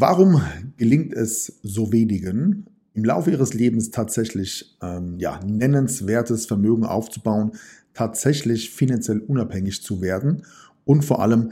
Warum 0.00 0.40
gelingt 0.76 1.12
es 1.12 1.58
so 1.64 1.90
wenigen, 1.90 2.66
im 2.94 3.04
Laufe 3.04 3.32
ihres 3.32 3.52
Lebens 3.52 3.90
tatsächlich 3.90 4.76
ähm, 4.80 5.18
ja, 5.18 5.40
nennenswertes 5.44 6.46
Vermögen 6.46 6.84
aufzubauen, 6.84 7.50
tatsächlich 7.94 8.70
finanziell 8.70 9.18
unabhängig 9.18 9.82
zu 9.82 10.00
werden 10.00 10.44
und 10.84 11.04
vor 11.04 11.20
allem, 11.20 11.50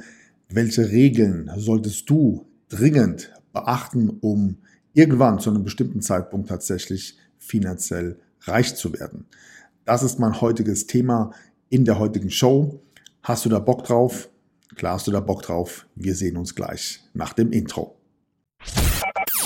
welche 0.48 0.92
Regeln 0.92 1.50
solltest 1.56 2.08
du 2.08 2.46
dringend 2.68 3.32
beachten, 3.52 4.10
um 4.20 4.58
irgendwann 4.92 5.40
zu 5.40 5.50
einem 5.50 5.64
bestimmten 5.64 6.00
Zeitpunkt 6.00 6.48
tatsächlich 6.48 7.18
finanziell 7.38 8.20
reich 8.42 8.76
zu 8.76 8.92
werden. 8.92 9.24
Das 9.84 10.04
ist 10.04 10.20
mein 10.20 10.40
heutiges 10.40 10.86
Thema 10.86 11.32
in 11.68 11.84
der 11.84 11.98
heutigen 11.98 12.30
Show. 12.30 12.80
Hast 13.24 13.44
du 13.44 13.48
da 13.48 13.58
Bock 13.58 13.82
drauf? 13.82 14.28
Klar 14.76 14.94
hast 14.94 15.08
du 15.08 15.10
da 15.10 15.18
Bock 15.18 15.42
drauf. 15.42 15.84
Wir 15.96 16.14
sehen 16.14 16.36
uns 16.36 16.54
gleich 16.54 17.02
nach 17.12 17.32
dem 17.32 17.50
Intro. 17.50 17.96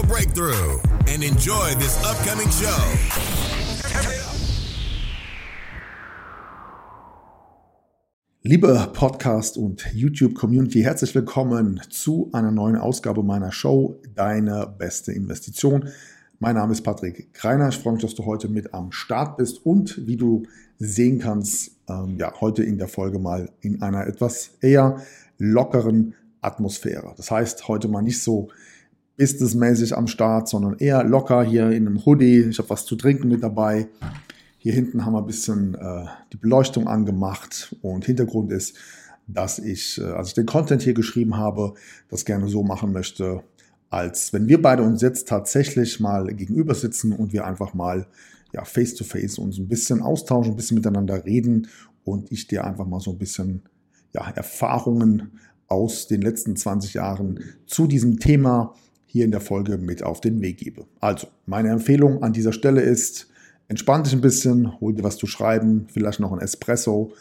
financial 0.00 0.06
breakthrough 0.06 0.78
and 1.08 1.22
enjoy 1.22 1.74
this 1.78 1.96
upcoming 2.04 2.50
show. 2.50 2.82
Liebe 8.42 8.90
Podcast 8.94 9.58
und 9.58 9.86
YouTube-Community, 9.92 10.82
herzlich 10.82 11.14
willkommen 11.14 11.80
zu 11.90 12.30
einer 12.32 12.50
neuen 12.50 12.76
Ausgabe 12.76 13.22
meiner 13.22 13.52
Show 13.52 14.00
Deine 14.14 14.66
beste 14.78 15.12
Investition. 15.12 15.88
Mein 16.38 16.54
Name 16.54 16.72
ist 16.72 16.82
Patrick 16.82 17.34
Greiner. 17.34 17.68
Ich 17.68 17.76
freue 17.78 17.94
mich, 17.94 18.02
dass 18.02 18.14
du 18.14 18.24
heute 18.24 18.48
mit 18.48 18.72
am 18.72 18.92
Start 18.92 19.36
bist 19.36 19.64
und 19.66 20.06
wie 20.06 20.16
du 20.16 20.44
sehen 20.78 21.18
kannst, 21.18 21.72
ähm, 21.88 22.16
ja, 22.18 22.32
heute 22.40 22.62
in 22.62 22.78
der 22.78 22.88
Folge 22.88 23.18
mal 23.18 23.50
in 23.60 23.82
einer 23.82 24.06
etwas 24.06 24.52
eher 24.62 25.02
lockeren 25.36 26.14
Atmosphäre. 26.40 27.12
Das 27.18 27.30
heißt, 27.30 27.68
heute 27.68 27.88
mal 27.88 28.00
nicht 28.00 28.22
so 28.22 28.48
businessmäßig 29.20 29.94
am 29.96 30.06
Start, 30.06 30.48
sondern 30.48 30.78
eher 30.78 31.04
locker 31.04 31.44
hier 31.44 31.70
in 31.70 31.86
einem 31.86 32.04
Hoodie. 32.06 32.40
Ich 32.48 32.58
habe 32.58 32.70
was 32.70 32.86
zu 32.86 32.96
trinken 32.96 33.28
mit 33.28 33.42
dabei. 33.42 33.86
Hier 34.56 34.72
hinten 34.72 35.04
haben 35.04 35.12
wir 35.12 35.18
ein 35.18 35.26
bisschen 35.26 35.74
äh, 35.74 36.06
die 36.32 36.38
Beleuchtung 36.38 36.88
angemacht 36.88 37.76
und 37.82 38.06
Hintergrund 38.06 38.50
ist, 38.50 38.76
dass 39.26 39.58
ich, 39.58 40.00
äh, 40.00 40.04
als 40.04 40.28
ich 40.28 40.34
den 40.34 40.46
Content 40.46 40.80
hier 40.80 40.94
geschrieben 40.94 41.36
habe, 41.36 41.74
das 42.08 42.24
gerne 42.24 42.48
so 42.48 42.62
machen 42.62 42.92
möchte, 42.92 43.42
als 43.90 44.32
wenn 44.32 44.48
wir 44.48 44.62
beide 44.62 44.82
uns 44.82 45.02
jetzt 45.02 45.28
tatsächlich 45.28 46.00
mal 46.00 46.34
gegenüber 46.34 46.74
sitzen 46.74 47.12
und 47.12 47.34
wir 47.34 47.44
einfach 47.44 47.74
mal 47.74 48.06
ja, 48.54 48.64
face 48.64 48.94
to 48.94 49.04
face 49.04 49.38
uns 49.38 49.58
ein 49.58 49.68
bisschen 49.68 50.00
austauschen, 50.00 50.54
ein 50.54 50.56
bisschen 50.56 50.76
miteinander 50.76 51.26
reden 51.26 51.68
und 52.04 52.32
ich 52.32 52.46
dir 52.46 52.64
einfach 52.64 52.86
mal 52.86 53.00
so 53.00 53.10
ein 53.10 53.18
bisschen 53.18 53.62
ja, 54.14 54.30
Erfahrungen 54.30 55.38
aus 55.68 56.08
den 56.08 56.22
letzten 56.22 56.56
20 56.56 56.94
Jahren 56.94 57.40
zu 57.66 57.86
diesem 57.86 58.18
Thema 58.18 58.74
hier 59.12 59.24
in 59.24 59.32
der 59.32 59.40
Folge 59.40 59.76
mit 59.76 60.04
auf 60.04 60.20
den 60.20 60.40
Weg 60.40 60.58
gebe. 60.58 60.86
Also, 61.00 61.26
meine 61.44 61.70
Empfehlung 61.70 62.22
an 62.22 62.32
dieser 62.32 62.52
Stelle 62.52 62.80
ist, 62.80 63.28
entspann 63.66 64.04
dich 64.04 64.12
ein 64.12 64.20
bisschen, 64.20 64.80
hol 64.80 64.94
dir 64.94 65.02
was 65.02 65.16
zu 65.16 65.26
schreiben, 65.26 65.86
vielleicht 65.92 66.20
noch 66.20 66.32
ein 66.32 66.38
Espresso 66.38 67.12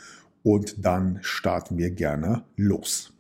und 0.44 0.86
dann 0.86 1.18
starten 1.22 1.80
wir 1.80 1.90
gerne 1.90 2.44
los. 2.58 3.12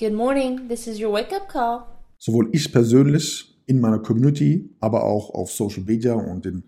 Good 0.00 0.14
morning, 0.14 0.68
this 0.68 0.88
is 0.88 1.00
your 1.00 1.12
wake-up 1.12 1.48
call. 1.48 1.84
Sowohl 2.18 2.48
ich 2.50 2.72
persönlich 2.72 3.56
in 3.66 3.80
meiner 3.80 4.00
Community, 4.00 4.68
aber 4.80 5.04
auch 5.04 5.30
auf 5.30 5.52
Social 5.52 5.84
Media 5.84 6.14
und 6.14 6.44
in 6.44 6.64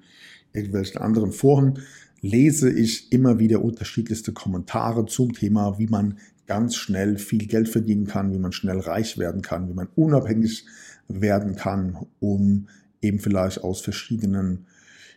irgendwelchen 0.53 1.01
anderen 1.01 1.33
Foren 1.33 1.81
lese 2.21 2.71
ich 2.71 3.11
immer 3.11 3.41
wieder 3.41 3.65
unterschiedlichste 3.65 4.33
Kommentare 4.33 5.05
zum 5.07 5.33
Thema, 5.33 5.81
wie 5.81 5.89
man 5.89 6.19
ganz 6.47 6.77
schnell 6.77 7.19
viel 7.19 7.49
Geld 7.49 7.69
verdienen 7.69 8.07
kann, 8.07 8.33
wie 8.33 8.39
man 8.39 8.53
schnell 8.53 8.79
reich 8.79 9.19
werden 9.19 9.43
kann, 9.43 9.69
wie 9.69 9.75
man 9.75 9.89
unabhängig 9.97 10.65
werden 11.09 11.57
kann, 11.57 11.97
um 12.21 12.69
eben 13.01 13.19
vielleicht 13.19 13.63
aus 13.63 13.81
verschiedenen, 13.81 14.67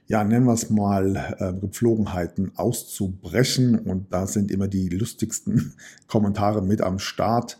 ja, 0.07 0.23
nennen 0.23 0.45
wir 0.45 0.53
es 0.53 0.69
mal, 0.69 1.35
äh, 1.39 1.53
Gepflogenheiten 1.53 2.51
auszubrechen. 2.55 3.79
Und 3.79 4.13
da 4.13 4.27
sind 4.27 4.51
immer 4.51 4.67
die 4.67 4.89
lustigsten 4.89 5.73
Kommentare 6.07 6.61
mit 6.61 6.81
am 6.81 6.99
Start. 6.99 7.59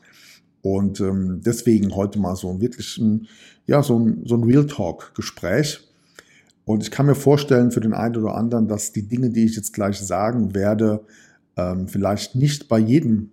Und 0.62 1.00
ähm, 1.00 1.42
deswegen 1.46 1.96
heute 1.96 2.20
mal 2.20 2.36
so 2.36 2.50
ein 2.50 2.62
wirklich 2.62 2.98
ein, 2.98 3.28
ja, 3.68 3.82
so 3.84 4.00
ein, 4.00 4.24
so 4.26 4.36
ein 4.36 4.44
Real 4.44 4.66
Talk-Gespräch. 4.66 5.82
Und 6.66 6.84
ich 6.84 6.92
kann 6.92 7.06
mir 7.06 7.16
vorstellen 7.16 7.72
für 7.72 7.80
den 7.80 7.94
einen 7.94 8.18
oder 8.18 8.36
anderen, 8.36 8.68
dass 8.68 8.92
die 8.92 9.08
Dinge, 9.08 9.30
die 9.30 9.46
ich 9.46 9.56
jetzt 9.56 9.72
gleich 9.72 10.00
sagen 10.00 10.54
werde, 10.54 11.06
ähm, 11.56 11.88
vielleicht 11.88 12.36
nicht 12.36 12.68
bei 12.68 12.80
jedem 12.80 13.32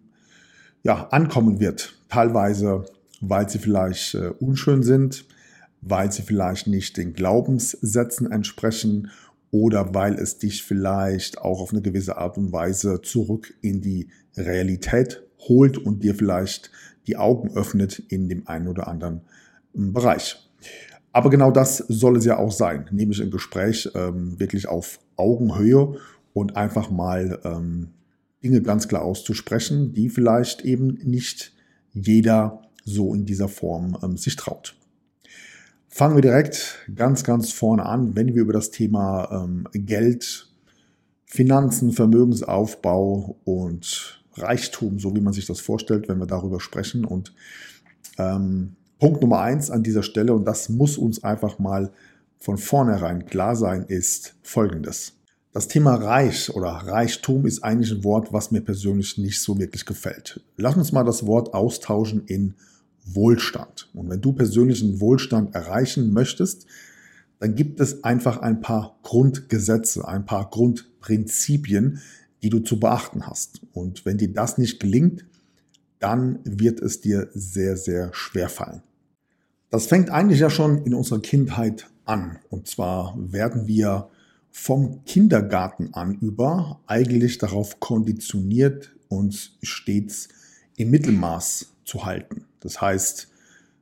ja, 0.84 1.09
ankommen 1.09 1.59
wird. 1.59 1.97
Teilweise 2.09 2.84
weil 3.28 3.48
sie 3.48 3.58
vielleicht 3.58 4.14
äh, 4.14 4.28
unschön 4.28 4.82
sind, 4.82 5.26
weil 5.80 6.10
sie 6.10 6.22
vielleicht 6.22 6.66
nicht 6.66 6.96
den 6.96 7.12
Glaubenssätzen 7.12 8.30
entsprechen 8.30 9.10
oder 9.50 9.94
weil 9.94 10.14
es 10.14 10.38
dich 10.38 10.62
vielleicht 10.62 11.38
auch 11.38 11.60
auf 11.60 11.72
eine 11.72 11.82
gewisse 11.82 12.16
Art 12.16 12.38
und 12.38 12.52
Weise 12.52 13.02
zurück 13.02 13.54
in 13.60 13.80
die 13.80 14.08
Realität 14.36 15.22
holt 15.48 15.78
und 15.78 16.02
dir 16.02 16.14
vielleicht 16.14 16.70
die 17.06 17.16
Augen 17.16 17.54
öffnet 17.54 17.98
in 18.08 18.28
dem 18.28 18.48
einen 18.48 18.68
oder 18.68 18.88
anderen 18.88 19.20
ähm, 19.74 19.92
Bereich. 19.92 20.36
Aber 21.12 21.30
genau 21.30 21.52
das 21.52 21.78
soll 21.78 22.16
es 22.16 22.24
ja 22.24 22.38
auch 22.38 22.50
sein, 22.50 22.86
nämlich 22.90 23.22
ein 23.22 23.30
Gespräch 23.30 23.88
ähm, 23.94 24.40
wirklich 24.40 24.66
auf 24.66 24.98
Augenhöhe 25.16 25.98
und 26.32 26.56
einfach 26.56 26.90
mal 26.90 27.38
ähm, 27.44 27.90
Dinge 28.42 28.62
ganz 28.62 28.88
klar 28.88 29.02
auszusprechen, 29.02 29.92
die 29.92 30.08
vielleicht 30.08 30.62
eben 30.62 30.98
nicht 31.04 31.52
jeder 31.92 32.63
so 32.84 33.14
in 33.14 33.24
dieser 33.24 33.48
Form 33.48 33.96
ähm, 34.02 34.16
sich 34.16 34.36
traut. 34.36 34.76
Fangen 35.88 36.16
wir 36.16 36.22
direkt 36.22 36.86
ganz, 36.94 37.22
ganz 37.22 37.52
vorne 37.52 37.86
an, 37.86 38.16
wenn 38.16 38.34
wir 38.34 38.42
über 38.42 38.52
das 38.52 38.70
Thema 38.70 39.28
ähm, 39.30 39.68
Geld, 39.72 40.50
Finanzen, 41.24 41.92
Vermögensaufbau 41.92 43.36
und 43.44 44.24
Reichtum, 44.34 44.98
so 44.98 45.14
wie 45.14 45.20
man 45.20 45.32
sich 45.32 45.46
das 45.46 45.60
vorstellt, 45.60 46.08
wenn 46.08 46.18
wir 46.18 46.26
darüber 46.26 46.60
sprechen. 46.60 47.04
Und 47.04 47.32
ähm, 48.18 48.76
Punkt 48.98 49.22
Nummer 49.22 49.40
eins 49.40 49.70
an 49.70 49.82
dieser 49.82 50.02
Stelle, 50.02 50.34
und 50.34 50.44
das 50.44 50.68
muss 50.68 50.98
uns 50.98 51.22
einfach 51.22 51.58
mal 51.58 51.92
von 52.38 52.58
vornherein 52.58 53.26
klar 53.26 53.56
sein, 53.56 53.84
ist 53.86 54.34
folgendes. 54.42 55.12
Das 55.52 55.68
Thema 55.68 55.94
Reich 55.94 56.52
oder 56.54 56.70
Reichtum 56.70 57.46
ist 57.46 57.62
eigentlich 57.62 57.92
ein 57.92 58.02
Wort, 58.02 58.32
was 58.32 58.50
mir 58.50 58.60
persönlich 58.60 59.18
nicht 59.18 59.40
so 59.40 59.56
wirklich 59.58 59.86
gefällt. 59.86 60.40
Lass 60.56 60.76
uns 60.76 60.90
mal 60.90 61.04
das 61.04 61.26
Wort 61.26 61.54
austauschen 61.54 62.24
in 62.26 62.54
Wohlstand. 63.04 63.91
Und 63.94 64.09
wenn 64.10 64.20
du 64.20 64.32
persönlichen 64.32 65.00
Wohlstand 65.00 65.54
erreichen 65.54 66.12
möchtest, 66.12 66.66
dann 67.38 67.54
gibt 67.54 67.81
es 67.81 68.04
einfach 68.04 68.38
ein 68.38 68.60
paar 68.60 68.98
Grundgesetze, 69.03 70.06
ein 70.06 70.25
paar 70.25 70.48
Grundprinzipien, 70.50 72.00
die 72.43 72.50
du 72.50 72.60
zu 72.60 72.78
beachten 72.81 73.26
hast. 73.26 73.60
Und 73.72 74.04
wenn 74.06 74.19
dir 74.19 74.32
das 74.32 74.59
nicht 74.59 74.81
gelingt, 74.81 75.25
dann 75.98 76.38
wird 76.44 76.81
es 76.81 77.00
dir 77.00 77.28
sehr, 77.34 77.76
sehr 77.76 78.12
schwer 78.12 78.49
fallen. 78.49 78.82
Das 79.70 79.87
fängt 79.87 80.11
eigentlich 80.11 80.40
ja 80.40 80.50
schon 80.50 80.84
in 80.84 80.94
unserer 80.94 81.20
Kindheit 81.20 81.90
an. 82.05 82.38
Und 82.50 82.69
zwar 82.69 83.17
werden 83.19 83.67
wir 83.67 84.08
vom 84.50 85.05
Kindergarten 85.05 85.93
an 85.94 86.19
über 86.20 86.81
eigentlich 86.87 87.38
darauf 87.38 87.81
konditioniert, 87.81 88.94
uns 89.08 89.58
stets 89.62 90.28
im 90.76 90.90
Mittelmaß 90.90 91.73
zu 91.84 92.05
halten. 92.05 92.44
Das 92.64 92.81
heißt, 92.81 93.28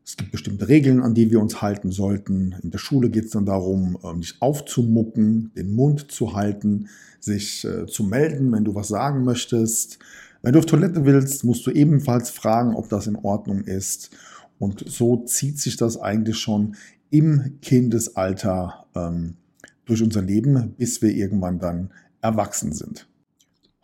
es 0.04 0.16
gibt 0.16 0.32
bestimmte 0.32 0.68
Regeln, 0.68 1.00
an 1.00 1.14
die 1.14 1.30
wir 1.30 1.40
uns 1.40 1.62
halten 1.62 1.92
sollten. 1.92 2.56
In 2.62 2.70
der 2.70 2.78
Schule 2.78 3.08
geht 3.08 3.26
es 3.26 3.30
dann 3.30 3.46
darum, 3.46 3.96
ähm, 4.04 4.18
nicht 4.18 4.42
aufzumucken, 4.42 5.52
den 5.56 5.74
Mund 5.74 6.10
zu 6.10 6.34
halten, 6.34 6.88
sich 7.20 7.64
äh, 7.64 7.86
zu 7.86 8.04
melden, 8.04 8.52
wenn 8.52 8.64
du 8.64 8.74
was 8.74 8.88
sagen 8.88 9.24
möchtest. 9.24 10.00
Wenn 10.42 10.52
du 10.52 10.58
auf 10.58 10.66
Toilette 10.66 11.04
willst, 11.06 11.44
musst 11.44 11.64
du 11.66 11.70
ebenfalls 11.70 12.30
fragen, 12.30 12.74
ob 12.74 12.88
das 12.88 13.06
in 13.06 13.16
Ordnung 13.16 13.62
ist. 13.62 14.10
Und 14.58 14.84
so 14.86 15.24
zieht 15.24 15.60
sich 15.60 15.76
das 15.76 15.96
eigentlich 15.96 16.38
schon 16.38 16.74
im 17.10 17.60
Kindesalter 17.62 18.86
ähm, 18.96 19.36
durch 19.84 20.02
unser 20.02 20.22
Leben, 20.22 20.74
bis 20.76 21.00
wir 21.00 21.10
irgendwann 21.10 21.60
dann 21.60 21.90
erwachsen 22.20 22.72
sind. 22.72 23.08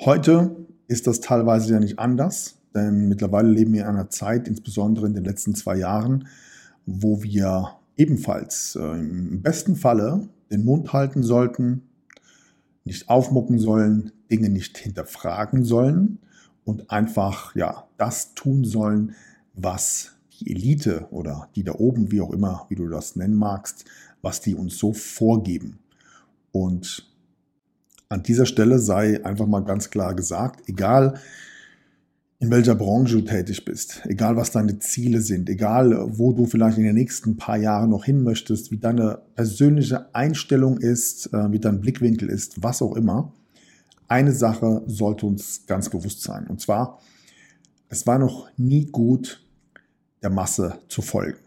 Heute 0.00 0.56
ist 0.89 1.06
das 1.06 1.21
teilweise 1.21 1.73
ja 1.75 1.81
nicht 1.81 1.99
anders. 1.99 2.58
Denn 2.75 3.09
mittlerweile 3.09 3.49
leben 3.49 3.73
wir 3.73 3.82
in 3.82 3.88
einer 3.88 4.11
Zeit, 4.11 4.49
insbesondere 4.49 5.06
in 5.06 5.15
den 5.15 5.25
letzten 5.25 5.55
zwei 5.55 5.76
Jahren, 5.76 6.29
wo 6.87 7.23
wir 7.23 7.70
ebenfalls 7.97 8.76
äh, 8.76 8.99
im 8.99 9.43
besten 9.43 9.76
Falle 9.76 10.29
den 10.50 10.65
Mund 10.65 10.93
halten 10.93 11.23
sollten, 11.23 11.82
nicht 12.85 13.09
aufmucken 13.09 13.59
sollen, 13.59 14.12
Dinge 14.31 14.49
nicht 14.49 14.79
hinterfragen 14.79 15.65
sollen 15.65 16.19
und 16.65 16.91
einfach 16.91 17.55
ja 17.55 17.87
das 17.97 18.35
tun 18.35 18.65
sollen, 18.65 19.14
was 19.55 20.12
die 20.38 20.50
Elite 20.50 21.09
oder 21.11 21.49
die 21.56 21.64
da 21.64 21.73
oben, 21.73 22.12
wie 22.12 22.21
auch 22.21 22.32
immer, 22.32 22.67
wie 22.69 22.76
du 22.76 22.88
das 22.88 23.17
nennen 23.17 23.35
magst, 23.35 23.85
was 24.23 24.41
die 24.41 24.55
uns 24.55 24.79
so 24.79 24.93
vorgeben. 24.93 25.79
Und 26.53 27.06
an 28.09 28.23
dieser 28.23 28.47
Stelle 28.47 28.79
sei 28.79 29.25
einfach 29.25 29.47
mal 29.47 29.64
ganz 29.64 29.91
klar 29.91 30.14
gesagt, 30.14 30.69
egal 30.69 31.21
in 32.40 32.50
welcher 32.50 32.76
Branche 32.76 33.17
du 33.17 33.23
tätig 33.23 33.64
bist, 33.64 34.02
egal 34.05 34.37
was 34.37 34.52
deine 34.52 34.79
Ziele 34.79 35.20
sind, 35.20 35.49
egal 35.49 36.06
wo 36.17 36.32
du 36.32 36.46
vielleicht 36.46 36.79
in 36.79 36.85
den 36.85 36.94
nächsten 36.94 37.37
paar 37.37 37.56
Jahren 37.56 37.90
noch 37.90 38.05
hin 38.05 38.23
möchtest, 38.23 38.70
wie 38.70 38.79
deine 38.79 39.23
persönliche 39.35 40.14
Einstellung 40.14 40.79
ist, 40.79 41.32
äh, 41.32 41.50
wie 41.50 41.58
dein 41.58 41.81
Blickwinkel 41.81 42.29
ist, 42.29 42.62
was 42.62 42.81
auch 42.81 42.94
immer, 42.94 43.32
eine 44.06 44.32
Sache 44.32 44.82
sollte 44.87 45.26
uns 45.26 45.67
ganz 45.67 45.90
bewusst 45.90 46.23
sein. 46.23 46.46
Und 46.46 46.61
zwar, 46.61 47.00
es 47.88 48.06
war 48.06 48.19
noch 48.19 48.49
nie 48.56 48.87
gut, 48.87 49.44
der 50.23 50.31
Masse 50.31 50.79
zu 50.88 51.02
folgen. 51.02 51.38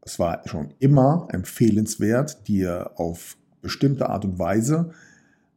Es 0.00 0.18
war 0.18 0.42
schon 0.46 0.74
immer 0.78 1.28
empfehlenswert, 1.30 2.48
dir 2.48 2.92
auf 2.96 3.36
bestimmte 3.60 4.08
Art 4.08 4.24
und 4.24 4.38
Weise 4.38 4.90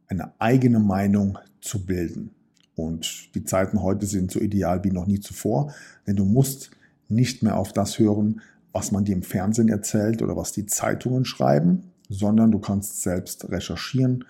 eine 0.06 0.32
eigene 0.38 0.78
Meinung 0.78 1.38
zu 1.60 1.84
bilden. 1.84 2.30
Und 2.76 3.34
die 3.34 3.44
Zeiten 3.44 3.82
heute 3.82 4.06
sind 4.06 4.30
so 4.30 4.38
ideal 4.38 4.84
wie 4.84 4.90
noch 4.90 5.06
nie 5.06 5.20
zuvor, 5.20 5.74
denn 6.06 6.16
du 6.16 6.24
musst 6.24 6.70
nicht 7.08 7.42
mehr 7.42 7.56
auf 7.56 7.72
das 7.72 7.98
hören, 7.98 8.40
was 8.72 8.92
man 8.92 9.04
dir 9.04 9.14
im 9.14 9.22
Fernsehen 9.22 9.68
erzählt 9.68 10.22
oder 10.22 10.36
was 10.36 10.52
die 10.52 10.66
Zeitungen 10.66 11.24
schreiben, 11.24 11.84
sondern 12.08 12.52
du 12.52 12.58
kannst 12.58 13.02
selbst 13.02 13.50
recherchieren 13.50 14.24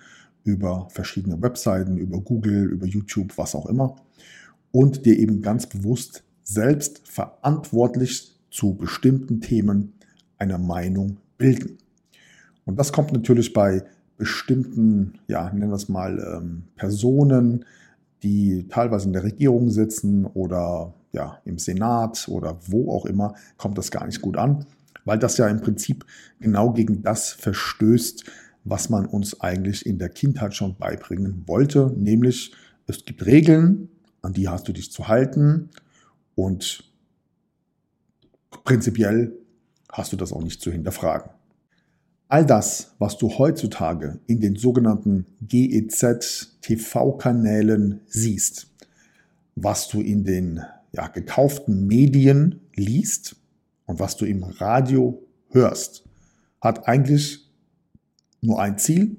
über 0.45 0.89
verschiedene 0.91 1.43
Webseiten, 1.43 1.99
über 1.99 2.21
Google, 2.21 2.71
über 2.71 2.87
YouTube, 2.87 3.37
was 3.37 3.55
auch 3.57 3.67
immer 3.67 3.97
und 4.77 5.07
dir 5.07 5.19
eben 5.19 5.41
ganz 5.41 5.67
bewusst 5.67 6.23
selbst 6.43 7.09
verantwortlich 7.09 8.37
zu 8.51 8.75
bestimmten 8.75 9.41
Themen 9.41 9.95
eine 10.39 10.59
Meinung 10.59 11.17
bilden. 11.39 11.79
Und 12.67 12.79
das 12.79 12.93
kommt 12.93 13.11
natürlich 13.13 13.55
bei 13.55 13.85
bestimmten, 14.19 15.15
ja, 15.29 15.51
nennen 15.51 15.71
wir 15.71 15.77
es 15.77 15.89
mal, 15.89 16.19
ähm, 16.19 16.65
Personen, 16.77 17.65
die 18.23 18.67
teilweise 18.69 19.07
in 19.07 19.13
der 19.13 19.25
Regierung 19.25 19.71
sitzen 19.71 20.27
oder 20.27 20.95
ja, 21.13 21.41
im 21.45 21.59
Senat 21.59 22.29
oder 22.29 22.59
wo 22.67 22.93
auch 22.93 23.07
immer, 23.07 23.35
kommt 23.57 23.79
das 23.79 23.91
gar 23.91 24.07
nicht 24.07 24.21
gut 24.21 24.37
an, 24.37 24.67
weil 25.05 25.19
das 25.19 25.39
ja 25.39 25.49
im 25.49 25.61
Prinzip 25.61 26.05
genau 26.41 26.73
gegen 26.73 27.03
das 27.03 27.31
verstößt, 27.31 28.25
was 28.65 28.91
man 28.91 29.07
uns 29.07 29.41
eigentlich 29.41 29.87
in 29.87 29.99
der 29.99 30.09
Kindheit 30.09 30.55
schon 30.55 30.77
beibringen 30.77 31.45
wollte, 31.47 31.93
nämlich 31.97 32.53
es 32.87 33.05
gibt 33.05 33.25
Regeln, 33.25 33.89
an 34.23 34.33
die 34.33 34.49
hast 34.49 34.69
du 34.69 34.73
dich 34.73 34.93
zu 34.93 35.09
halten 35.09 35.71
und 36.35 36.85
prinzipiell 38.65 39.33
hast 39.91 40.13
du 40.13 40.17
das 40.17 40.33
auch 40.33 40.43
nicht 40.43 40.61
zu 40.61 40.71
hinterfragen. 40.71 41.31
All 42.29 42.45
das, 42.45 42.93
was 42.99 43.19
du 43.19 43.39
heutzutage 43.39 44.19
in 44.27 44.41
den 44.41 44.57
sogenannten 44.57 45.27
GEZ-TV-Kanälen 45.43 48.01
siehst, 48.09 48.67
was 49.55 49.87
du 49.89 50.01
in 50.01 50.25
den 50.25 50.61
ja, 50.93 51.07
gekauften 51.07 51.87
Medien 51.87 52.63
liest 52.75 53.37
und 53.85 54.01
was 54.01 54.17
du 54.17 54.25
im 54.25 54.43
Radio 54.43 55.23
hörst, 55.51 56.03
hat 56.61 56.89
eigentlich 56.89 57.49
nur 58.41 58.61
ein 58.61 58.77
Ziel, 58.77 59.19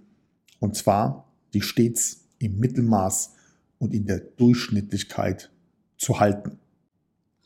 und 0.59 0.75
zwar 0.75 1.31
die 1.53 1.61
stets 1.61 2.25
im 2.39 2.59
Mittelmaß 2.59 3.35
und 3.79 3.93
in 3.93 4.05
der 4.05 4.19
Durchschnittlichkeit 4.19 5.49
zu 5.97 6.19
halten. 6.19 6.59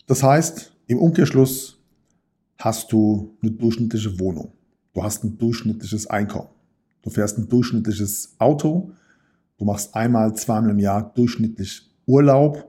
Das 0.08 0.24
heißt, 0.24 0.76
im 0.88 0.98
Umkehrschluss 0.98 1.78
hast 2.58 2.92
du 2.92 3.38
eine 3.44 3.52
durchschnittliche 3.52 4.20
Wohnung. 4.20 4.54
Du 4.94 5.04
hast 5.04 5.24
ein 5.24 5.38
durchschnittliches 5.38 6.08
Einkommen. 6.08 6.50
Du 7.02 7.10
fährst 7.10 7.38
ein 7.38 7.48
durchschnittliches 7.48 8.36
Auto. 8.40 8.92
Du 9.58 9.66
machst 9.66 9.96
einmal, 9.96 10.36
zweimal 10.36 10.72
im 10.72 10.80
Jahr 10.80 11.14
durchschnittlich 11.14 11.90
Urlaub. 12.06 12.68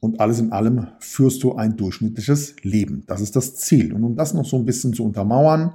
Und 0.00 0.20
alles 0.20 0.38
in 0.38 0.52
allem 0.52 0.88
führst 1.00 1.42
du 1.42 1.54
ein 1.54 1.76
durchschnittliches 1.76 2.56
Leben. 2.62 3.02
Das 3.06 3.20
ist 3.20 3.34
das 3.34 3.56
Ziel. 3.56 3.92
Und 3.92 4.04
um 4.04 4.14
das 4.14 4.34
noch 4.34 4.44
so 4.44 4.56
ein 4.56 4.64
bisschen 4.64 4.92
zu 4.92 5.04
untermauern, 5.04 5.72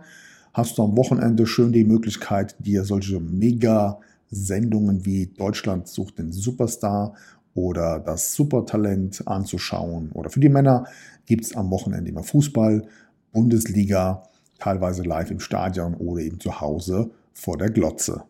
hast 0.53 0.77
du 0.77 0.83
am 0.83 0.95
Wochenende 0.95 1.45
schön 1.45 1.71
die 1.71 1.83
Möglichkeit, 1.83 2.55
dir 2.59 2.85
solche 2.85 3.19
Mega-Sendungen 3.19 5.05
wie 5.05 5.27
Deutschland 5.27 5.87
sucht 5.87 6.19
den 6.19 6.31
Superstar 6.31 7.13
oder 7.53 7.99
das 7.99 8.33
Supertalent 8.33 9.27
anzuschauen. 9.27 10.11
Oder 10.13 10.29
für 10.29 10.39
die 10.39 10.49
Männer 10.49 10.85
gibt 11.25 11.43
es 11.45 11.55
am 11.55 11.69
Wochenende 11.71 12.09
immer 12.09 12.23
Fußball, 12.23 12.87
Bundesliga 13.33 14.23
teilweise 14.61 15.03
live 15.03 15.31
im 15.31 15.39
Stadion 15.39 15.95
oder 15.95 16.21
eben 16.21 16.39
zu 16.39 16.61
Hause 16.61 17.11
vor 17.33 17.57
der 17.57 17.69
Glotze. 17.69 18.23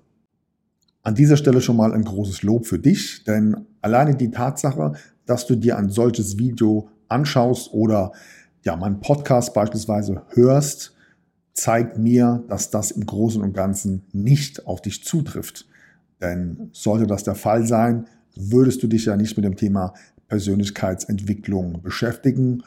An 1.04 1.16
dieser 1.16 1.38
Stelle 1.38 1.62
schon 1.62 1.78
mal 1.78 1.94
ein 1.94 2.04
großes 2.04 2.44
Lob 2.44 2.66
für 2.66 2.80
dich, 2.80 3.24
denn 3.24 3.66
alleine 3.82 4.16
die 4.16 4.32
Tatsache, 4.32 4.94
dass 5.26 5.48
du 5.48 5.56
dir 5.56 5.78
ein 5.78 5.90
solches 5.90 6.38
Video 6.38 6.90
anschaust 7.08 7.74
oder 7.74 8.12
ja, 8.64 8.76
meinen 8.76 9.00
Podcast 9.00 9.54
beispielsweise 9.54 10.22
hörst, 10.30 10.96
zeigt 11.54 11.98
mir, 11.98 12.44
dass 12.48 12.70
das 12.70 12.92
im 12.92 13.06
Großen 13.06 13.42
und 13.42 13.54
Ganzen 13.54 14.04
nicht 14.14 14.68
auf 14.68 14.82
dich 14.82 15.04
zutrifft. 15.04 15.68
Denn 16.22 16.70
sollte 16.72 17.08
das 17.08 17.24
der 17.24 17.36
Fall 17.36 17.66
sein, 17.66 18.06
würdest 18.36 18.82
du 18.84 18.88
dich 18.88 19.06
ja 19.06 19.18
nicht 19.18 19.36
mit 19.36 19.44
dem 19.44 19.56
Thema 19.56 19.94
Persönlichkeitsentwicklung 20.28 21.82
beschäftigen 21.82 22.64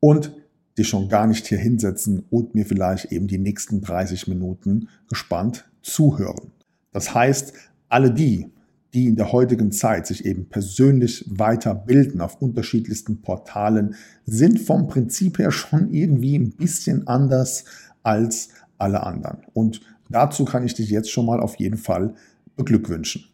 und 0.00 0.32
dich 0.78 0.88
schon 0.88 1.08
gar 1.08 1.26
nicht 1.26 1.46
hier 1.46 1.58
hinsetzen 1.58 2.24
und 2.30 2.54
mir 2.54 2.64
vielleicht 2.64 3.12
eben 3.12 3.26
die 3.26 3.38
nächsten 3.38 3.80
30 3.80 4.28
Minuten 4.28 4.88
gespannt 5.08 5.68
zuhören. 5.82 6.52
Das 6.92 7.14
heißt, 7.14 7.52
alle 7.88 8.12
die, 8.12 8.46
die 8.94 9.06
in 9.06 9.16
der 9.16 9.32
heutigen 9.32 9.70
Zeit 9.70 10.06
sich 10.06 10.24
eben 10.24 10.48
persönlich 10.48 11.24
weiterbilden 11.28 12.20
auf 12.20 12.40
unterschiedlichsten 12.40 13.20
Portalen, 13.20 13.94
sind 14.24 14.60
vom 14.60 14.88
Prinzip 14.88 15.38
her 15.38 15.50
schon 15.50 15.92
irgendwie 15.92 16.38
ein 16.38 16.50
bisschen 16.50 17.06
anders 17.06 17.64
als 18.02 18.48
alle 18.78 19.04
anderen. 19.04 19.40
Und 19.52 19.80
dazu 20.08 20.44
kann 20.44 20.64
ich 20.64 20.74
dich 20.74 20.88
jetzt 20.88 21.10
schon 21.10 21.26
mal 21.26 21.40
auf 21.40 21.56
jeden 21.56 21.76
Fall 21.76 22.14
beglückwünschen. 22.56 23.24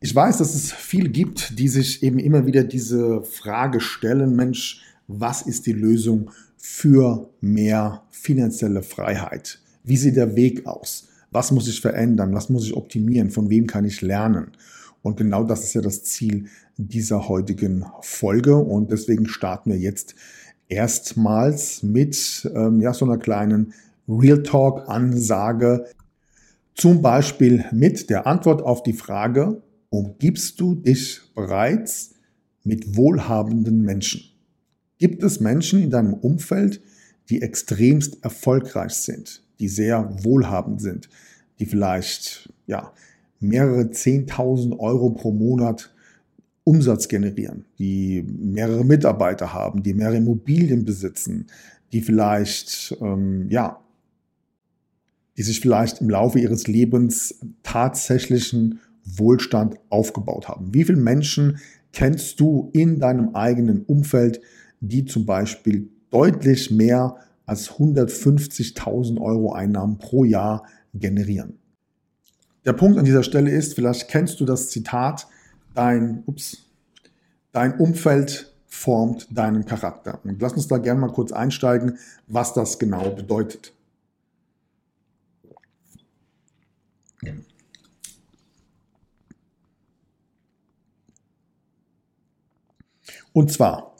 Ich 0.00 0.14
weiß, 0.14 0.36
dass 0.38 0.54
es 0.54 0.70
viele 0.70 1.08
gibt, 1.08 1.58
die 1.58 1.68
sich 1.68 2.02
eben 2.02 2.18
immer 2.18 2.44
wieder 2.44 2.62
diese 2.62 3.22
Frage 3.22 3.80
stellen, 3.80 4.36
Mensch, 4.36 4.82
was 5.06 5.42
ist 5.42 5.66
die 5.66 5.72
Lösung 5.72 6.30
für 6.66 7.28
mehr 7.42 8.04
finanzielle 8.08 8.82
Freiheit? 8.82 9.60
Wie 9.82 9.98
sieht 9.98 10.16
der 10.16 10.34
Weg 10.34 10.66
aus? 10.66 11.08
Was 11.30 11.52
muss 11.52 11.68
ich 11.68 11.82
verändern? 11.82 12.32
Was 12.32 12.48
muss 12.48 12.64
ich 12.64 12.74
optimieren? 12.74 13.28
Von 13.28 13.50
wem 13.50 13.66
kann 13.66 13.84
ich 13.84 14.00
lernen? 14.00 14.52
Und 15.02 15.18
genau 15.18 15.44
das 15.44 15.62
ist 15.62 15.74
ja 15.74 15.82
das 15.82 16.04
Ziel 16.04 16.46
dieser 16.78 17.28
heutigen 17.28 17.84
Folge. 18.00 18.56
Und 18.56 18.90
deswegen 18.90 19.28
starten 19.28 19.72
wir 19.72 19.78
jetzt 19.78 20.14
erstmals 20.68 21.82
mit 21.82 22.50
ähm, 22.54 22.80
ja, 22.80 22.94
so 22.94 23.04
einer 23.04 23.18
kleinen 23.18 23.74
Real 24.08 24.42
Talk-Ansage. 24.42 25.84
Zum 26.74 27.02
Beispiel 27.02 27.66
mit 27.72 28.08
der 28.08 28.26
Antwort 28.26 28.62
auf 28.62 28.82
die 28.82 28.94
Frage, 28.94 29.60
umgibst 29.90 30.58
du 30.60 30.76
dich 30.76 31.20
bereits 31.34 32.14
mit 32.62 32.96
wohlhabenden 32.96 33.82
Menschen? 33.82 34.33
Gibt 34.98 35.22
es 35.22 35.40
Menschen 35.40 35.82
in 35.82 35.90
deinem 35.90 36.14
Umfeld, 36.14 36.80
die 37.28 37.42
extremst 37.42 38.22
erfolgreich 38.22 38.94
sind, 38.94 39.42
die 39.58 39.68
sehr 39.68 40.14
wohlhabend 40.22 40.80
sind, 40.80 41.08
die 41.58 41.66
vielleicht 41.66 42.52
ja, 42.66 42.92
mehrere 43.40 43.82
10.000 43.82 44.78
Euro 44.78 45.10
pro 45.10 45.32
Monat 45.32 45.94
Umsatz 46.64 47.08
generieren, 47.08 47.66
die 47.78 48.22
mehrere 48.22 48.84
Mitarbeiter 48.84 49.52
haben, 49.52 49.82
die 49.82 49.92
mehrere 49.92 50.16
Immobilien 50.16 50.84
besitzen, 50.84 51.46
die 51.92 52.00
vielleicht, 52.00 52.96
ähm, 53.02 53.48
ja, 53.50 53.80
die 55.36 55.42
sich 55.42 55.60
vielleicht 55.60 56.00
im 56.00 56.08
Laufe 56.08 56.38
ihres 56.38 56.66
Lebens 56.66 57.38
tatsächlichen 57.62 58.80
Wohlstand 59.04 59.76
aufgebaut 59.90 60.48
haben. 60.48 60.72
Wie 60.72 60.84
viele 60.84 61.00
Menschen 61.00 61.58
kennst 61.92 62.40
du 62.40 62.70
in 62.72 62.98
deinem 62.98 63.34
eigenen 63.34 63.82
Umfeld, 63.82 64.40
die 64.88 65.04
zum 65.04 65.26
Beispiel 65.26 65.88
deutlich 66.10 66.70
mehr 66.70 67.16
als 67.46 67.72
150.000 67.72 69.20
Euro 69.20 69.52
Einnahmen 69.52 69.98
pro 69.98 70.24
Jahr 70.24 70.64
generieren. 70.94 71.58
Der 72.64 72.72
Punkt 72.72 72.98
an 72.98 73.04
dieser 73.04 73.22
Stelle 73.22 73.50
ist, 73.50 73.74
vielleicht 73.74 74.08
kennst 74.08 74.40
du 74.40 74.44
das 74.44 74.70
Zitat, 74.70 75.26
dein, 75.74 76.22
ups, 76.26 76.70
dein 77.52 77.78
Umfeld 77.78 78.54
formt 78.66 79.28
deinen 79.30 79.66
Charakter. 79.66 80.20
Und 80.24 80.40
lass 80.40 80.54
uns 80.54 80.68
da 80.68 80.78
gerne 80.78 81.00
mal 81.00 81.12
kurz 81.12 81.32
einsteigen, 81.32 81.98
was 82.26 82.54
das 82.54 82.78
genau 82.78 83.10
bedeutet. 83.10 83.72
Und 93.32 93.50
zwar, 93.52 93.93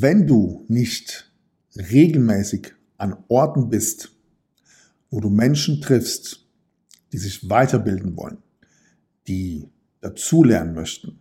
wenn 0.00 0.26
du 0.26 0.64
nicht 0.68 1.32
regelmäßig 1.76 2.72
an 2.96 3.16
Orten 3.28 3.68
bist, 3.68 4.12
wo 5.10 5.20
du 5.20 5.30
Menschen 5.30 5.80
triffst, 5.80 6.46
die 7.12 7.18
sich 7.18 7.48
weiterbilden 7.48 8.16
wollen, 8.16 8.38
die 9.28 9.68
dazulernen 10.00 10.74
möchten, 10.74 11.20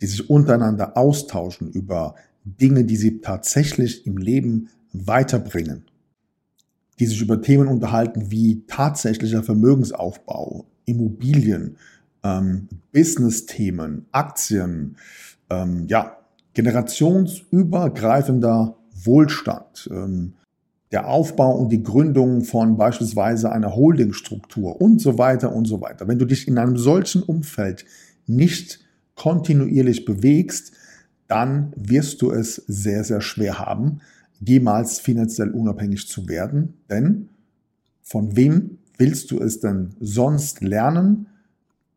die 0.00 0.06
sich 0.06 0.28
untereinander 0.28 0.96
austauschen 0.96 1.70
über 1.70 2.14
Dinge, 2.44 2.84
die 2.84 2.96
sie 2.96 3.20
tatsächlich 3.20 4.06
im 4.06 4.18
Leben 4.18 4.68
weiterbringen, 4.92 5.84
die 6.98 7.06
sich 7.06 7.20
über 7.20 7.42
Themen 7.42 7.68
unterhalten 7.68 8.30
wie 8.30 8.64
tatsächlicher 8.66 9.42
Vermögensaufbau, 9.42 10.66
Immobilien, 10.84 11.76
ähm, 12.22 12.68
Business-Themen, 12.92 14.06
Aktien, 14.12 14.96
ähm, 15.50 15.86
ja, 15.88 16.15
generationsübergreifender 16.56 18.76
Wohlstand, 19.04 19.88
ähm, 19.92 20.32
der 20.90 21.06
Aufbau 21.06 21.54
und 21.54 21.68
die 21.68 21.82
Gründung 21.82 22.44
von 22.44 22.78
beispielsweise 22.78 23.52
einer 23.52 23.76
Holdingstruktur 23.76 24.80
und 24.80 25.02
so 25.02 25.18
weiter 25.18 25.54
und 25.54 25.66
so 25.66 25.82
weiter. 25.82 26.08
Wenn 26.08 26.18
du 26.18 26.24
dich 26.24 26.48
in 26.48 26.56
einem 26.56 26.78
solchen 26.78 27.22
Umfeld 27.22 27.84
nicht 28.26 28.80
kontinuierlich 29.16 30.06
bewegst, 30.06 30.72
dann 31.28 31.74
wirst 31.76 32.22
du 32.22 32.30
es 32.30 32.54
sehr, 32.66 33.04
sehr 33.04 33.20
schwer 33.20 33.58
haben, 33.58 34.00
jemals 34.40 34.98
finanziell 34.98 35.50
unabhängig 35.50 36.08
zu 36.08 36.26
werden. 36.26 36.72
Denn 36.88 37.28
von 38.00 38.34
wem 38.34 38.78
willst 38.96 39.30
du 39.30 39.40
es 39.40 39.60
denn 39.60 39.90
sonst 40.00 40.62
lernen, 40.62 41.26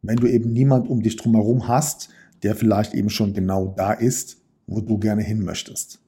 wenn 0.02 0.18
du 0.18 0.28
eben 0.28 0.52
niemand 0.52 0.90
um 0.90 1.02
dich 1.02 1.16
drumherum 1.16 1.70
hast, 1.70 2.10
der 2.44 2.56
vielleicht 2.56 2.94
eben 2.94 3.10
schon 3.10 3.34
genau 3.34 3.74
da 3.78 3.94
ist, 3.94 4.40
wo 4.70 4.82
du 4.82 4.98
gerne 4.98 5.24
hin 5.24 5.44
möchtest? 5.44 6.00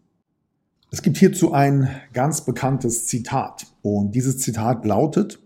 Es 0.91 1.01
gibt 1.01 1.17
hierzu 1.17 1.53
ein 1.53 1.89
ganz 2.13 2.41
bekanntes 2.41 3.07
Zitat 3.07 3.65
und 3.81 4.13
dieses 4.13 4.39
Zitat 4.39 4.85
lautet, 4.85 5.39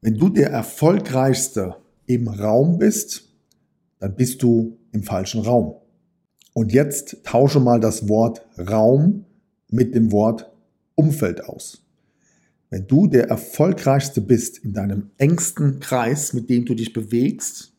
wenn 0.00 0.18
du 0.18 0.28
der 0.28 0.50
Erfolgreichste 0.50 1.76
im 2.06 2.28
Raum 2.28 2.78
bist, 2.78 3.32
dann 4.00 4.14
bist 4.16 4.42
du 4.42 4.76
im 4.92 5.02
falschen 5.02 5.40
Raum. 5.40 5.76
Und 6.52 6.72
jetzt 6.72 7.24
tausche 7.24 7.58
mal 7.58 7.80
das 7.80 8.08
Wort 8.08 8.46
Raum 8.58 9.24
mit 9.70 9.94
dem 9.94 10.12
Wort 10.12 10.52
Umfeld 10.94 11.44
aus. 11.44 11.82
Wenn 12.70 12.86
du 12.86 13.06
der 13.06 13.28
Erfolgreichste 13.28 14.20
bist 14.20 14.58
in 14.58 14.72
deinem 14.72 15.10
engsten 15.16 15.80
Kreis, 15.80 16.32
mit 16.32 16.50
dem 16.50 16.64
du 16.64 16.74
dich 16.74 16.92
bewegst, 16.92 17.73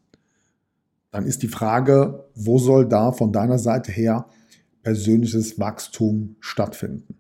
dann 1.15 1.25
ist 1.25 1.43
die 1.43 1.48
Frage, 1.48 2.25
wo 2.36 2.57
soll 2.57 2.89
da 2.89 3.13
von 3.13 3.31
deiner 3.31 3.57
Seite 3.57 3.89
her 3.89 4.25
persönliches 4.84 5.57
Wachstum 5.57 6.36
stattfinden. 6.41 7.15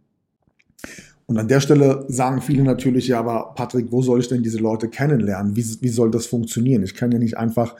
Und 1.27 1.37
an 1.37 1.47
der 1.47 1.61
Stelle 1.61 2.03
sagen 2.09 2.41
viele 2.41 2.63
natürlich, 2.63 3.07
ja, 3.07 3.19
aber 3.19 3.53
Patrick, 3.55 3.93
wo 3.93 4.01
soll 4.01 4.19
ich 4.19 4.27
denn 4.27 4.43
diese 4.43 4.57
Leute 4.57 4.89
kennenlernen? 4.89 5.55
Wie, 5.55 5.65
wie 5.79 5.87
soll 5.87 6.11
das 6.11 6.25
funktionieren? 6.25 6.83
Ich 6.83 6.93
kann 6.93 7.13
ja 7.13 7.19
nicht 7.19 7.37
einfach 7.37 7.77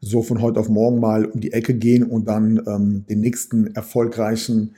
so 0.00 0.22
von 0.22 0.40
heute 0.40 0.60
auf 0.60 0.68
morgen 0.68 1.00
mal 1.00 1.24
um 1.24 1.40
die 1.40 1.52
Ecke 1.52 1.74
gehen 1.74 2.04
und 2.04 2.28
dann 2.28 2.62
ähm, 2.68 3.04
den 3.08 3.18
nächsten 3.18 3.74
erfolgreichen, 3.74 4.76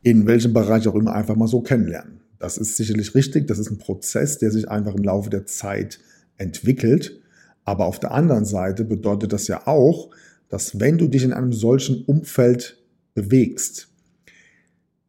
in 0.00 0.26
welchem 0.26 0.54
Bereich 0.54 0.88
auch 0.88 0.94
immer, 0.94 1.12
einfach 1.12 1.36
mal 1.36 1.48
so 1.48 1.60
kennenlernen. 1.60 2.20
Das 2.38 2.56
ist 2.56 2.78
sicherlich 2.78 3.14
richtig. 3.14 3.46
Das 3.46 3.58
ist 3.58 3.70
ein 3.70 3.76
Prozess, 3.76 4.38
der 4.38 4.50
sich 4.50 4.70
einfach 4.70 4.94
im 4.94 5.04
Laufe 5.04 5.28
der 5.28 5.44
Zeit 5.44 6.00
entwickelt. 6.38 7.20
Aber 7.64 7.84
auf 7.84 8.00
der 8.00 8.12
anderen 8.12 8.46
Seite 8.46 8.84
bedeutet 8.84 9.34
das 9.34 9.46
ja 9.46 9.66
auch, 9.66 10.10
dass 10.50 10.78
wenn 10.78 10.98
du 10.98 11.08
dich 11.08 11.24
in 11.24 11.32
einem 11.32 11.52
solchen 11.52 12.04
Umfeld 12.04 12.76
bewegst, 13.14 13.88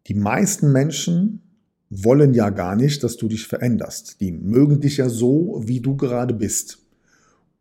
die 0.07 0.13
meisten 0.13 0.71
Menschen 0.71 1.41
wollen 1.89 2.33
ja 2.33 2.49
gar 2.49 2.77
nicht, 2.77 3.03
dass 3.03 3.17
du 3.17 3.27
dich 3.27 3.47
veränderst. 3.47 4.21
Die 4.21 4.31
mögen 4.31 4.79
dich 4.79 4.97
ja 4.97 5.09
so, 5.09 5.61
wie 5.65 5.81
du 5.81 5.97
gerade 5.97 6.33
bist. 6.33 6.79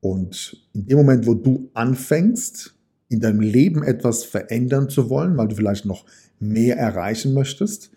Und 0.00 0.56
in 0.72 0.86
dem 0.86 0.98
Moment, 0.98 1.26
wo 1.26 1.34
du 1.34 1.68
anfängst, 1.74 2.74
in 3.08 3.20
deinem 3.20 3.40
Leben 3.40 3.82
etwas 3.82 4.22
verändern 4.24 4.88
zu 4.88 5.10
wollen, 5.10 5.36
weil 5.36 5.48
du 5.48 5.56
vielleicht 5.56 5.84
noch 5.84 6.06
mehr 6.38 6.76
erreichen 6.76 7.34
möchtest, 7.34 7.90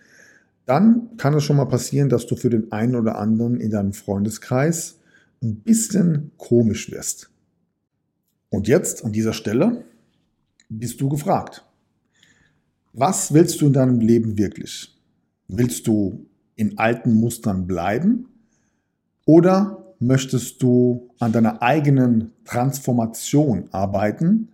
dann 0.65 1.15
kann 1.17 1.35
es 1.35 1.43
schon 1.43 1.57
mal 1.57 1.65
passieren, 1.65 2.09
dass 2.09 2.25
du 2.25 2.35
für 2.35 2.49
den 2.49 2.71
einen 2.71 2.95
oder 2.95 3.19
anderen 3.19 3.59
in 3.59 3.69
deinem 3.69 3.93
Freundeskreis 3.93 4.99
ein 5.41 5.57
bisschen 5.57 6.31
komisch 6.37 6.91
wirst. 6.91 7.29
Und 8.53 8.67
jetzt 8.67 9.03
an 9.03 9.11
dieser 9.11 9.33
Stelle 9.33 9.83
bist 10.69 11.01
du 11.01 11.09
gefragt. 11.09 11.65
Was 12.93 13.33
willst 13.33 13.59
du 13.59 13.65
in 13.65 13.73
deinem 13.73 13.99
Leben 13.99 14.37
wirklich? 14.37 14.95
Willst 15.47 15.87
du 15.87 16.27
in 16.55 16.77
alten 16.77 17.15
Mustern 17.15 17.65
bleiben 17.65 18.27
oder 19.25 19.95
möchtest 19.97 20.61
du 20.61 21.09
an 21.17 21.31
deiner 21.31 21.63
eigenen 21.63 22.29
Transformation 22.45 23.69
arbeiten, 23.71 24.49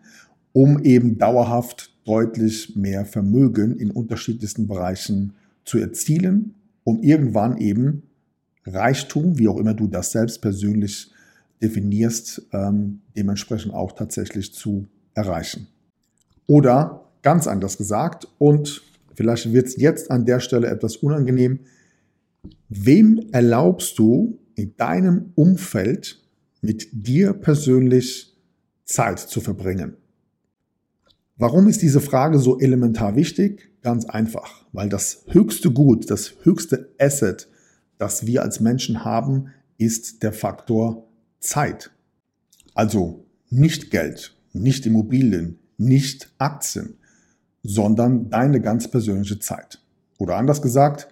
um 0.53 0.81
eben 0.81 1.17
dauerhaft 1.17 1.93
deutlich 2.05 2.77
mehr 2.77 3.05
Vermögen 3.05 3.75
in 3.75 3.91
unterschiedlichsten 3.91 4.65
Bereichen 4.65 5.33
zu 5.65 5.77
erzielen, 5.77 6.55
um 6.85 7.03
irgendwann 7.03 7.57
eben 7.57 8.03
Reichtum, 8.65 9.37
wie 9.37 9.49
auch 9.49 9.57
immer 9.57 9.73
du 9.73 9.87
das 9.87 10.13
selbst 10.13 10.41
persönlich 10.41 11.11
definierst, 11.61 12.47
ähm, 12.53 13.01
dementsprechend 13.15 13.73
auch 13.73 13.91
tatsächlich 13.91 14.53
zu 14.53 14.87
erreichen. 15.13 15.67
Oder 16.47 17.11
ganz 17.21 17.47
anders 17.47 17.77
gesagt 17.77 18.27
und 18.37 18.81
vielleicht 19.13 19.51
wird 19.51 19.67
es 19.67 19.77
jetzt 19.77 20.09
an 20.09 20.25
der 20.25 20.39
Stelle 20.39 20.67
etwas 20.67 20.97
unangenehm. 20.97 21.59
Wem 22.69 23.27
erlaubst 23.31 23.99
du 23.99 24.39
in 24.55 24.75
deinem 24.77 25.31
Umfeld 25.35 26.21
mit 26.61 26.89
dir 26.91 27.33
persönlich 27.33 28.37
Zeit 28.85 29.19
zu 29.19 29.41
verbringen? 29.41 29.97
Warum 31.37 31.67
ist 31.67 31.81
diese 31.81 32.01
Frage 32.01 32.39
so 32.39 32.59
elementar 32.59 33.15
wichtig? 33.15 33.71
Ganz 33.81 34.05
einfach, 34.05 34.65
weil 34.73 34.89
das 34.89 35.23
höchste 35.27 35.71
Gut, 35.71 36.09
das 36.09 36.33
höchste 36.43 36.93
Asset, 36.99 37.47
das 37.97 38.25
wir 38.25 38.41
als 38.41 38.59
Menschen 38.59 39.05
haben, 39.05 39.47
ist 39.77 40.21
der 40.23 40.33
Faktor 40.33 41.08
Zeit. 41.39 41.91
Also 42.73 43.25
nicht 43.49 43.91
Geld, 43.91 44.35
nicht 44.53 44.85
Immobilien, 44.85 45.59
nicht 45.77 46.31
Aktien, 46.37 46.97
sondern 47.63 48.29
deine 48.29 48.61
ganz 48.61 48.89
persönliche 48.89 49.39
Zeit. 49.39 49.81
Oder 50.17 50.37
anders 50.37 50.61
gesagt, 50.61 51.07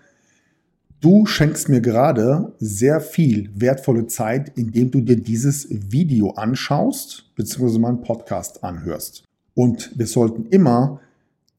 du 1.02 1.26
schenkst 1.26 1.70
mir 1.70 1.82
gerade 1.82 2.54
sehr 2.60 3.02
viel 3.02 3.50
wertvolle 3.56 4.08
Zeit, 4.08 4.58
indem 4.58 4.92
du 4.92 5.02
dir 5.02 5.18
dieses 5.18 5.68
Video 5.70 6.32
anschaust, 6.32 7.32
beziehungsweise 7.36 7.80
meinen 7.80 8.02
Podcast 8.02 8.64
anhörst. 8.64 9.24
Und 9.54 9.98
wir 9.98 10.08
sollten 10.08 10.46
immer 10.48 11.02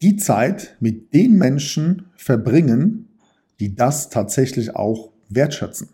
die 0.03 0.17
Zeit 0.17 0.77
mit 0.81 1.13
den 1.15 1.37
Menschen 1.37 2.07
verbringen, 2.17 3.09
die 3.59 3.75
das 3.75 4.11
tatsächlich 4.11 4.77
auch 4.77 5.11
wertschätzen. 5.29 5.89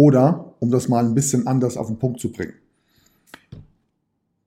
Oder, 0.00 0.54
um 0.60 0.70
das 0.70 0.88
mal 0.88 1.04
ein 1.04 1.14
bisschen 1.14 1.46
anders 1.46 1.76
auf 1.76 1.88
den 1.88 1.98
Punkt 1.98 2.20
zu 2.20 2.32
bringen, 2.32 2.54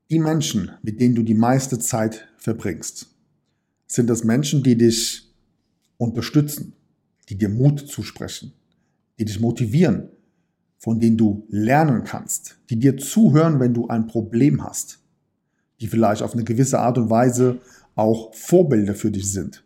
die 0.10 0.18
Menschen, 0.18 0.72
mit 0.82 1.00
denen 1.00 1.14
du 1.14 1.22
die 1.22 1.36
meiste 1.36 1.78
Zeit 1.78 2.28
verbringst, 2.38 3.14
sind 3.86 4.10
das 4.10 4.24
Menschen, 4.24 4.64
die 4.64 4.76
dich 4.76 5.32
unterstützen, 5.98 6.74
die 7.30 7.38
dir 7.38 7.50
Mut 7.50 7.82
zusprechen, 7.82 8.54
die 9.20 9.26
dich 9.26 9.40
motivieren, 9.40 10.10
von 10.80 11.00
denen 11.00 11.18
du 11.18 11.46
lernen 11.50 12.04
kannst, 12.04 12.58
die 12.72 12.80
dir 12.80 12.98
zuhören, 12.98 13.60
wenn 13.60 13.76
du 13.76 13.88
ein 13.90 14.08
Problem 14.08 14.64
hast, 14.64 15.02
die 15.80 15.88
vielleicht 15.88 16.24
auf 16.24 16.34
eine 16.34 16.46
gewisse 16.46 16.80
Art 16.80 16.98
und 16.98 17.12
Weise 17.12 17.62
auch 17.94 18.34
Vorbilder 18.34 18.96
für 18.96 19.12
dich 19.12 19.32
sind. 19.32 19.64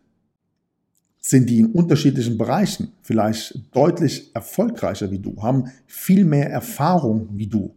Sind 1.28 1.50
die 1.50 1.58
in 1.58 1.72
unterschiedlichen 1.72 2.38
Bereichen 2.38 2.92
vielleicht 3.02 3.60
deutlich 3.76 4.34
erfolgreicher 4.34 5.10
wie 5.10 5.18
du, 5.18 5.42
haben 5.42 5.64
viel 5.86 6.24
mehr 6.24 6.48
Erfahrung 6.48 7.28
wie 7.34 7.46
du. 7.46 7.74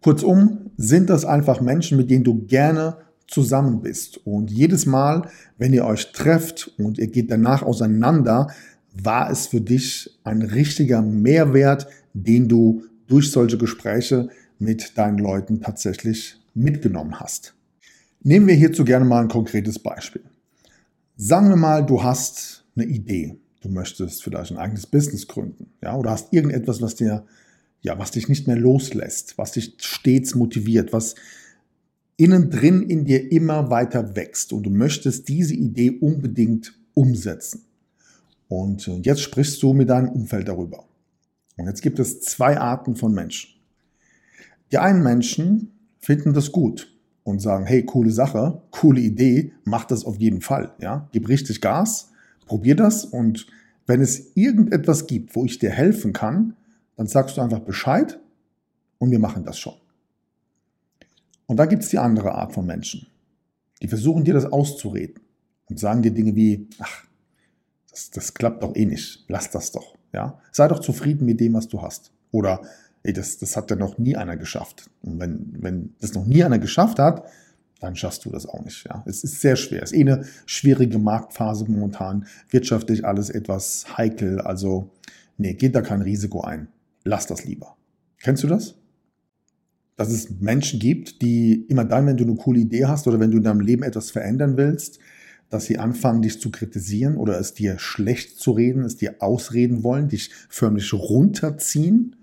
Kurzum, 0.00 0.70
sind 0.76 1.10
das 1.10 1.24
einfach 1.24 1.60
Menschen, 1.60 1.98
mit 1.98 2.08
denen 2.08 2.22
du 2.22 2.46
gerne 2.46 2.98
zusammen 3.26 3.80
bist. 3.80 4.24
Und 4.24 4.48
jedes 4.48 4.86
Mal, 4.86 5.28
wenn 5.56 5.72
ihr 5.72 5.86
euch 5.86 6.12
trefft 6.12 6.72
und 6.78 6.98
ihr 6.98 7.08
geht 7.08 7.32
danach 7.32 7.64
auseinander, 7.64 8.46
war 8.92 9.28
es 9.28 9.48
für 9.48 9.60
dich 9.60 10.20
ein 10.22 10.42
richtiger 10.42 11.02
Mehrwert, 11.02 11.88
den 12.14 12.46
du 12.46 12.84
durch 13.08 13.32
solche 13.32 13.58
Gespräche 13.58 14.28
mit 14.60 14.96
deinen 14.96 15.18
Leuten 15.18 15.62
tatsächlich 15.62 16.36
mitgenommen 16.54 17.18
hast. 17.18 17.54
Nehmen 18.22 18.46
wir 18.46 18.54
hierzu 18.54 18.84
gerne 18.84 19.04
mal 19.04 19.22
ein 19.22 19.28
konkretes 19.28 19.80
Beispiel. 19.80 20.22
Sagen 21.20 21.48
wir 21.48 21.56
mal, 21.56 21.84
du 21.84 22.04
hast 22.04 22.64
eine 22.76 22.84
Idee. 22.84 23.36
Du 23.60 23.68
möchtest 23.68 24.22
vielleicht 24.22 24.52
ein 24.52 24.56
eigenes 24.56 24.86
Business 24.86 25.26
gründen, 25.26 25.72
ja, 25.82 25.96
oder 25.96 26.12
hast 26.12 26.32
irgendetwas, 26.32 26.80
was 26.80 26.94
dir, 26.94 27.26
ja, 27.80 27.98
was 27.98 28.12
dich 28.12 28.28
nicht 28.28 28.46
mehr 28.46 28.54
loslässt, 28.54 29.36
was 29.36 29.50
dich 29.50 29.74
stets 29.78 30.36
motiviert, 30.36 30.92
was 30.92 31.16
innen 32.16 32.50
drin 32.50 32.82
in 32.82 33.04
dir 33.04 33.32
immer 33.32 33.68
weiter 33.68 34.14
wächst 34.14 34.52
und 34.52 34.62
du 34.62 34.70
möchtest 34.70 35.28
diese 35.28 35.54
Idee 35.54 35.90
unbedingt 35.90 36.78
umsetzen. 36.94 37.64
Und 38.46 38.86
äh, 38.86 39.00
jetzt 39.02 39.22
sprichst 39.22 39.60
du 39.60 39.72
mit 39.72 39.90
deinem 39.90 40.10
Umfeld 40.10 40.46
darüber. 40.46 40.84
Und 41.56 41.66
jetzt 41.66 41.82
gibt 41.82 41.98
es 41.98 42.20
zwei 42.20 42.60
Arten 42.60 42.94
von 42.94 43.12
Menschen. 43.12 43.50
Die 44.70 44.78
einen 44.78 45.02
Menschen 45.02 45.72
finden 45.98 46.32
das 46.32 46.52
gut 46.52 46.96
und 47.28 47.40
sagen, 47.40 47.66
hey, 47.66 47.84
coole 47.84 48.10
Sache, 48.10 48.62
coole 48.70 49.00
Idee, 49.00 49.52
mach 49.64 49.84
das 49.84 50.06
auf 50.06 50.16
jeden 50.16 50.40
Fall. 50.40 50.72
Ja? 50.80 51.08
Gib 51.12 51.28
richtig 51.28 51.60
Gas, 51.60 52.10
probier 52.46 52.74
das 52.74 53.04
und 53.04 53.46
wenn 53.86 54.00
es 54.00 54.34
irgendetwas 54.34 55.06
gibt, 55.06 55.36
wo 55.36 55.44
ich 55.44 55.58
dir 55.58 55.70
helfen 55.70 56.14
kann, 56.14 56.56
dann 56.96 57.06
sagst 57.06 57.36
du 57.36 57.42
einfach 57.42 57.60
Bescheid 57.60 58.18
und 58.96 59.10
wir 59.10 59.18
machen 59.18 59.44
das 59.44 59.58
schon. 59.58 59.74
Und 61.46 61.58
da 61.58 61.66
gibt 61.66 61.82
es 61.82 61.90
die 61.90 61.98
andere 61.98 62.32
Art 62.32 62.54
von 62.54 62.64
Menschen. 62.64 63.06
Die 63.82 63.88
versuchen 63.88 64.24
dir 64.24 64.34
das 64.34 64.46
auszureden 64.46 65.20
und 65.68 65.78
sagen 65.78 66.02
dir 66.02 66.12
Dinge 66.12 66.34
wie, 66.34 66.66
ach, 66.78 67.04
das, 67.90 68.10
das 68.10 68.34
klappt 68.34 68.62
doch 68.62 68.74
eh 68.74 68.86
nicht, 68.86 69.24
lass 69.28 69.50
das 69.50 69.70
doch. 69.72 69.96
Ja? 70.14 70.40
Sei 70.50 70.66
doch 70.66 70.80
zufrieden 70.80 71.26
mit 71.26 71.40
dem, 71.40 71.52
was 71.52 71.68
du 71.68 71.82
hast. 71.82 72.10
Oder 72.30 72.62
ey, 73.02 73.12
das, 73.12 73.38
das 73.38 73.56
hat 73.56 73.70
ja 73.70 73.76
noch 73.76 73.98
nie 73.98 74.16
einer 74.16 74.36
geschafft. 74.36 74.90
Und 75.02 75.20
wenn, 75.20 75.56
wenn 75.58 75.94
das 76.00 76.14
noch 76.14 76.26
nie 76.26 76.44
einer 76.44 76.58
geschafft 76.58 76.98
hat, 76.98 77.24
dann 77.80 77.94
schaffst 77.94 78.24
du 78.24 78.30
das 78.30 78.46
auch 78.46 78.64
nicht. 78.64 78.84
Ja. 78.86 79.04
Es 79.06 79.22
ist 79.22 79.40
sehr 79.40 79.56
schwer. 79.56 79.82
Es 79.82 79.92
ist 79.92 79.98
eh 79.98 80.00
eine 80.00 80.24
schwierige 80.46 80.98
Marktphase 80.98 81.64
momentan. 81.68 82.26
Wirtschaftlich 82.50 83.04
alles 83.04 83.30
etwas 83.30 83.96
heikel. 83.96 84.40
Also, 84.40 84.90
nee, 85.36 85.54
geht 85.54 85.74
da 85.74 85.80
kein 85.80 86.02
Risiko 86.02 86.40
ein. 86.40 86.68
Lass 87.04 87.26
das 87.26 87.44
lieber. 87.44 87.76
Kennst 88.20 88.42
du 88.42 88.48
das? 88.48 88.74
Dass 89.96 90.10
es 90.10 90.30
Menschen 90.40 90.80
gibt, 90.80 91.22
die 91.22 91.66
immer 91.68 91.84
dann, 91.84 92.06
wenn 92.06 92.16
du 92.16 92.24
eine 92.24 92.34
coole 92.34 92.60
Idee 92.60 92.86
hast 92.86 93.06
oder 93.06 93.20
wenn 93.20 93.30
du 93.30 93.38
in 93.38 93.44
deinem 93.44 93.60
Leben 93.60 93.82
etwas 93.82 94.10
verändern 94.10 94.56
willst, 94.56 94.98
dass 95.48 95.64
sie 95.64 95.78
anfangen, 95.78 96.22
dich 96.22 96.40
zu 96.40 96.50
kritisieren 96.50 97.16
oder 97.16 97.38
es 97.38 97.54
dir 97.54 97.78
schlecht 97.78 98.38
zu 98.38 98.50
reden, 98.50 98.84
es 98.84 98.96
dir 98.96 99.16
ausreden 99.20 99.82
wollen, 99.82 100.08
dich 100.08 100.30
förmlich 100.48 100.92
runterziehen 100.92 102.16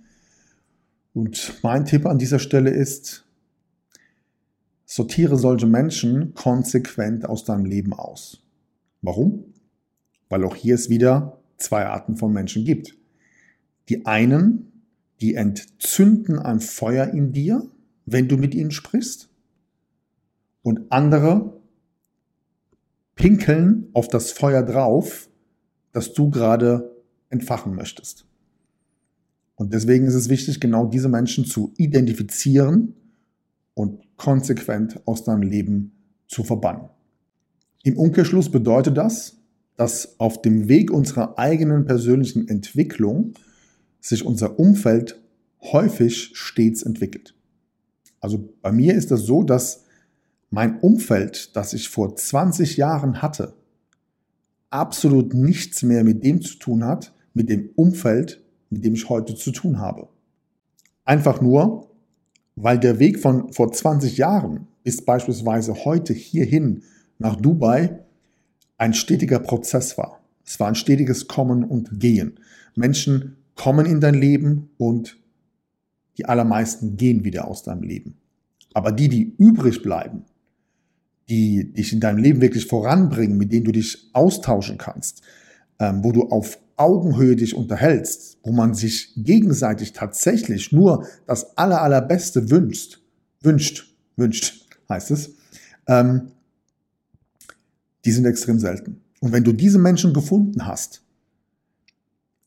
und 1.16 1.64
mein 1.64 1.86
Tipp 1.86 2.06
an 2.06 2.20
dieser 2.20 2.40
Stelle 2.40 2.72
ist, 2.72 3.26
sortiere 4.86 5.38
solche 5.38 5.66
Menschen 5.66 6.34
konsequent 6.34 7.26
aus 7.26 7.46
deinem 7.46 7.64
Leben 7.64 7.94
aus. 7.94 8.44
Warum? 9.02 9.46
Weil 10.28 10.44
auch 10.44 10.58
hier 10.58 10.76
es 10.76 10.90
wieder 10.90 11.42
zwei 11.56 11.86
Arten 11.86 12.18
von 12.18 12.34
Menschen 12.34 12.66
gibt. 12.66 12.98
Die 13.88 14.06
einen, 14.06 14.84
die 15.22 15.36
entzünden 15.36 16.38
ein 16.38 16.60
Feuer 16.60 17.08
in 17.08 17.32
dir, 17.32 17.66
wenn 18.06 18.28
du 18.28 18.36
mit 18.36 18.54
ihnen 18.54 18.72
sprichst. 18.72 19.30
Und 20.64 20.92
andere 20.92 21.62
pinkeln 23.16 23.88
auf 23.94 24.10
das 24.10 24.34
Feuer 24.34 24.64
drauf, 24.64 25.30
das 25.94 26.14
du 26.14 26.30
gerade 26.30 26.94
entfachen 27.30 27.74
möchtest. 27.74 28.26
Und 29.56 29.74
deswegen 29.74 30.06
ist 30.06 30.16
es 30.16 30.30
wichtig, 30.30 30.60
genau 30.60 30.86
diese 30.86 31.10
Menschen 31.10 31.46
zu 31.46 31.74
identifizieren 31.78 32.94
und 33.74 34.04
konsequent 34.18 35.00
aus 35.06 35.24
deinem 35.24 35.44
Leben 35.44 35.92
zu 36.28 36.44
verbannen. 36.44 36.90
Im 37.84 37.98
Umkehrschluss 37.98 38.50
bedeutet 38.50 38.98
das, 38.98 39.38
dass 39.78 40.20
auf 40.20 40.42
dem 40.42 40.68
Weg 40.68 40.92
unserer 40.92 41.38
eigenen 41.38 41.86
persönlichen 41.86 42.48
Entwicklung 42.48 43.34
sich 44.00 44.26
unser 44.26 44.60
Umfeld 44.60 45.22
häufig 45.62 46.32
stets 46.34 46.84
entwickelt. 46.84 47.36
Also 48.20 48.50
bei 48.62 48.72
mir 48.72 48.96
ist 48.96 49.12
das 49.12 49.22
so, 49.22 49.44
dass 49.44 49.84
mein 50.50 50.80
Umfeld, 50.80 51.56
das 51.56 51.74
ich 51.74 51.90
vor 51.90 52.16
20 52.16 52.78
Jahren 52.78 53.22
hatte, 53.22 53.54
absolut 54.70 55.34
nichts 55.34 55.84
mehr 55.84 56.04
mit 56.04 56.24
dem 56.24 56.42
zu 56.42 56.58
tun 56.58 56.84
hat, 56.84 57.14
mit 57.34 57.50
dem 57.50 57.70
Umfeld, 57.76 58.42
mit 58.70 58.84
dem 58.84 58.94
ich 58.94 59.10
heute 59.10 59.36
zu 59.36 59.52
tun 59.52 59.80
habe. 59.80 60.08
Einfach 61.04 61.42
nur, 61.42 61.88
weil 62.56 62.80
der 62.80 63.00
Weg 63.00 63.20
von 63.20 63.52
vor 63.54 63.72
20 63.72 64.18
Jahren 64.18 64.68
bis 64.84 65.04
beispielsweise 65.04 65.86
heute 65.86 66.14
hierhin 66.14 66.84
nach 67.20 67.36
Dubai 67.36 68.00
ein 68.78 68.94
stetiger 68.94 69.40
Prozess 69.40 69.98
war. 69.98 70.20
Es 70.46 70.60
war 70.60 70.68
ein 70.68 70.76
stetiges 70.76 71.28
Kommen 71.28 71.64
und 71.64 72.00
Gehen. 72.00 72.40
Menschen 72.76 73.38
kommen 73.56 73.86
in 73.86 74.02
dein 74.02 74.16
Leben 74.16 74.70
und 74.78 75.18
die 76.18 76.26
allermeisten 76.26 76.98
gehen 76.98 77.24
wieder 77.24 77.48
aus 77.48 77.64
deinem 77.64 77.84
Leben. 77.84 78.18
Aber 78.74 78.92
die, 78.92 79.10
die 79.10 79.36
übrig 79.38 79.82
bleiben, 79.82 80.24
die 81.30 81.74
dich 81.74 81.94
in 81.94 82.00
deinem 82.00 82.18
Leben 82.18 82.42
wirklich 82.42 82.68
voranbringen, 82.68 83.38
mit 83.38 83.52
denen 83.52 83.66
du 83.66 83.72
dich 83.72 84.10
austauschen 84.14 84.78
kannst, 84.78 85.22
ähm, 85.80 86.04
wo 86.04 86.12
du 86.12 86.30
auf 86.30 86.60
Augenhöhe 86.78 87.36
dich 87.36 87.56
unterhältst, 87.56 88.40
wo 88.44 88.52
man 88.52 88.74
sich 88.74 89.14
gegenseitig 89.16 89.94
tatsächlich 89.94 90.72
nur 90.72 91.08
das 91.26 91.58
aller, 91.58 91.82
allerbeste 91.82 92.50
wünscht, 92.50 93.02
wünscht, 93.42 93.96
wünscht, 94.16 94.68
heißt 94.90 95.12
es, 95.12 95.32
ähm, 95.88 96.32
die 98.04 98.12
sind 98.12 98.26
extrem 98.26 98.60
selten. 98.60 99.02
Und 99.22 99.32
wenn 99.32 99.44
du 99.44 99.54
diese 99.54 99.80
Menschen 99.80 100.14
gefunden 100.14 100.68
hast, 100.68 101.02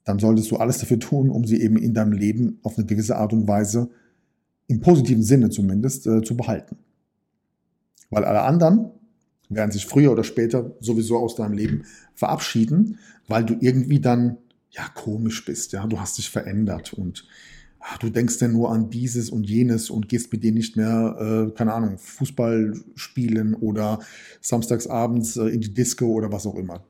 dann 0.05 0.19
solltest 0.19 0.51
du 0.51 0.57
alles 0.57 0.79
dafür 0.79 0.99
tun, 0.99 1.31
um 1.31 1.45
sie 1.45 1.61
eben 1.61 1.77
in 1.77 1.93
deinem 1.93 2.13
Leben 2.13 2.61
auf 2.63 2.79
eine 2.79 2.87
gewisse 2.87 3.17
Art 3.17 3.33
und 3.33 3.49
Weise, 3.49 3.91
im 4.67 4.81
positiven 4.81 5.23
Sinne 5.23 5.51
zumindest, 5.51 6.07
äh, 6.07 6.23
zu 6.23 6.37
behalten. 6.37 6.77
Weil 8.11 8.25
alle 8.25 8.43
anderen, 8.43 8.91
werden 9.49 9.71
sich 9.71 9.87
früher 9.87 10.13
oder 10.13 10.25
später 10.25 10.77
sowieso 10.81 11.19
aus 11.19 11.37
deinem 11.37 11.55
Leben 11.55 11.85
verabschieden, 12.15 12.99
weil 13.27 13.45
du 13.45 13.57
irgendwie 13.61 14.01
dann 14.01 14.39
ja 14.71 14.87
komisch 14.95 15.45
bist, 15.45 15.73
ja, 15.73 15.87
du 15.87 16.01
hast 16.01 16.19
dich 16.19 16.31
verändert 16.31 16.93
und 16.93 17.27
ach, 17.81 17.99
du 17.99 18.11
denkst 18.11 18.39
dann 18.39 18.53
nur 18.53 18.71
an 18.71 18.91
dieses 18.91 19.31
und 19.31 19.49
jenes 19.49 19.91
und 19.91 20.09
gehst 20.09 20.33
mit 20.33 20.45
denen 20.45 20.57
nicht 20.57 20.77
mehr, 20.77 21.49
äh, 21.49 21.57
keine 21.57 21.73
Ahnung, 21.73 21.99
Fußball 21.99 22.75
spielen 22.95 23.55
oder 23.55 24.01
samstagsabends 24.41 25.37
äh, 25.37 25.47
in 25.49 25.61
die 25.61 25.73
Disco 25.73 26.07
oder 26.07 26.31
was 26.33 26.47
auch 26.47 26.57
immer. 26.57 26.85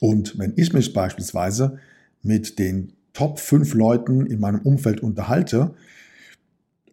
Und 0.00 0.38
wenn 0.38 0.52
ich 0.56 0.72
mich 0.72 0.92
beispielsweise 0.92 1.78
mit 2.22 2.58
den 2.58 2.92
Top 3.12 3.38
5 3.38 3.74
Leuten 3.74 4.26
in 4.26 4.40
meinem 4.40 4.60
Umfeld 4.60 5.00
unterhalte, 5.00 5.74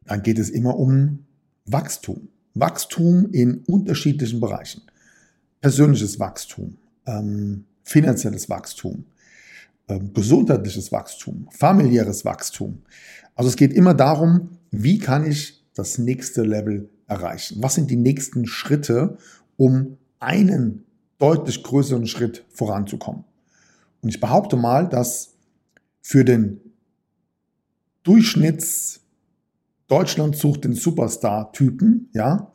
dann 0.05 0.21
geht 0.21 0.39
es 0.39 0.49
immer 0.49 0.77
um 0.77 1.25
Wachstum. 1.65 2.29
Wachstum 2.53 3.31
in 3.31 3.63
unterschiedlichen 3.67 4.39
Bereichen. 4.39 4.81
Persönliches 5.61 6.19
Wachstum, 6.19 6.77
ähm, 7.05 7.65
finanzielles 7.83 8.49
Wachstum, 8.49 9.05
ähm, 9.87 10.13
gesundheitliches 10.13 10.91
Wachstum, 10.91 11.47
familiäres 11.51 12.25
Wachstum. 12.25 12.81
Also 13.35 13.49
es 13.49 13.55
geht 13.55 13.73
immer 13.73 13.93
darum, 13.93 14.57
wie 14.71 14.99
kann 14.99 15.25
ich 15.25 15.63
das 15.73 15.97
nächste 15.97 16.43
Level 16.43 16.89
erreichen? 17.07 17.57
Was 17.61 17.75
sind 17.75 17.89
die 17.89 17.95
nächsten 17.95 18.45
Schritte, 18.45 19.17
um 19.57 19.97
einen 20.19 20.83
deutlich 21.17 21.63
größeren 21.63 22.07
Schritt 22.07 22.45
voranzukommen? 22.49 23.23
Und 24.01 24.09
ich 24.09 24.19
behaupte 24.19 24.57
mal, 24.57 24.87
dass 24.87 25.33
für 26.01 26.25
den 26.25 26.59
Durchschnitts 28.03 29.02
Deutschland 29.93 30.35
sucht 30.35 30.63
den 30.63 30.73
Superstar-Typen, 30.73 32.09
ja, 32.13 32.51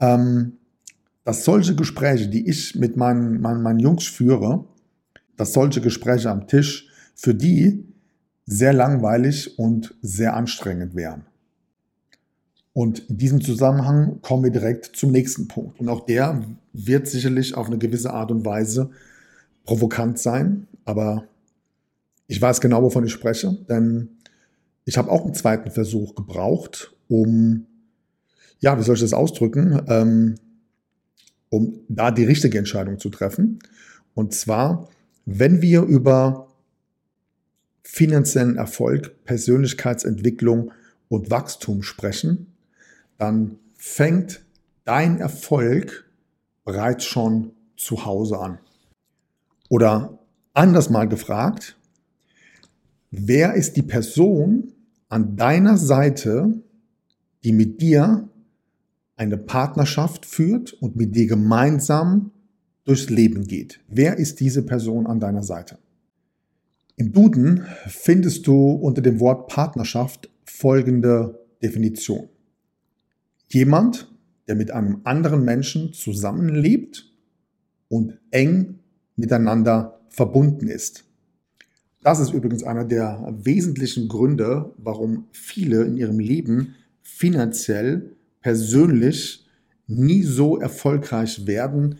ähm, 0.00 0.54
dass 1.22 1.44
solche 1.44 1.76
Gespräche, 1.76 2.26
die 2.26 2.48
ich 2.48 2.74
mit 2.74 2.96
meinen, 2.96 3.40
meinen, 3.40 3.62
meinen 3.62 3.78
Jungs 3.78 4.08
führe, 4.08 4.64
dass 5.36 5.52
solche 5.52 5.80
Gespräche 5.80 6.30
am 6.30 6.48
Tisch 6.48 6.88
für 7.14 7.32
die 7.32 7.86
sehr 8.44 8.72
langweilig 8.72 9.56
und 9.56 9.94
sehr 10.02 10.34
anstrengend 10.34 10.96
wären. 10.96 11.26
Und 12.72 13.08
in 13.08 13.18
diesem 13.18 13.40
Zusammenhang 13.40 14.20
kommen 14.20 14.42
wir 14.42 14.50
direkt 14.50 14.96
zum 14.96 15.12
nächsten 15.12 15.46
Punkt. 15.46 15.78
Und 15.78 15.88
auch 15.88 16.06
der 16.06 16.42
wird 16.72 17.06
sicherlich 17.06 17.54
auf 17.54 17.68
eine 17.68 17.78
gewisse 17.78 18.12
Art 18.12 18.32
und 18.32 18.44
Weise 18.44 18.90
provokant 19.62 20.18
sein, 20.18 20.66
aber 20.84 21.22
ich 22.26 22.42
weiß 22.42 22.60
genau, 22.60 22.82
wovon 22.82 23.04
ich 23.04 23.12
spreche, 23.12 23.58
denn 23.68 24.08
ich 24.84 24.98
habe 24.98 25.10
auch 25.10 25.24
einen 25.24 25.34
zweiten 25.34 25.70
Versuch 25.70 26.14
gebraucht, 26.14 26.94
um, 27.08 27.66
ja, 28.60 28.78
wie 28.78 28.82
soll 28.82 28.96
ich 28.96 29.00
das 29.00 29.12
ausdrücken, 29.12 29.82
ähm, 29.88 30.34
um 31.50 31.80
da 31.88 32.10
die 32.10 32.24
richtige 32.24 32.58
Entscheidung 32.58 32.98
zu 32.98 33.10
treffen. 33.10 33.58
Und 34.14 34.34
zwar, 34.34 34.88
wenn 35.26 35.62
wir 35.62 35.82
über 35.82 36.48
finanziellen 37.82 38.56
Erfolg, 38.56 39.24
Persönlichkeitsentwicklung 39.24 40.72
und 41.08 41.30
Wachstum 41.30 41.82
sprechen, 41.82 42.54
dann 43.18 43.58
fängt 43.76 44.44
dein 44.84 45.18
Erfolg 45.18 46.10
bereits 46.64 47.04
schon 47.04 47.52
zu 47.76 48.04
Hause 48.04 48.38
an? 48.38 48.58
Oder 49.68 50.18
anders 50.54 50.90
mal 50.90 51.08
gefragt, 51.08 51.76
wer 53.12 53.54
ist 53.54 53.76
die 53.76 53.82
Person 53.82 54.72
an 55.08 55.36
deiner 55.36 55.76
Seite, 55.76 56.60
die 57.44 57.52
mit 57.52 57.80
dir 57.80 58.28
eine 59.16 59.36
Partnerschaft 59.36 60.26
führt 60.26 60.72
und 60.72 60.96
mit 60.96 61.14
dir 61.14 61.26
gemeinsam 61.28 62.32
durchs 62.84 63.10
Leben 63.10 63.46
geht? 63.46 63.80
Wer 63.86 64.16
ist 64.18 64.40
diese 64.40 64.62
Person 64.62 65.06
an 65.06 65.20
deiner 65.20 65.44
Seite? 65.44 65.78
Im 66.96 67.12
Duden 67.12 67.66
findest 67.86 68.46
du 68.46 68.72
unter 68.72 69.02
dem 69.02 69.20
Wort 69.20 69.48
Partnerschaft 69.48 70.30
folgende 70.44 71.38
Definition. 71.62 72.28
Jemand, 73.48 74.10
der 74.48 74.56
mit 74.56 74.70
einem 74.70 75.02
anderen 75.04 75.44
Menschen 75.44 75.92
zusammenlebt 75.92 77.10
und 77.88 78.18
eng 78.30 78.80
miteinander 79.16 80.00
verbunden 80.08 80.68
ist. 80.68 81.04
Das 82.02 82.18
ist 82.18 82.32
übrigens 82.32 82.64
einer 82.64 82.84
der 82.84 83.32
wesentlichen 83.42 84.08
Gründe, 84.08 84.72
warum 84.76 85.26
viele 85.30 85.84
in 85.84 85.96
ihrem 85.96 86.18
Leben 86.18 86.74
finanziell, 87.02 88.10
persönlich 88.40 89.46
nie 89.86 90.22
so 90.22 90.58
erfolgreich 90.58 91.46
werden, 91.46 91.98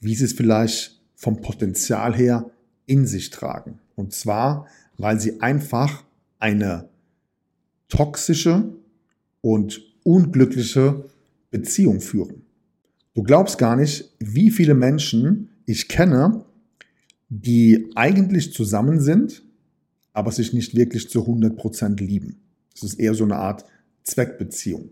wie 0.00 0.14
sie 0.14 0.26
es 0.26 0.32
vielleicht 0.34 1.00
vom 1.16 1.40
Potenzial 1.40 2.14
her 2.14 2.50
in 2.86 3.06
sich 3.06 3.30
tragen. 3.30 3.80
Und 3.96 4.12
zwar, 4.12 4.66
weil 4.98 5.18
sie 5.18 5.40
einfach 5.40 6.04
eine 6.38 6.88
toxische 7.88 8.72
und 9.40 9.80
unglückliche 10.04 11.06
Beziehung 11.50 12.00
führen. 12.00 12.42
Du 13.14 13.22
glaubst 13.22 13.58
gar 13.58 13.76
nicht, 13.76 14.12
wie 14.18 14.50
viele 14.50 14.74
Menschen 14.74 15.50
ich 15.66 15.88
kenne, 15.88 16.44
die 17.36 17.90
eigentlich 17.96 18.52
zusammen 18.52 19.00
sind, 19.00 19.42
aber 20.12 20.30
sich 20.30 20.52
nicht 20.52 20.76
wirklich 20.76 21.10
zu 21.10 21.26
100% 21.26 21.96
lieben. 21.96 22.36
Es 22.72 22.84
ist 22.84 22.94
eher 22.94 23.14
so 23.14 23.24
eine 23.24 23.36
Art 23.36 23.64
Zweckbeziehung. 24.04 24.90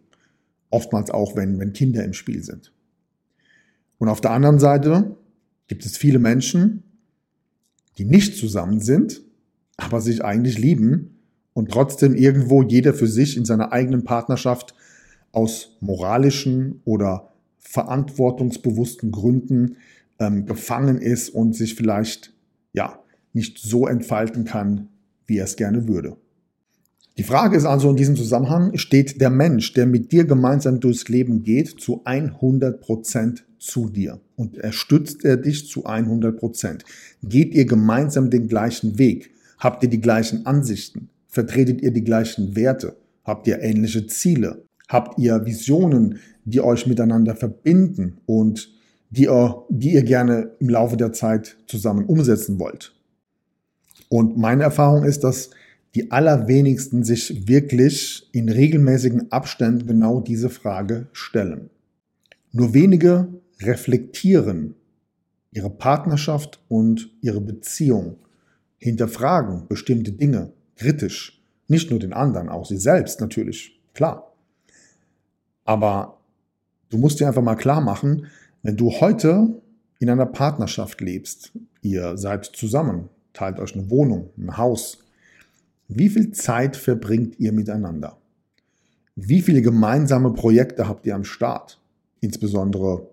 Oftmals 0.68 1.10
auch, 1.10 1.36
wenn, 1.36 1.60
wenn 1.60 1.72
Kinder 1.72 2.04
im 2.04 2.14
Spiel 2.14 2.42
sind. 2.42 2.72
Und 3.98 4.08
auf 4.08 4.20
der 4.20 4.32
anderen 4.32 4.58
Seite 4.58 5.16
gibt 5.68 5.86
es 5.86 5.96
viele 5.96 6.18
Menschen, 6.18 6.82
die 7.98 8.04
nicht 8.04 8.36
zusammen 8.36 8.80
sind, 8.80 9.22
aber 9.76 10.00
sich 10.00 10.24
eigentlich 10.24 10.58
lieben 10.58 11.20
und 11.52 11.70
trotzdem 11.70 12.16
irgendwo 12.16 12.62
jeder 12.62 12.92
für 12.92 13.06
sich 13.06 13.36
in 13.36 13.44
seiner 13.44 13.70
eigenen 13.70 14.02
Partnerschaft 14.02 14.74
aus 15.30 15.76
moralischen 15.80 16.80
oder 16.84 17.32
verantwortungsbewussten 17.58 19.12
Gründen 19.12 19.76
ähm, 20.18 20.46
gefangen 20.46 20.98
ist 20.98 21.30
und 21.30 21.54
sich 21.54 21.76
vielleicht 21.76 22.31
ja 22.72 22.98
nicht 23.32 23.58
so 23.58 23.86
entfalten 23.86 24.44
kann, 24.44 24.88
wie 25.26 25.38
er 25.38 25.44
es 25.44 25.56
gerne 25.56 25.88
würde. 25.88 26.16
Die 27.18 27.24
Frage 27.24 27.56
ist 27.56 27.66
also 27.66 27.90
in 27.90 27.96
diesem 27.96 28.16
Zusammenhang, 28.16 28.76
steht 28.78 29.20
der 29.20 29.28
Mensch, 29.28 29.74
der 29.74 29.86
mit 29.86 30.12
dir 30.12 30.24
gemeinsam 30.24 30.80
durchs 30.80 31.08
Leben 31.08 31.42
geht, 31.42 31.80
zu 31.80 32.02
100 32.04 32.80
Prozent 32.80 33.44
zu 33.58 33.90
dir 33.90 34.20
und 34.34 34.56
er 34.56 34.72
stützt 34.72 35.24
er 35.24 35.36
dich 35.36 35.68
zu 35.68 35.84
100 35.84 36.36
Prozent. 36.36 36.84
Geht 37.22 37.54
ihr 37.54 37.66
gemeinsam 37.66 38.30
den 38.30 38.48
gleichen 38.48 38.98
Weg? 38.98 39.30
Habt 39.58 39.82
ihr 39.82 39.90
die 39.90 40.00
gleichen 40.00 40.46
Ansichten? 40.46 41.10
Vertretet 41.28 41.82
ihr 41.82 41.92
die 41.92 42.02
gleichen 42.02 42.56
Werte? 42.56 42.96
Habt 43.24 43.46
ihr 43.46 43.60
ähnliche 43.60 44.06
Ziele? 44.06 44.64
Habt 44.88 45.18
ihr 45.18 45.46
Visionen, 45.46 46.18
die 46.44 46.60
euch 46.60 46.86
miteinander 46.86 47.36
verbinden 47.36 48.18
und 48.26 48.71
die 49.12 49.24
ihr, 49.24 49.66
die 49.68 49.92
ihr 49.92 50.02
gerne 50.02 50.52
im 50.58 50.70
Laufe 50.70 50.96
der 50.96 51.12
Zeit 51.12 51.56
zusammen 51.66 52.06
umsetzen 52.06 52.58
wollt? 52.58 52.94
Und 54.08 54.36
meine 54.36 54.64
Erfahrung 54.64 55.04
ist, 55.04 55.22
dass 55.22 55.50
die 55.94 56.10
allerwenigsten 56.10 57.04
sich 57.04 57.46
wirklich 57.46 58.28
in 58.32 58.48
regelmäßigen 58.48 59.30
Abständen 59.30 59.86
genau 59.86 60.20
diese 60.20 60.48
Frage 60.48 61.08
stellen. 61.12 61.68
Nur 62.52 62.72
wenige 62.72 63.28
reflektieren 63.60 64.74
ihre 65.50 65.70
Partnerschaft 65.70 66.62
und 66.68 67.10
ihre 67.20 67.42
Beziehung, 67.42 68.16
hinterfragen 68.78 69.68
bestimmte 69.68 70.12
Dinge 70.12 70.52
kritisch, 70.76 71.42
nicht 71.68 71.90
nur 71.90 72.00
den 72.00 72.14
anderen, 72.14 72.48
auch 72.48 72.64
sie 72.64 72.78
selbst 72.78 73.20
natürlich, 73.20 73.78
klar. 73.92 74.32
Aber 75.64 76.18
du 76.88 76.96
musst 76.96 77.20
dir 77.20 77.28
einfach 77.28 77.42
mal 77.42 77.54
klar 77.56 77.82
machen, 77.82 78.26
wenn 78.62 78.76
du 78.76 78.90
heute 78.90 79.60
in 79.98 80.10
einer 80.10 80.26
Partnerschaft 80.26 81.00
lebst, 81.00 81.52
ihr 81.80 82.16
seid 82.16 82.44
zusammen, 82.44 83.08
teilt 83.32 83.58
euch 83.58 83.74
eine 83.74 83.90
Wohnung, 83.90 84.30
ein 84.38 84.56
Haus, 84.56 84.98
wie 85.88 86.08
viel 86.08 86.30
Zeit 86.32 86.76
verbringt 86.76 87.38
ihr 87.38 87.52
miteinander? 87.52 88.16
Wie 89.14 89.42
viele 89.42 89.62
gemeinsame 89.62 90.32
Projekte 90.32 90.88
habt 90.88 91.06
ihr 91.06 91.14
am 91.14 91.24
Start? 91.24 91.80
Insbesondere 92.20 93.08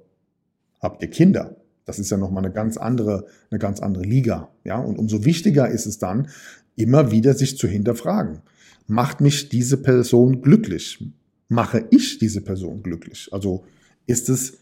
habt 0.80 1.02
ihr 1.02 1.10
Kinder. 1.10 1.58
Das 1.86 2.00
ist 2.00 2.10
ja 2.10 2.18
nochmal 2.18 2.46
eine 2.46 2.54
ganz 2.54 2.78
andere, 2.78 3.26
eine 3.50 3.60
ganz 3.60 3.82
andere 3.82 4.04
Liga. 4.04 4.50
Ja, 4.64 4.78
und 4.80 4.98
umso 4.98 5.26
wichtiger 5.26 5.68
ist 5.68 5.88
es 5.88 5.98
dann, 5.98 6.30
immer 6.76 7.12
wieder 7.12 7.34
sich 7.34 7.58
zu 7.58 7.68
hinterfragen. 7.68 8.40
Macht 8.88 9.20
mich 9.20 9.50
diese 9.50 9.78
Person 9.78 10.42
glücklich? 10.42 11.04
Mache 11.50 11.86
ich 11.90 12.20
diese 12.20 12.42
Person 12.42 12.82
glücklich? 12.84 13.30
Also 13.32 13.66
ist 14.06 14.30
es 14.30 14.60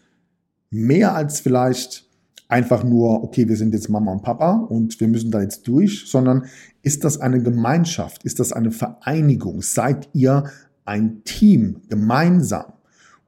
mehr 0.69 1.15
als 1.15 1.39
vielleicht 1.39 2.05
einfach 2.47 2.83
nur, 2.83 3.23
okay, 3.23 3.47
wir 3.47 3.57
sind 3.57 3.73
jetzt 3.73 3.89
Mama 3.89 4.11
und 4.11 4.21
Papa 4.21 4.53
und 4.53 4.99
wir 4.99 5.07
müssen 5.07 5.31
da 5.31 5.41
jetzt 5.41 5.67
durch, 5.67 6.05
sondern 6.07 6.45
ist 6.81 7.03
das 7.03 7.19
eine 7.19 7.41
Gemeinschaft? 7.41 8.23
Ist 8.23 8.39
das 8.39 8.53
eine 8.53 8.71
Vereinigung? 8.71 9.61
Seid 9.61 10.09
ihr 10.13 10.45
ein 10.85 11.23
Team 11.25 11.81
gemeinsam 11.89 12.73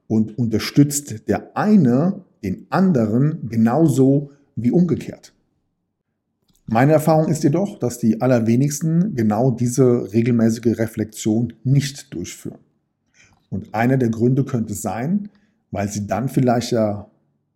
und 0.08 0.38
unterstützt 0.38 1.28
der 1.28 1.56
eine 1.56 2.24
den 2.42 2.66
anderen 2.70 3.48
genauso 3.48 4.30
wie 4.56 4.70
umgekehrt. 4.70 5.32
Meine 6.66 6.92
Erfahrung 6.92 7.28
ist 7.28 7.42
jedoch, 7.42 7.78
dass 7.78 7.98
die 7.98 8.20
allerwenigsten 8.20 9.14
genau 9.14 9.50
diese 9.50 10.12
regelmäßige 10.12 10.78
Reflexion 10.78 11.52
nicht 11.64 12.14
durchführen. 12.14 12.58
Und 13.50 13.74
einer 13.74 13.96
der 13.96 14.08
Gründe 14.08 14.44
könnte 14.44 14.74
sein, 14.74 15.28
weil 15.70 15.88
sie 15.88 16.06
dann 16.06 16.28
vielleicht 16.28 16.72
ja, 16.72 17.10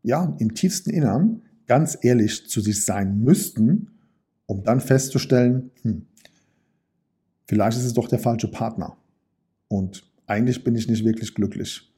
ja 0.05 0.37
im 0.39 0.55
tiefsten 0.55 0.91
Innern 0.91 1.43
ganz 1.67 1.99
ehrlich 2.03 2.49
zu 2.49 2.61
sich 2.61 2.85
sein 2.85 3.21
müssten, 3.21 3.91
um 4.47 4.63
dann 4.63 4.81
festzustellen, 4.81 5.71
hm, 5.83 6.07
vielleicht 7.49 7.79
ist 7.79 7.85
es 7.85 7.95
doch 7.95 8.09
der 8.09 8.19
falsche 8.19 8.49
Partner. 8.49 8.97
Und 9.69 10.05
eigentlich 10.27 10.63
bin 10.63 10.77
ich 10.77 10.89
nicht 10.89 11.05
wirklich 11.05 11.35
glücklich. 11.35 11.91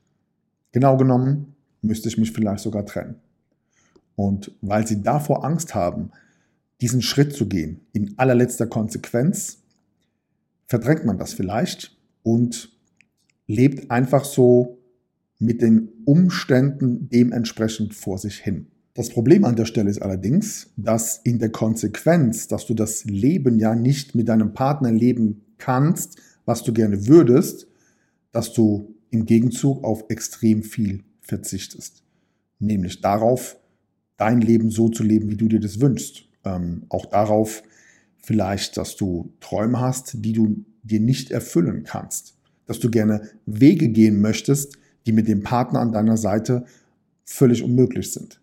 Genau 0.72 0.96
genommen 0.96 1.56
müsste 1.82 2.08
ich 2.08 2.16
mich 2.16 2.32
vielleicht 2.32 2.62
sogar 2.62 2.86
trennen. 2.86 3.16
Und 4.14 4.52
weil 4.62 4.86
sie 4.86 5.02
davor 5.02 5.44
Angst 5.44 5.74
haben, 5.74 6.10
diesen 6.80 7.02
Schritt 7.02 7.34
zu 7.34 7.48
gehen, 7.48 7.80
in 7.92 8.18
allerletzter 8.18 8.66
Konsequenz, 8.66 9.62
verdrängt 10.66 11.04
man 11.04 11.18
das 11.18 11.32
vielleicht 11.32 11.96
und 12.22 12.70
lebt 13.46 13.90
einfach 13.90 14.24
so 14.24 14.78
mit 15.38 15.62
den 15.62 15.88
Umständen 16.04 17.08
dementsprechend 17.08 17.94
vor 17.94 18.18
sich 18.18 18.38
hin. 18.38 18.66
Das 18.94 19.10
Problem 19.10 19.44
an 19.44 19.56
der 19.56 19.66
Stelle 19.66 19.90
ist 19.90 20.00
allerdings, 20.00 20.72
dass 20.76 21.18
in 21.18 21.38
der 21.38 21.50
Konsequenz, 21.50 22.48
dass 22.48 22.64
du 22.66 22.72
das 22.72 23.04
Leben 23.04 23.58
ja 23.58 23.74
nicht 23.74 24.14
mit 24.14 24.28
deinem 24.28 24.54
Partner 24.54 24.90
leben 24.90 25.42
kannst, 25.58 26.16
was 26.46 26.62
du 26.62 26.72
gerne 26.72 27.06
würdest, 27.06 27.66
dass 28.32 28.54
du 28.54 28.94
im 29.10 29.26
Gegenzug 29.26 29.84
auf 29.84 30.04
extrem 30.08 30.62
viel 30.62 31.04
verzichtest. 31.20 32.02
Nämlich 32.58 33.02
darauf, 33.02 33.58
dein 34.16 34.40
Leben 34.40 34.70
so 34.70 34.88
zu 34.88 35.02
leben, 35.02 35.30
wie 35.30 35.36
du 35.36 35.48
dir 35.48 35.60
das 35.60 35.80
wünschst. 35.80 36.24
Ähm, 36.44 36.84
auch 36.88 37.06
darauf 37.06 37.62
vielleicht, 38.22 38.76
dass 38.78 38.96
du 38.96 39.34
Träume 39.40 39.80
hast, 39.80 40.24
die 40.24 40.32
du 40.32 40.64
dir 40.82 41.00
nicht 41.00 41.30
erfüllen 41.30 41.84
kannst. 41.84 42.34
Dass 42.64 42.80
du 42.80 42.90
gerne 42.90 43.28
Wege 43.44 43.88
gehen 43.88 44.20
möchtest, 44.20 44.78
die 45.06 45.12
mit 45.12 45.28
dem 45.28 45.42
Partner 45.42 45.80
an 45.80 45.92
deiner 45.92 46.16
Seite 46.16 46.64
völlig 47.24 47.62
unmöglich 47.62 48.12
sind. 48.12 48.40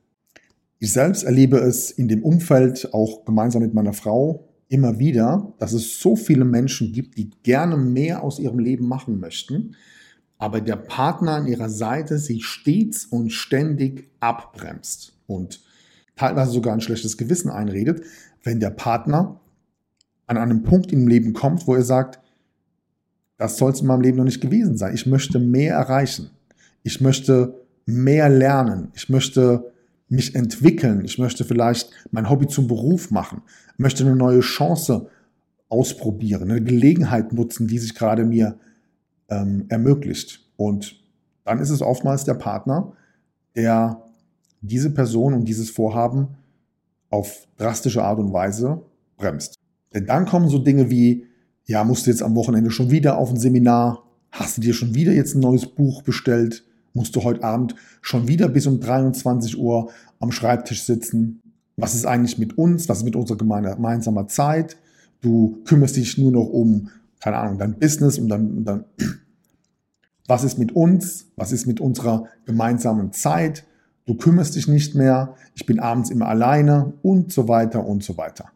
Ich 0.79 0.91
selbst 0.91 1.23
erlebe 1.23 1.57
es 1.57 1.91
in 1.91 2.07
dem 2.07 2.23
Umfeld, 2.23 2.93
auch 2.93 3.25
gemeinsam 3.25 3.61
mit 3.61 3.73
meiner 3.73 3.93
Frau, 3.93 4.49
immer 4.67 4.99
wieder, 4.99 5.53
dass 5.59 5.73
es 5.73 5.99
so 5.99 6.15
viele 6.15 6.45
Menschen 6.45 6.91
gibt, 6.91 7.17
die 7.17 7.29
gerne 7.43 7.77
mehr 7.77 8.23
aus 8.23 8.39
ihrem 8.39 8.59
Leben 8.59 8.87
machen 8.87 9.19
möchten, 9.19 9.75
aber 10.37 10.59
der 10.59 10.75
Partner 10.75 11.35
an 11.35 11.47
ihrer 11.47 11.69
Seite 11.69 12.17
sie 12.17 12.41
stets 12.41 13.05
und 13.05 13.31
ständig 13.31 14.09
abbremst 14.19 15.17
und 15.27 15.61
teilweise 16.15 16.51
sogar 16.51 16.73
ein 16.73 16.81
schlechtes 16.81 17.17
Gewissen 17.17 17.49
einredet, 17.49 18.01
wenn 18.43 18.59
der 18.59 18.71
Partner 18.71 19.39
an 20.27 20.37
einem 20.37 20.63
Punkt 20.63 20.91
im 20.91 21.07
Leben 21.07 21.33
kommt, 21.33 21.67
wo 21.67 21.75
er 21.75 21.83
sagt, 21.83 22.19
das 23.37 23.57
soll 23.57 23.71
es 23.71 23.81
in 23.81 23.87
meinem 23.87 24.01
Leben 24.01 24.17
noch 24.17 24.25
nicht 24.25 24.41
gewesen 24.41 24.77
sein. 24.77 24.93
Ich 24.93 25.05
möchte 25.05 25.39
mehr 25.39 25.75
erreichen. 25.75 26.29
Ich 26.83 27.01
möchte 27.01 27.55
mehr 27.85 28.29
lernen. 28.29 28.89
Ich 28.93 29.09
möchte 29.09 29.73
mich 30.13 30.35
entwickeln, 30.35 31.03
ich 31.05 31.17
möchte 31.17 31.43
vielleicht 31.43 31.89
mein 32.11 32.29
Hobby 32.29 32.47
zum 32.47 32.67
Beruf 32.67 33.09
machen, 33.09 33.41
möchte 33.77 34.03
eine 34.03 34.15
neue 34.15 34.41
Chance 34.41 35.09
ausprobieren, 35.69 36.51
eine 36.51 36.61
Gelegenheit 36.61 37.33
nutzen, 37.33 37.67
die 37.67 37.79
sich 37.79 37.95
gerade 37.95 38.23
mir 38.23 38.59
ähm, 39.29 39.65
ermöglicht. 39.69 40.47
Und 40.55 41.01
dann 41.45 41.59
ist 41.59 41.71
es 41.71 41.81
oftmals 41.81 42.25
der 42.25 42.35
Partner, 42.35 42.93
der 43.55 44.03
diese 44.61 44.91
Person 44.91 45.33
und 45.33 45.45
dieses 45.45 45.71
Vorhaben 45.71 46.27
auf 47.09 47.47
drastische 47.57 48.03
Art 48.03 48.19
und 48.19 48.33
Weise 48.33 48.83
bremst. 49.17 49.55
Denn 49.93 50.05
dann 50.05 50.25
kommen 50.25 50.47
so 50.47 50.59
Dinge 50.59 50.91
wie, 50.91 51.25
ja, 51.65 51.83
musst 51.83 52.05
du 52.05 52.11
jetzt 52.11 52.23
am 52.23 52.35
Wochenende 52.35 52.71
schon 52.71 52.91
wieder 52.91 53.17
auf 53.17 53.31
ein 53.31 53.39
Seminar, 53.39 54.03
hast 54.31 54.57
du 54.57 54.61
dir 54.61 54.73
schon 54.73 54.93
wieder 54.93 55.11
jetzt 55.11 55.35
ein 55.35 55.41
neues 55.41 55.65
Buch 55.65 56.03
bestellt, 56.03 56.63
musst 56.93 57.15
du 57.15 57.23
heute 57.23 57.43
Abend 57.43 57.75
schon 58.01 58.27
wieder 58.27 58.47
bis 58.47 58.67
um 58.67 58.79
23 58.79 59.57
Uhr 59.57 59.91
am 60.19 60.31
Schreibtisch 60.31 60.83
sitzen. 60.83 61.41
Was 61.75 61.95
ist 61.95 62.05
eigentlich 62.05 62.37
mit 62.37 62.57
uns? 62.57 62.87
Was 62.87 62.99
ist 62.99 63.03
mit 63.03 63.15
unserer 63.15 63.37
gemeinsamer 63.37 64.27
Zeit? 64.27 64.77
Du 65.21 65.61
kümmerst 65.65 65.95
dich 65.95 66.17
nur 66.17 66.31
noch 66.31 66.45
um, 66.45 66.89
keine 67.19 67.37
Ahnung, 67.37 67.57
dein 67.57 67.79
Business 67.79 68.19
und 68.19 68.29
dann, 68.29 68.57
und 68.57 68.65
dann 68.65 68.85
was 70.27 70.43
ist 70.43 70.59
mit 70.59 70.73
uns? 70.73 71.27
Was 71.35 71.51
ist 71.51 71.65
mit 71.65 71.79
unserer 71.79 72.27
gemeinsamen 72.45 73.11
Zeit? 73.11 73.65
Du 74.05 74.15
kümmerst 74.15 74.55
dich 74.55 74.67
nicht 74.67 74.95
mehr. 74.95 75.35
Ich 75.55 75.65
bin 75.65 75.79
abends 75.79 76.09
immer 76.09 76.27
alleine 76.27 76.93
und 77.01 77.31
so 77.31 77.47
weiter 77.47 77.85
und 77.85 78.03
so 78.03 78.17
weiter. 78.17 78.49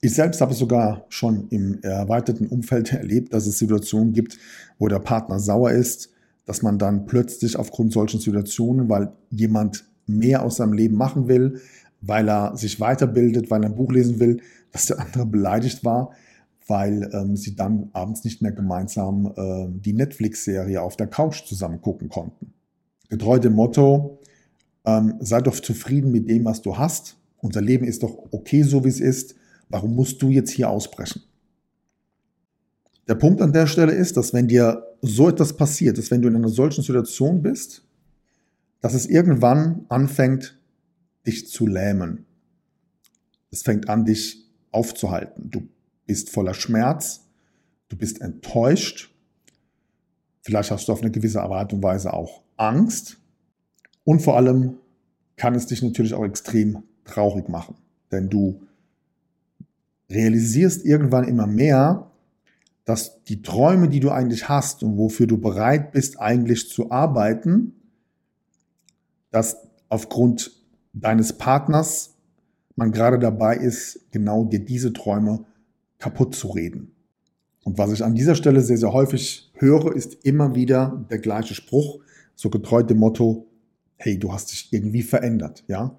Ich 0.00 0.14
selbst 0.14 0.42
habe 0.42 0.52
sogar 0.52 1.06
schon 1.08 1.48
im 1.48 1.80
erweiterten 1.82 2.46
Umfeld 2.46 2.92
erlebt, 2.92 3.32
dass 3.32 3.46
es 3.46 3.58
Situationen 3.58 4.12
gibt, 4.12 4.36
wo 4.78 4.88
der 4.88 4.98
Partner 4.98 5.38
sauer 5.38 5.70
ist, 5.70 6.10
dass 6.46 6.62
man 6.62 6.78
dann 6.78 7.06
plötzlich 7.06 7.56
aufgrund 7.56 7.92
solchen 7.92 8.20
Situationen, 8.20 8.88
weil 8.88 9.12
jemand 9.30 9.84
mehr 10.06 10.42
aus 10.42 10.56
seinem 10.56 10.74
Leben 10.74 10.96
machen 10.96 11.28
will, 11.28 11.60
weil 12.00 12.28
er 12.28 12.56
sich 12.56 12.80
weiterbildet, 12.80 13.50
weil 13.50 13.62
er 13.62 13.70
ein 13.70 13.76
Buch 13.76 13.92
lesen 13.92 14.20
will, 14.20 14.40
dass 14.72 14.86
der 14.86 15.00
andere 15.00 15.26
beleidigt 15.26 15.84
war, 15.84 16.12
weil 16.66 17.10
ähm, 17.12 17.36
sie 17.36 17.56
dann 17.56 17.90
abends 17.92 18.24
nicht 18.24 18.42
mehr 18.42 18.52
gemeinsam 18.52 19.32
äh, 19.36 19.66
die 19.70 19.92
Netflix-Serie 19.92 20.82
auf 20.82 20.96
der 20.96 21.06
Couch 21.06 21.44
zusammen 21.46 21.80
gucken 21.80 22.08
konnten. 22.08 22.52
Getreu 23.08 23.38
dem 23.38 23.54
Motto, 23.54 24.18
ähm, 24.84 25.14
sei 25.20 25.40
doch 25.40 25.58
zufrieden 25.58 26.10
mit 26.10 26.28
dem, 26.28 26.44
was 26.44 26.62
du 26.62 26.76
hast. 26.76 27.16
Unser 27.38 27.60
Leben 27.60 27.86
ist 27.86 28.02
doch 28.02 28.18
okay, 28.30 28.62
so 28.62 28.84
wie 28.84 28.88
es 28.88 29.00
ist. 29.00 29.34
Warum 29.68 29.94
musst 29.94 30.20
du 30.22 30.28
jetzt 30.28 30.50
hier 30.50 30.68
ausbrechen? 30.68 31.22
Der 33.08 33.14
Punkt 33.14 33.42
an 33.42 33.52
der 33.52 33.66
Stelle 33.66 33.92
ist, 33.92 34.16
dass 34.16 34.32
wenn 34.32 34.48
dir 34.48 34.82
so 35.06 35.28
etwas 35.28 35.56
passiert, 35.56 35.98
dass 35.98 36.10
wenn 36.10 36.22
du 36.22 36.28
in 36.28 36.36
einer 36.36 36.48
solchen 36.48 36.82
Situation 36.82 37.42
bist, 37.42 37.84
dass 38.80 38.94
es 38.94 39.06
irgendwann 39.06 39.86
anfängt, 39.88 40.58
dich 41.26 41.48
zu 41.48 41.66
lähmen. 41.66 42.26
Es 43.50 43.62
fängt 43.62 43.88
an, 43.88 44.04
dich 44.04 44.44
aufzuhalten. 44.72 45.50
Du 45.50 45.68
bist 46.06 46.30
voller 46.30 46.54
Schmerz, 46.54 47.26
du 47.88 47.96
bist 47.96 48.20
enttäuscht, 48.20 49.14
vielleicht 50.42 50.70
hast 50.70 50.88
du 50.88 50.92
auf 50.92 51.00
eine 51.00 51.10
gewisse 51.10 51.42
Art 51.42 51.72
und 51.72 51.82
Weise 51.82 52.12
auch 52.12 52.42
Angst 52.56 53.18
und 54.04 54.20
vor 54.20 54.36
allem 54.36 54.78
kann 55.36 55.54
es 55.54 55.66
dich 55.66 55.82
natürlich 55.82 56.14
auch 56.14 56.24
extrem 56.24 56.82
traurig 57.04 57.48
machen, 57.48 57.76
denn 58.12 58.28
du 58.28 58.60
realisierst 60.10 60.84
irgendwann 60.84 61.26
immer 61.26 61.46
mehr, 61.46 62.10
dass 62.84 63.22
die 63.24 63.42
Träume, 63.42 63.88
die 63.88 64.00
du 64.00 64.10
eigentlich 64.10 64.48
hast 64.48 64.82
und 64.82 64.98
wofür 64.98 65.26
du 65.26 65.38
bereit 65.38 65.92
bist, 65.92 66.20
eigentlich 66.20 66.68
zu 66.68 66.90
arbeiten, 66.90 67.72
dass 69.30 69.56
aufgrund 69.88 70.52
deines 70.92 71.32
Partners 71.34 72.14
man 72.76 72.92
gerade 72.92 73.18
dabei 73.18 73.56
ist, 73.56 74.00
genau 74.10 74.44
dir 74.44 74.60
diese 74.64 74.92
Träume 74.92 75.44
kaputt 75.98 76.34
zu 76.34 76.48
reden. 76.48 76.92
Und 77.64 77.78
was 77.78 77.92
ich 77.92 78.04
an 78.04 78.14
dieser 78.14 78.34
Stelle 78.34 78.60
sehr, 78.60 78.76
sehr 78.76 78.92
häufig 78.92 79.50
höre, 79.54 79.94
ist 79.94 80.24
immer 80.24 80.54
wieder 80.54 81.06
der 81.10 81.18
gleiche 81.18 81.54
Spruch, 81.54 82.00
so 82.34 82.50
getreu 82.50 82.82
dem 82.82 82.98
Motto, 82.98 83.46
hey, 83.96 84.18
du 84.18 84.32
hast 84.32 84.52
dich 84.52 84.72
irgendwie 84.72 85.02
verändert, 85.02 85.64
ja? 85.66 85.98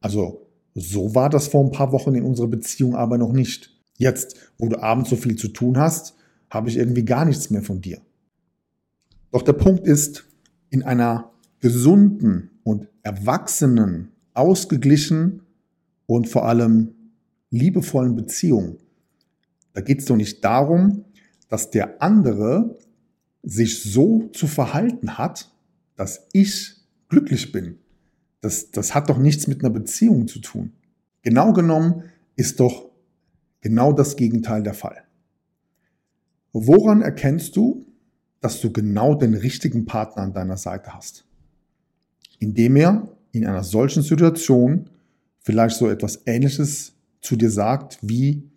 Also, 0.00 0.46
so 0.74 1.14
war 1.14 1.30
das 1.30 1.46
vor 1.46 1.64
ein 1.64 1.70
paar 1.70 1.92
Wochen 1.92 2.14
in 2.14 2.24
unserer 2.24 2.48
Beziehung 2.48 2.96
aber 2.96 3.16
noch 3.16 3.32
nicht. 3.32 3.70
Jetzt, 3.96 4.34
wo 4.58 4.68
du 4.68 4.82
abends 4.82 5.08
so 5.08 5.16
viel 5.16 5.36
zu 5.36 5.48
tun 5.48 5.78
hast, 5.78 6.16
habe 6.54 6.70
ich 6.70 6.76
irgendwie 6.76 7.04
gar 7.04 7.24
nichts 7.24 7.50
mehr 7.50 7.62
von 7.62 7.80
dir. 7.80 8.00
Doch 9.32 9.42
der 9.42 9.52
Punkt 9.52 9.86
ist, 9.86 10.24
in 10.70 10.82
einer 10.82 11.32
gesunden 11.60 12.50
und 12.62 12.88
erwachsenen, 13.02 14.12
ausgeglichen 14.32 15.42
und 16.06 16.28
vor 16.28 16.46
allem 16.46 16.94
liebevollen 17.50 18.16
Beziehung 18.16 18.78
da 19.74 19.80
geht 19.80 19.98
es 19.98 20.06
doch 20.06 20.16
nicht 20.16 20.42
darum, 20.42 21.04
dass 21.48 21.70
der 21.70 22.00
andere 22.00 22.78
sich 23.42 23.82
so 23.82 24.28
zu 24.32 24.46
verhalten 24.46 25.18
hat, 25.18 25.52
dass 25.96 26.28
ich 26.32 26.76
glücklich 27.08 27.52
bin. 27.52 27.78
Das, 28.40 28.70
das 28.70 28.94
hat 28.94 29.10
doch 29.10 29.18
nichts 29.18 29.46
mit 29.46 29.60
einer 29.60 29.70
Beziehung 29.70 30.26
zu 30.28 30.38
tun. 30.38 30.72
Genau 31.22 31.52
genommen 31.52 32.04
ist 32.36 32.60
doch 32.60 32.90
genau 33.60 33.92
das 33.92 34.16
Gegenteil 34.16 34.62
der 34.62 34.74
Fall. 34.74 35.03
Woran 36.54 37.02
erkennst 37.02 37.56
du, 37.56 37.84
dass 38.40 38.60
du 38.60 38.72
genau 38.72 39.16
den 39.16 39.34
richtigen 39.34 39.86
Partner 39.86 40.22
an 40.22 40.32
deiner 40.32 40.56
Seite 40.56 40.94
hast? 40.94 41.26
Indem 42.38 42.76
er 42.76 43.08
in 43.32 43.44
einer 43.44 43.64
solchen 43.64 44.04
Situation 44.04 44.88
vielleicht 45.40 45.76
so 45.76 45.90
etwas 45.90 46.22
Ähnliches 46.26 46.94
zu 47.20 47.34
dir 47.34 47.50
sagt 47.50 47.98
wie, 48.02 48.48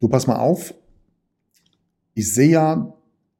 du 0.00 0.08
pass 0.08 0.26
mal 0.26 0.40
auf, 0.40 0.74
ich 2.14 2.34
sehe 2.34 2.50
ja, 2.50 2.92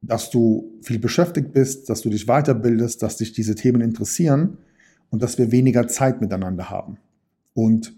dass 0.03 0.31
du 0.31 0.79
viel 0.83 1.01
beschäftigt 1.01 1.53
bist, 1.53 1.91
dass 1.91 2.03
du 2.03 2.11
dich 2.11 2.27
weiterbildest, 2.27 3.03
dass 3.03 3.17
dich 3.17 3.33
diese 3.33 3.57
Themen 3.57 3.81
interessieren 3.81 4.59
und 5.11 5.21
dass 5.21 5.37
wir 5.37 5.51
weniger 5.51 5.89
Zeit 5.89 6.21
miteinander 6.21 6.71
haben. 6.71 6.99
Und 7.55 7.93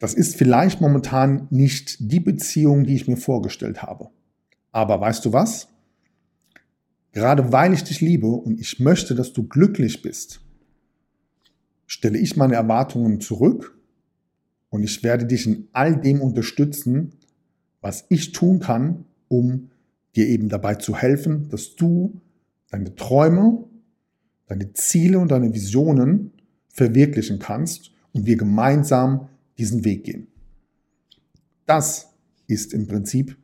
das 0.00 0.14
ist 0.14 0.34
vielleicht 0.34 0.80
momentan 0.80 1.46
nicht 1.50 1.98
die 2.00 2.20
Beziehung, 2.20 2.84
die 2.84 2.96
ich 2.96 3.06
mir 3.06 3.18
vorgestellt 3.18 3.82
habe. 3.82 4.08
Aber 4.72 5.00
weißt 5.00 5.24
du 5.26 5.32
was? 5.32 5.68
Gerade 7.12 7.52
weil 7.52 7.74
ich 7.74 7.84
dich 7.84 8.00
liebe 8.00 8.26
und 8.26 8.58
ich 8.58 8.80
möchte, 8.80 9.14
dass 9.14 9.32
du 9.32 9.46
glücklich 9.46 10.00
bist, 10.00 10.40
stelle 11.86 12.18
ich 12.18 12.36
meine 12.36 12.54
Erwartungen 12.54 13.20
zurück 13.20 13.78
und 14.70 14.84
ich 14.84 15.02
werde 15.02 15.26
dich 15.26 15.46
in 15.46 15.68
all 15.72 16.00
dem 16.00 16.22
unterstützen, 16.22 17.12
was 17.82 18.06
ich 18.08 18.32
tun 18.32 18.58
kann, 18.58 19.04
um 19.28 19.70
dir 20.16 20.28
eben 20.28 20.48
dabei 20.48 20.76
zu 20.76 20.96
helfen, 20.96 21.48
dass 21.50 21.76
du 21.76 22.20
deine 22.70 22.94
Träume, 22.94 23.64
deine 24.46 24.72
Ziele 24.72 25.18
und 25.18 25.30
deine 25.30 25.52
Visionen 25.52 26.32
verwirklichen 26.68 27.38
kannst 27.38 27.90
und 28.12 28.24
wir 28.24 28.36
gemeinsam 28.36 29.28
diesen 29.60 29.84
Weg 29.84 30.04
gehen. 30.04 30.26
Das 31.66 32.08
ist 32.46 32.72
im 32.72 32.88
Prinzip 32.88 33.36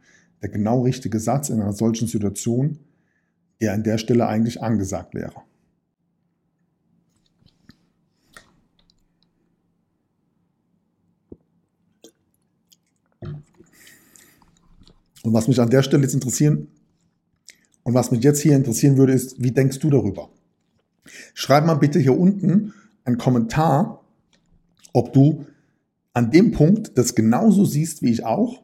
der 0.42 0.48
genau 0.48 0.82
richtige 0.82 1.20
Satz 1.20 1.50
in 1.50 1.60
einer 1.60 1.72
solchen 1.72 2.08
Situation, 2.08 2.78
der 3.60 3.72
an 3.72 3.84
der 3.84 3.98
Stelle 3.98 4.26
eigentlich 4.26 4.62
angesagt 4.62 5.14
wäre. 5.14 5.42
Und 15.22 15.32
was 15.32 15.48
mich 15.48 15.60
an 15.60 15.70
der 15.70 15.82
Stelle 15.82 16.04
jetzt 16.04 16.14
interessieren 16.14 16.68
und 17.82 17.94
was 17.94 18.10
mich 18.10 18.22
jetzt 18.22 18.40
hier 18.40 18.54
interessieren 18.54 18.96
würde, 18.96 19.12
ist, 19.12 19.42
wie 19.42 19.50
denkst 19.50 19.80
du 19.80 19.90
darüber? 19.90 20.30
Schreib 21.34 21.66
mal 21.66 21.74
bitte 21.74 21.98
hier 21.98 22.16
unten 22.16 22.72
einen 23.04 23.18
Kommentar, 23.18 24.04
ob 24.92 25.12
du 25.12 25.46
an 26.16 26.30
dem 26.30 26.50
Punkt 26.50 26.96
das 26.96 27.14
genauso 27.14 27.66
siehst 27.66 28.00
wie 28.00 28.10
ich 28.10 28.24
auch 28.24 28.62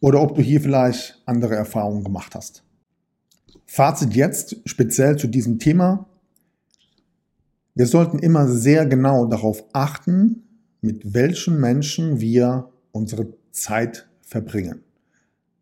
oder 0.00 0.20
ob 0.20 0.34
du 0.34 0.42
hier 0.42 0.60
vielleicht 0.60 1.22
andere 1.24 1.54
Erfahrungen 1.54 2.04
gemacht 2.04 2.34
hast. 2.34 2.64
Fazit 3.64 4.12
jetzt 4.14 4.56
speziell 4.66 5.16
zu 5.16 5.26
diesem 5.26 5.58
Thema. 5.58 6.06
Wir 7.74 7.86
sollten 7.86 8.18
immer 8.18 8.46
sehr 8.46 8.84
genau 8.84 9.24
darauf 9.24 9.64
achten, 9.72 10.42
mit 10.82 11.14
welchen 11.14 11.58
Menschen 11.58 12.20
wir 12.20 12.68
unsere 12.90 13.32
Zeit 13.52 14.06
verbringen. 14.20 14.82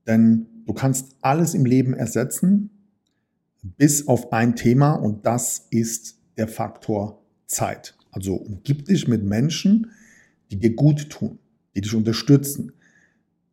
Denn 0.09 0.47
du 0.67 0.73
kannst 0.73 1.15
alles 1.21 1.55
im 1.55 1.65
Leben 1.65 1.95
ersetzen, 1.95 2.71
bis 3.63 4.09
auf 4.09 4.33
ein 4.33 4.57
Thema 4.57 4.95
und 4.95 5.27
das 5.27 5.69
ist 5.71 6.19
der 6.37 6.49
Faktor 6.49 7.23
Zeit. 7.47 7.97
Also 8.11 8.35
umgib 8.35 8.87
dich 8.87 9.07
mit 9.07 9.23
Menschen, 9.23 9.93
die 10.51 10.59
dir 10.59 10.75
gut 10.75 11.11
tun, 11.11 11.39
die 11.75 11.81
dich 11.81 11.95
unterstützen, 11.95 12.73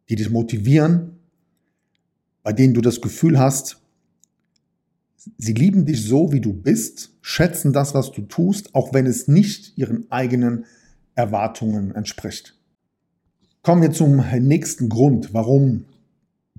die 0.09 0.15
dich 0.15 0.29
motivieren, 0.29 1.17
bei 2.43 2.53
denen 2.53 2.73
du 2.73 2.81
das 2.81 3.01
Gefühl 3.01 3.37
hast, 3.37 3.81
Sie 5.37 5.53
lieben 5.53 5.85
dich 5.85 6.05
so, 6.05 6.31
wie 6.31 6.39
du 6.39 6.53
bist, 6.53 7.11
schätzen 7.21 7.73
das, 7.73 7.93
was 7.93 8.11
du 8.11 8.21
tust, 8.21 8.73
auch 8.75 8.93
wenn 8.93 9.05
es 9.05 9.27
nicht 9.27 9.77
ihren 9.77 10.09
eigenen 10.11 10.65
Erwartungen 11.15 11.93
entspricht. 11.93 12.55
Kommen 13.61 13.81
wir 13.81 13.91
zum 13.91 14.23
nächsten 14.39 14.87
Grund, 14.87 15.33
warum 15.33 15.85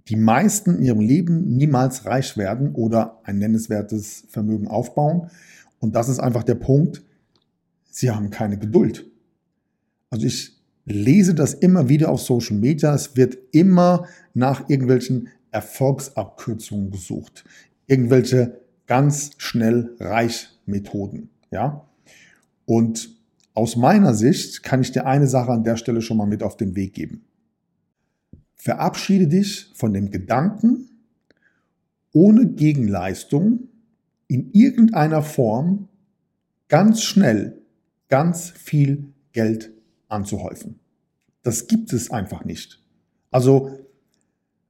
die 0.09 0.17
meisten 0.17 0.77
in 0.77 0.83
ihrem 0.83 1.01
Leben 1.01 1.57
niemals 1.57 2.05
reich 2.05 2.37
werden 2.37 2.75
oder 2.75 3.21
ein 3.25 3.39
nennenswertes 3.39 4.25
Vermögen 4.29 4.69
aufbauen. 4.69 5.31
Und 5.81 5.95
das 5.95 6.09
ist 6.09 6.19
einfach 6.19 6.45
der 6.45 6.57
Punkt, 6.57 7.03
sie 7.91 8.11
haben 8.11 8.31
keine 8.31 8.59
Geduld. 8.59 9.07
Also 10.11 10.27
ich 10.27 10.59
lese 10.85 11.35
das 11.35 11.55
immer 11.55 11.89
wieder 11.89 12.11
auf 12.11 12.21
Social 12.21 12.57
Media. 12.57 12.95
Es 12.95 13.17
wird 13.17 13.37
immer 13.53 14.07
nach 14.35 14.69
irgendwelchen 14.69 15.29
Erfolgsabkürzungen 15.51 16.91
gesucht. 16.91 17.45
Irgendwelche 17.87 18.61
ganz 18.87 19.33
schnell 19.39 19.95
reich 20.01 20.49
Methoden. 20.67 21.31
Ja? 21.51 21.89
Und 22.65 23.11
aus 23.55 23.77
meiner 23.77 24.15
Sicht 24.15 24.63
kann 24.63 24.81
ich 24.81 24.93
dir 24.93 25.07
eine 25.07 25.27
Sache 25.27 25.51
an 25.53 25.65
der 25.65 25.77
Stelle 25.77 26.01
schon 26.01 26.17
mal 26.17 26.27
mit 26.27 26.43
auf 26.43 26.57
den 26.57 26.77
Weg 26.77 26.95
geben. 26.95 27.25
Verabschiede 28.55 29.29
dich 29.29 29.71
von 29.75 29.93
dem 29.93 30.11
Gedanken, 30.11 30.89
ohne 32.13 32.47
Gegenleistung 32.47 33.69
in 34.27 34.51
irgendeiner 34.53 35.23
Form 35.23 35.89
ganz 36.69 37.03
schnell 37.03 37.63
ganz 38.09 38.51
viel 38.51 39.13
Geld 39.33 39.73
anzuhäufen. 40.09 40.81
Das 41.43 41.67
gibt 41.67 41.93
es 41.93 42.11
einfach 42.11 42.45
nicht. 42.45 42.83
Also, 43.31 43.79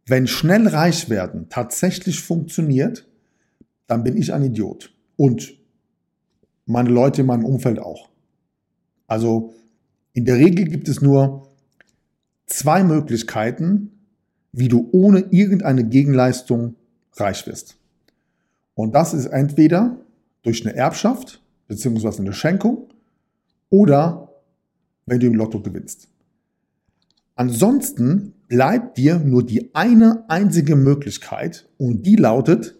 wenn 0.07 0.27
schnell 0.27 0.66
reich 0.68 1.11
werden 1.11 1.48
tatsächlich 1.48 2.20
funktioniert, 2.20 3.07
dann 3.87 4.05
bin 4.05 4.16
ich 4.16 4.33
ein 4.33 4.42
Idiot. 4.42 4.92
Und 5.16 5.55
meine 6.66 6.90
Leute 6.90 7.22
in 7.22 7.27
meinem 7.27 7.44
Umfeld 7.44 7.79
auch. 7.79 8.09
Also, 9.07 9.55
in 10.12 10.24
der 10.24 10.37
Regel 10.37 10.66
gibt 10.66 10.88
es 10.88 11.01
nur 11.01 11.48
zwei 12.46 12.83
Möglichkeiten, 12.85 13.92
wie 14.53 14.68
du 14.68 14.88
ohne 14.92 15.20
irgendeine 15.31 15.85
Gegenleistung 15.85 16.74
reich 17.14 17.46
wirst. 17.46 17.77
Und 18.74 18.94
das 18.94 19.14
ist 19.14 19.27
entweder 19.27 19.98
durch 20.42 20.64
eine 20.66 20.74
Erbschaft 20.74 21.42
beziehungsweise 21.66 22.20
eine 22.20 22.33
Schenkung 22.33 22.88
oder 23.70 24.27
wenn 25.08 25.20
du 25.20 25.26
im 25.26 25.34
Lotto 25.34 25.60
gewinnst. 25.60 26.08
Ansonsten 27.34 28.34
bleibt 28.48 28.98
dir 28.98 29.18
nur 29.18 29.44
die 29.46 29.74
eine 29.74 30.24
einzige 30.28 30.74
Möglichkeit 30.74 31.68
und 31.76 32.04
die 32.04 32.16
lautet, 32.16 32.76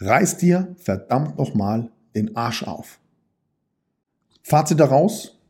reiß 0.00 0.36
dir 0.36 0.74
verdammt 0.76 1.38
nochmal 1.38 1.90
den 2.14 2.36
Arsch 2.36 2.62
auf. 2.64 3.00
Fazit 4.42 4.80
daraus, 4.80 5.40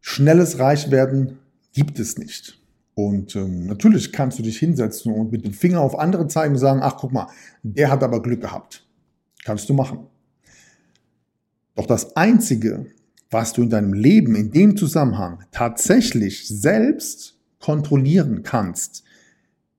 schnelles 0.00 0.58
Reichwerden 0.58 1.38
gibt 1.72 1.98
es 1.98 2.18
nicht. 2.18 2.60
Und 2.94 3.34
ähm, 3.36 3.66
natürlich 3.66 4.12
kannst 4.12 4.38
du 4.38 4.42
dich 4.42 4.58
hinsetzen 4.58 5.12
und 5.12 5.32
mit 5.32 5.44
dem 5.44 5.52
Finger 5.52 5.80
auf 5.80 5.98
andere 5.98 6.28
zeigen 6.28 6.54
und 6.54 6.60
sagen, 6.60 6.80
ach 6.82 6.96
guck 6.96 7.12
mal, 7.12 7.28
der 7.62 7.90
hat 7.90 8.02
aber 8.02 8.22
Glück 8.22 8.40
gehabt. 8.40 8.86
Kannst 9.44 9.68
du 9.68 9.74
machen. 9.74 10.06
Doch 11.74 11.86
das 11.86 12.16
Einzige, 12.16 12.86
was 13.34 13.52
du 13.52 13.64
in 13.64 13.70
deinem 13.70 13.92
Leben 13.92 14.36
in 14.36 14.52
dem 14.52 14.76
Zusammenhang 14.76 15.44
tatsächlich 15.50 16.46
selbst 16.46 17.36
kontrollieren 17.58 18.44
kannst, 18.44 19.02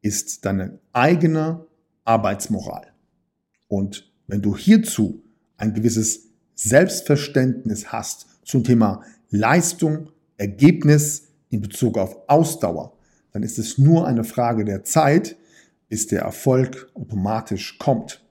ist 0.01 0.43
deine 0.43 0.77
eigene 0.91 1.65
Arbeitsmoral. 2.03 2.91
Und 3.69 4.11
wenn 4.27 4.41
du 4.41 4.57
hierzu 4.57 5.23
ein 5.55 5.73
gewisses 5.73 6.31
Selbstverständnis 6.53 7.93
hast 7.93 8.27
zum 8.43 8.65
Thema 8.65 9.03
Leistung, 9.29 10.11
Ergebnis 10.35 11.29
in 11.49 11.61
Bezug 11.61 11.97
auf 11.97 12.27
Ausdauer, 12.27 12.97
dann 13.31 13.41
ist 13.41 13.57
es 13.57 13.77
nur 13.77 14.05
eine 14.05 14.25
Frage 14.25 14.65
der 14.65 14.83
Zeit, 14.83 15.37
bis 15.87 16.07
der 16.07 16.23
Erfolg 16.23 16.91
automatisch 16.93 17.77
kommt. 17.77 18.21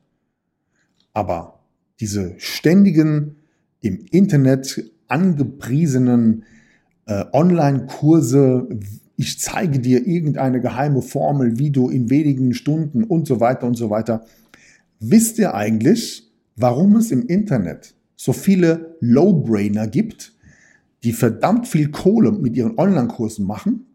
Aber 1.15 1.65
diese 1.99 2.35
ständigen 2.39 3.37
im 3.81 4.05
Internet 4.11 4.91
angepriesenen 5.09 6.45
äh, 7.07 7.25
Online-Kurse, 7.33 8.69
ich 9.17 9.39
zeige 9.39 9.79
dir 9.79 10.07
irgendeine 10.07 10.61
geheime 10.61 11.03
Formel, 11.03 11.59
wie 11.59 11.71
du 11.71 11.89
in 11.89 12.11
wenigen 12.11 12.55
Stunden 12.55 13.05
und 13.05 13.27
so 13.27 13.41
weiter 13.41 13.67
und 13.67 13.77
so 13.77 13.91
weiter. 13.91 14.25
Wisst 15.01 15.39
ihr 15.39 15.55
eigentlich, 15.55 16.33
warum 16.57 16.97
es 16.97 17.11
im 17.11 17.27
Internet 17.27 17.95
so 18.17 18.33
viele 18.33 18.97
Low-Brainer 19.01 19.87
gibt, 19.87 20.33
die 21.05 21.13
verdammt 21.13 21.69
viel 21.69 21.91
Kohle 21.91 22.33
mit 22.33 22.57
ihren 22.57 22.79
Online-Kursen 22.79 23.47
machen? 23.47 23.87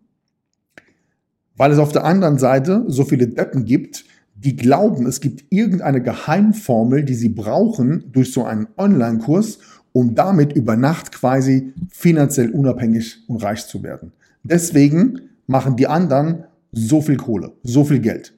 Weil 1.56 1.72
es 1.72 1.80
auf 1.80 1.92
der 1.92 2.06
anderen 2.06 2.38
Seite 2.38 2.86
so 2.88 3.04
viele 3.04 3.28
Deppen 3.28 3.66
gibt, 3.66 4.06
die 4.36 4.56
glauben, 4.56 5.06
es 5.06 5.20
gibt 5.20 5.46
irgendeine 5.50 6.02
Geheimformel, 6.02 7.04
die 7.04 7.16
sie 7.16 7.30
brauchen 7.30 8.06
durch 8.14 8.32
so 8.32 8.46
einen 8.46 8.68
Online-Kurs, 8.78 9.60
um 9.94 10.16
damit 10.16 10.54
über 10.54 10.76
Nacht 10.76 11.12
quasi 11.12 11.74
finanziell 11.90 12.52
unabhängig 12.52 13.18
und 13.28 13.44
reich 13.44 13.66
zu 13.68 13.84
werden. 13.84 14.12
Deswegen 14.44 15.22
machen 15.48 15.76
die 15.76 15.88
anderen 15.88 16.46
so 16.72 17.02
viel 17.02 17.18
Kohle, 17.18 17.54
so 17.64 17.84
viel 17.84 18.00
Geld. 18.00 18.34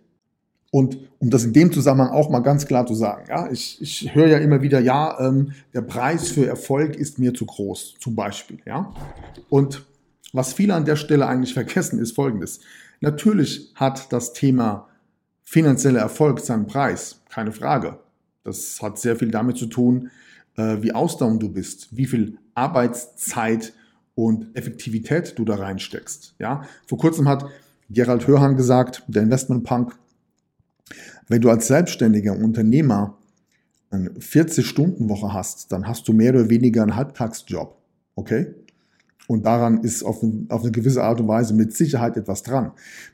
Und 0.72 0.98
um 1.20 1.30
das 1.30 1.44
in 1.44 1.52
dem 1.52 1.72
Zusammenhang 1.74 2.12
auch 2.12 2.30
mal 2.30 2.40
ganz 2.40 2.66
klar 2.66 2.88
zu 2.88 2.96
sagen, 2.96 3.26
ja, 3.28 3.52
ich, 3.52 3.82
ich 3.82 4.16
höre 4.16 4.28
ja 4.28 4.38
immer 4.38 4.62
wieder, 4.62 4.80
ja, 4.80 5.20
ähm, 5.20 5.52
der 5.74 5.82
Preis 5.82 6.30
für 6.30 6.48
Erfolg 6.48 6.96
ist 6.96 7.20
mir 7.20 7.34
zu 7.34 7.46
groß, 7.46 7.96
zum 8.00 8.16
Beispiel, 8.16 8.60
ja. 8.66 8.94
Und 9.50 9.86
was 10.32 10.54
viele 10.54 10.74
an 10.74 10.86
der 10.86 10.96
Stelle 10.96 11.28
eigentlich 11.28 11.54
vergessen, 11.54 12.00
ist 12.00 12.16
Folgendes. 12.16 12.62
Natürlich 13.02 13.74
hat 13.76 14.14
das 14.14 14.32
Thema 14.32 14.88
finanzieller 15.44 16.00
Erfolg 16.00 16.40
seinen 16.40 16.68
Preis, 16.68 17.22
keine 17.30 17.52
Frage. 17.52 18.00
Das 18.46 18.82
hat 18.82 18.98
sehr 18.98 19.18
viel 19.18 19.30
damit 19.30 19.58
zu 19.58 19.66
tun, 19.66 20.10
wie 20.82 20.92
ausdauernd 20.92 21.42
du 21.42 21.50
bist, 21.50 21.96
wie 21.96 22.06
viel 22.06 22.38
Arbeitszeit 22.54 23.74
und 24.16 24.56
Effektivität 24.56 25.38
du 25.38 25.46
da 25.46 25.56
reinsteckst. 25.56 26.36
Ja? 26.40 26.64
Vor 26.88 26.98
kurzem 26.98 27.28
hat 27.28 27.46
Gerald 27.90 28.28
Hörhan 28.28 28.56
gesagt, 28.56 29.04
der 29.08 29.24
Investmentpunk, 29.24 29.98
wenn 31.28 31.42
du 31.42 31.50
als 31.50 31.68
selbstständiger 31.68 32.36
Unternehmer 32.38 33.18
eine 33.90 34.10
40-Stunden-Woche 34.12 35.34
hast, 35.34 35.72
dann 35.72 35.88
hast 35.88 36.08
du 36.08 36.14
mehr 36.14 36.34
oder 36.34 36.50
weniger 36.50 36.84
einen 36.84 36.96
Halbtagsjob. 36.96 37.78
Okay? 38.16 38.54
Und 39.28 39.46
daran 39.46 39.84
ist 39.84 40.04
auf 40.04 40.24
auf 40.50 40.62
eine 40.62 40.72
gewisse 40.72 41.04
Art 41.04 41.22
und 41.22 41.28
Weise 41.28 41.54
mit 41.54 41.74
Sicherheit 41.74 42.18
etwas 42.18 42.44
dran. 42.44 42.72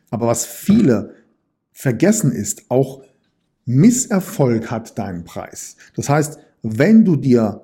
Aber 0.10 0.28
was 0.28 0.46
viele 0.46 1.14
vergessen 1.72 2.32
ist, 2.32 2.64
auch 2.70 3.04
Misserfolg 3.66 4.72
hat 4.72 4.98
deinen 4.98 5.26
Preis. 5.26 5.76
Das 5.96 6.10
heißt, 6.10 6.40
wenn 6.62 7.06
du 7.06 7.16
dir 7.16 7.64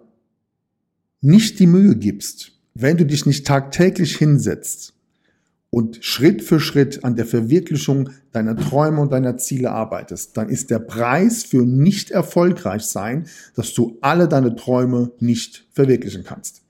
nicht 1.22 1.60
die 1.60 1.68
Mühe 1.68 1.96
gibst, 1.96 2.52
wenn 2.74 2.98
du 2.98 3.06
dich 3.06 3.26
nicht 3.26 3.46
tagtäglich 3.46 4.18
hinsetzt 4.18 4.94
und 5.70 6.04
Schritt 6.04 6.44
für 6.44 6.60
Schritt 6.60 7.04
an 7.04 7.16
der 7.16 7.26
Verwirklichung 7.26 8.10
deiner 8.32 8.58
Träume 8.58 9.02
und 9.02 9.12
deiner 9.12 9.38
Ziele 9.38 9.72
arbeitest, 9.72 10.36
dann 10.38 10.50
ist 10.50 10.70
der 10.70 10.80
Preis 10.80 11.44
für 11.44 11.66
nicht 11.66 12.12
erfolgreich 12.12 12.84
sein, 12.84 13.28
dass 13.56 13.74
du 13.74 13.98
alle 14.02 14.28
deine 14.28 14.56
Träume 14.56 15.12
nicht 15.20 15.66
verwirklichen 15.72 16.24
kannst. 16.24 16.62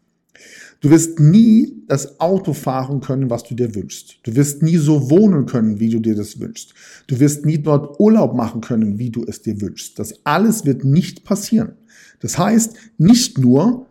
Du 0.84 0.90
wirst 0.90 1.18
nie 1.18 1.82
das 1.88 2.20
Auto 2.20 2.52
fahren 2.52 3.00
können, 3.00 3.30
was 3.30 3.44
du 3.44 3.56
dir 3.56 3.74
wünschst. 3.74 4.18
Du 4.24 4.36
wirst 4.36 4.62
nie 4.62 4.76
so 4.76 5.10
wohnen 5.10 5.46
können, 5.46 5.80
wie 5.80 5.88
du 5.88 6.00
dir 6.00 6.14
das 6.14 6.42
wünschst. 6.42 6.74
Du 7.08 7.22
wirst 7.22 7.46
nie 7.46 7.58
dort 7.58 8.02
Urlaub 8.02 8.36
machen 8.36 8.60
können, 8.60 9.00
wie 9.00 9.10
du 9.10 9.24
es 9.26 9.42
dir 9.42 9.62
wünschst. 9.62 9.98
Das 9.98 10.26
alles 10.26 10.66
wird 10.66 10.84
nicht 10.84 11.24
passieren. 11.24 11.78
Das 12.20 12.38
heißt, 12.38 12.76
nicht 12.98 13.38
nur 13.38 13.88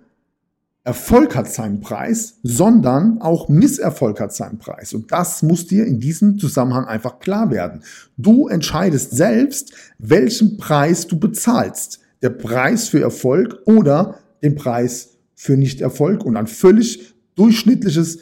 Erfolg 0.85 1.35
hat 1.35 1.51
seinen 1.51 1.81
Preis, 1.81 2.41
sondern 2.43 3.23
auch 3.23 3.49
Misserfolg 3.49 4.21
hat 4.21 4.35
seinen 4.35 4.59
Preis. 4.59 4.93
Und 4.93 5.13
das 5.13 5.43
muss 5.43 5.67
dir 5.67 5.87
in 5.87 5.99
diesem 5.99 6.39
Zusammenhang 6.39 6.85
einfach 6.85 7.21
klar 7.21 7.51
werden. 7.51 7.81
Du 8.19 8.49
entscheidest 8.49 9.13
selbst, 9.13 9.73
welchen 9.97 10.59
Preis 10.59 11.07
du 11.07 11.19
bezahlst. 11.19 12.01
Der 12.21 12.31
Preis 12.31 12.89
für 12.89 13.01
Erfolg 13.01 13.61
oder 13.65 14.19
den 14.43 14.57
Preis 14.57 15.12
für 15.43 15.57
Nichterfolg 15.57 16.25
und 16.25 16.37
ein 16.37 16.47
völlig 16.47 17.17
durchschnittliches, 17.35 18.21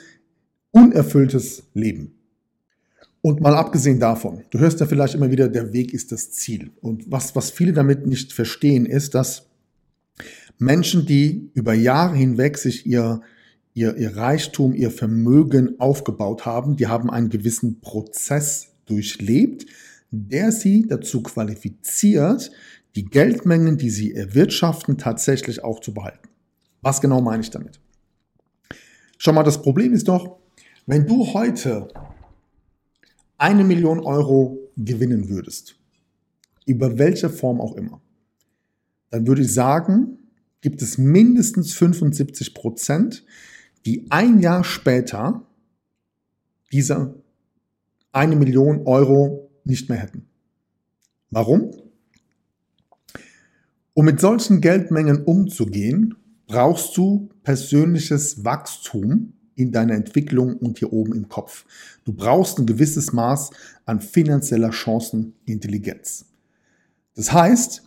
unerfülltes 0.71 1.64
Leben. 1.75 2.14
Und 3.21 3.43
mal 3.43 3.55
abgesehen 3.55 4.01
davon, 4.01 4.45
du 4.49 4.59
hörst 4.59 4.81
ja 4.81 4.87
vielleicht 4.87 5.16
immer 5.16 5.31
wieder, 5.31 5.51
der 5.51 5.75
Weg 5.75 5.93
ist 5.93 6.12
das 6.12 6.31
Ziel. 6.31 6.71
Und 6.81 7.11
was, 7.11 7.37
was 7.37 7.51
viele 7.51 7.75
damit 7.75 8.07
nicht 8.07 8.33
verstehen, 8.33 8.87
ist, 8.87 9.14
dass 9.14 9.51
Menschen, 10.57 11.05
die 11.05 11.51
über 11.53 11.75
Jahre 11.75 12.16
hinweg 12.16 12.57
sich 12.57 12.87
ihr, 12.87 13.21
ihr, 13.75 13.99
ihr 13.99 14.16
Reichtum, 14.16 14.73
ihr 14.73 14.91
Vermögen 14.91 15.79
aufgebaut 15.79 16.47
haben, 16.47 16.77
die 16.77 16.87
haben 16.87 17.11
einen 17.11 17.29
gewissen 17.29 17.83
Prozess 17.83 18.68
durchlebt, 18.87 19.66
der 20.11 20.53
sie 20.53 20.87
dazu 20.89 21.23
qualifiziert, 21.23 22.51
die 22.97 23.05
Geldmengen, 23.05 23.77
die 23.77 23.91
sie 23.91 24.14
erwirtschaften, 24.14 24.97
tatsächlich 24.97 25.62
auch 25.62 25.81
zu 25.81 25.93
behalten. 25.93 26.31
Was 26.83 27.01
genau 27.01 27.20
meine 27.20 27.43
ich 27.43 27.51
damit? 27.51 27.81
Schau 29.18 29.33
mal, 29.33 29.43
das 29.43 29.61
Problem 29.61 29.93
ist 29.93 30.09
doch, 30.09 30.39
wenn 30.87 31.07
du 31.07 31.35
heute 31.35 31.89
eine 33.37 33.64
Million 33.64 34.01
Euro 34.01 34.59
gewinnen 34.76 35.28
würdest, 35.28 35.76
über 36.66 36.99
welche 36.99 37.28
Form 37.28 37.61
auch 37.61 37.74
immer, 37.74 38.01
dann 39.11 39.26
würde 39.26 39.43
ich 39.43 39.53
sagen, 39.53 40.18
gibt 40.61 40.83
es 40.83 40.99
mindestens 40.99 41.74
75 41.74 42.55
Prozent, 42.55 43.24
die 43.87 44.07
ein 44.11 44.41
Jahr 44.41 44.64
später 44.64 45.47
diese 46.72 47.14
eine 48.12 48.37
Million 48.37 48.87
Euro 48.87 49.51
nicht 49.64 49.89
mehr 49.89 49.99
hätten. 49.99 50.26
Warum? 51.31 51.72
Um 53.95 54.05
mit 54.05 54.20
solchen 54.20 54.61
Geldmengen 54.61 55.24
umzugehen, 55.24 56.16
brauchst 56.51 56.97
du 56.97 57.29
persönliches 57.45 58.45
Wachstum 58.45 59.35
in 59.55 59.71
deiner 59.71 59.95
Entwicklung 59.95 60.57
und 60.57 60.79
hier 60.79 60.93
oben 60.93 61.15
im 61.15 61.29
Kopf. 61.29 61.65
Du 62.05 62.13
brauchst 62.13 62.59
ein 62.59 62.67
gewisses 62.67 63.13
Maß 63.13 63.51
an 63.85 64.01
finanzieller 64.01 64.73
Chancenintelligenz. 64.73 66.25
Das 67.15 67.33
heißt, 67.33 67.83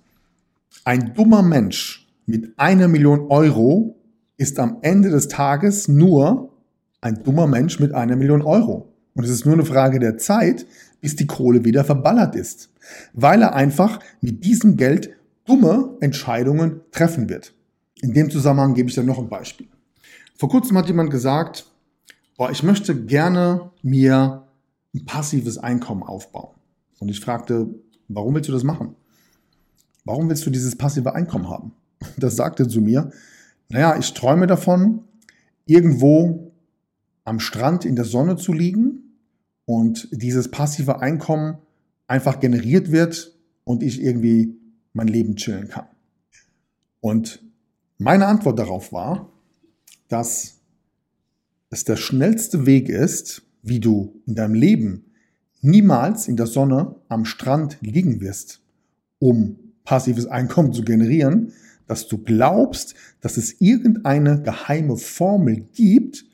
ein 0.86 1.14
dummer 1.14 1.42
Mensch 1.42 2.08
mit 2.26 2.58
einer 2.58 2.88
Million 2.88 3.28
Euro 3.30 4.00
ist 4.38 4.60
am 4.60 4.78
Ende 4.82 5.10
des 5.10 5.28
Tages 5.28 5.90
nur 5.90 6.54
ein 7.02 7.22
dummer 7.22 7.48
Mensch 7.48 7.82
mit 7.82 7.94
einer 7.94 8.16
Million 8.16 8.44
Euro. 8.44 8.94
Und 9.14 9.26
es 9.26 9.30
ist 9.30 9.46
nur 9.46 9.56
eine 9.56 9.66
Frage 9.66 10.00
der 10.00 10.18
Zeit, 10.18 10.66
bis 11.02 11.18
die 11.18 11.28
Kohle 11.28 11.66
wieder 11.66 11.84
verballert 11.84 12.36
ist. 12.36 12.70
Weil 13.12 13.42
er 13.42 13.56
einfach 13.56 14.00
mit 14.22 14.46
diesem 14.46 14.78
Geld 14.78 15.10
dumme 15.46 15.98
Entscheidungen 16.00 16.80
treffen 16.92 17.28
wird. 17.28 17.54
In 18.04 18.14
dem 18.14 18.30
Zusammenhang 18.30 18.74
gebe 18.74 18.90
ich 18.90 18.96
dann 18.96 19.06
noch 19.06 19.18
ein 19.18 19.30
Beispiel. 19.30 19.68
Vor 20.36 20.50
kurzem 20.50 20.78
hat 20.78 20.88
jemand 20.88 21.10
gesagt, 21.10 21.72
boah, 22.36 22.52
ich 22.52 22.62
möchte 22.62 23.06
gerne 23.06 23.72
mir 23.82 24.44
ein 24.94 25.06
passives 25.06 25.58
Einkommen 25.58 26.04
aufbauen. 26.04 26.54
Und 27.00 27.08
ich 27.08 27.22
fragte, 27.22 27.74
warum 28.10 28.36
willst 28.36 28.50
du 28.50 28.54
das 28.54 28.66
machen? 28.66 28.98
Warum 30.04 30.28
willst 30.28 30.46
du 30.46 30.50
dieses 30.50 30.76
passive 30.76 31.16
Einkommen 31.16 31.50
haben? 31.50 31.72
Das 32.18 32.36
sagte 32.36 32.68
zu 32.68 32.82
mir, 32.82 33.10
naja, 33.70 33.98
ich 33.98 34.14
träume 34.14 34.48
davon, 34.48 35.06
irgendwo 35.66 36.52
am 37.24 37.40
Strand 37.40 37.86
in 37.86 37.96
der 37.96 38.04
Sonne 38.04 38.36
zu 38.36 38.52
liegen 38.52 39.16
und 39.64 40.10
dieses 40.12 40.52
passive 40.52 41.00
Einkommen 41.00 41.58
einfach 42.08 42.42
generiert 42.42 42.92
wird 42.92 43.34
und 43.64 43.82
ich 43.82 44.02
irgendwie 44.02 44.58
mein 44.92 45.08
Leben 45.08 45.38
chillen 45.38 45.70
kann. 45.70 45.86
Und 47.00 47.42
meine 48.04 48.28
Antwort 48.28 48.60
darauf 48.60 48.92
war, 48.92 49.32
dass 50.10 50.60
es 51.70 51.86
der 51.86 51.96
schnellste 51.96 52.66
Weg 52.66 52.90
ist, 52.90 53.44
wie 53.62 53.80
du 53.80 54.22
in 54.28 54.36
deinem 54.36 54.54
Leben 54.54 55.06
niemals 55.62 56.28
in 56.28 56.36
der 56.36 56.48
Sonne 56.48 56.96
am 57.08 57.24
Strand 57.26 57.78
liegen 57.82 58.20
wirst, 58.20 58.62
um 59.20 59.58
passives 59.86 60.28
Einkommen 60.28 60.74
zu 60.74 60.84
generieren, 60.84 61.54
dass 61.88 62.08
du 62.08 62.18
glaubst, 62.18 62.96
dass 63.22 63.38
es 63.38 63.62
irgendeine 63.62 64.42
geheime 64.42 64.98
Formel 64.98 65.66
gibt, 65.74 66.26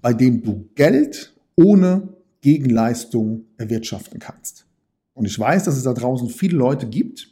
bei 0.00 0.12
dem 0.12 0.42
du 0.42 0.68
Geld 0.76 1.34
ohne 1.56 2.08
Gegenleistung 2.40 3.44
erwirtschaften 3.58 4.20
kannst. 4.20 4.66
Und 5.12 5.26
ich 5.26 5.38
weiß, 5.38 5.64
dass 5.64 5.76
es 5.76 5.82
da 5.82 5.92
draußen 5.92 6.28
viele 6.28 6.56
Leute 6.56 6.86
gibt, 6.86 7.28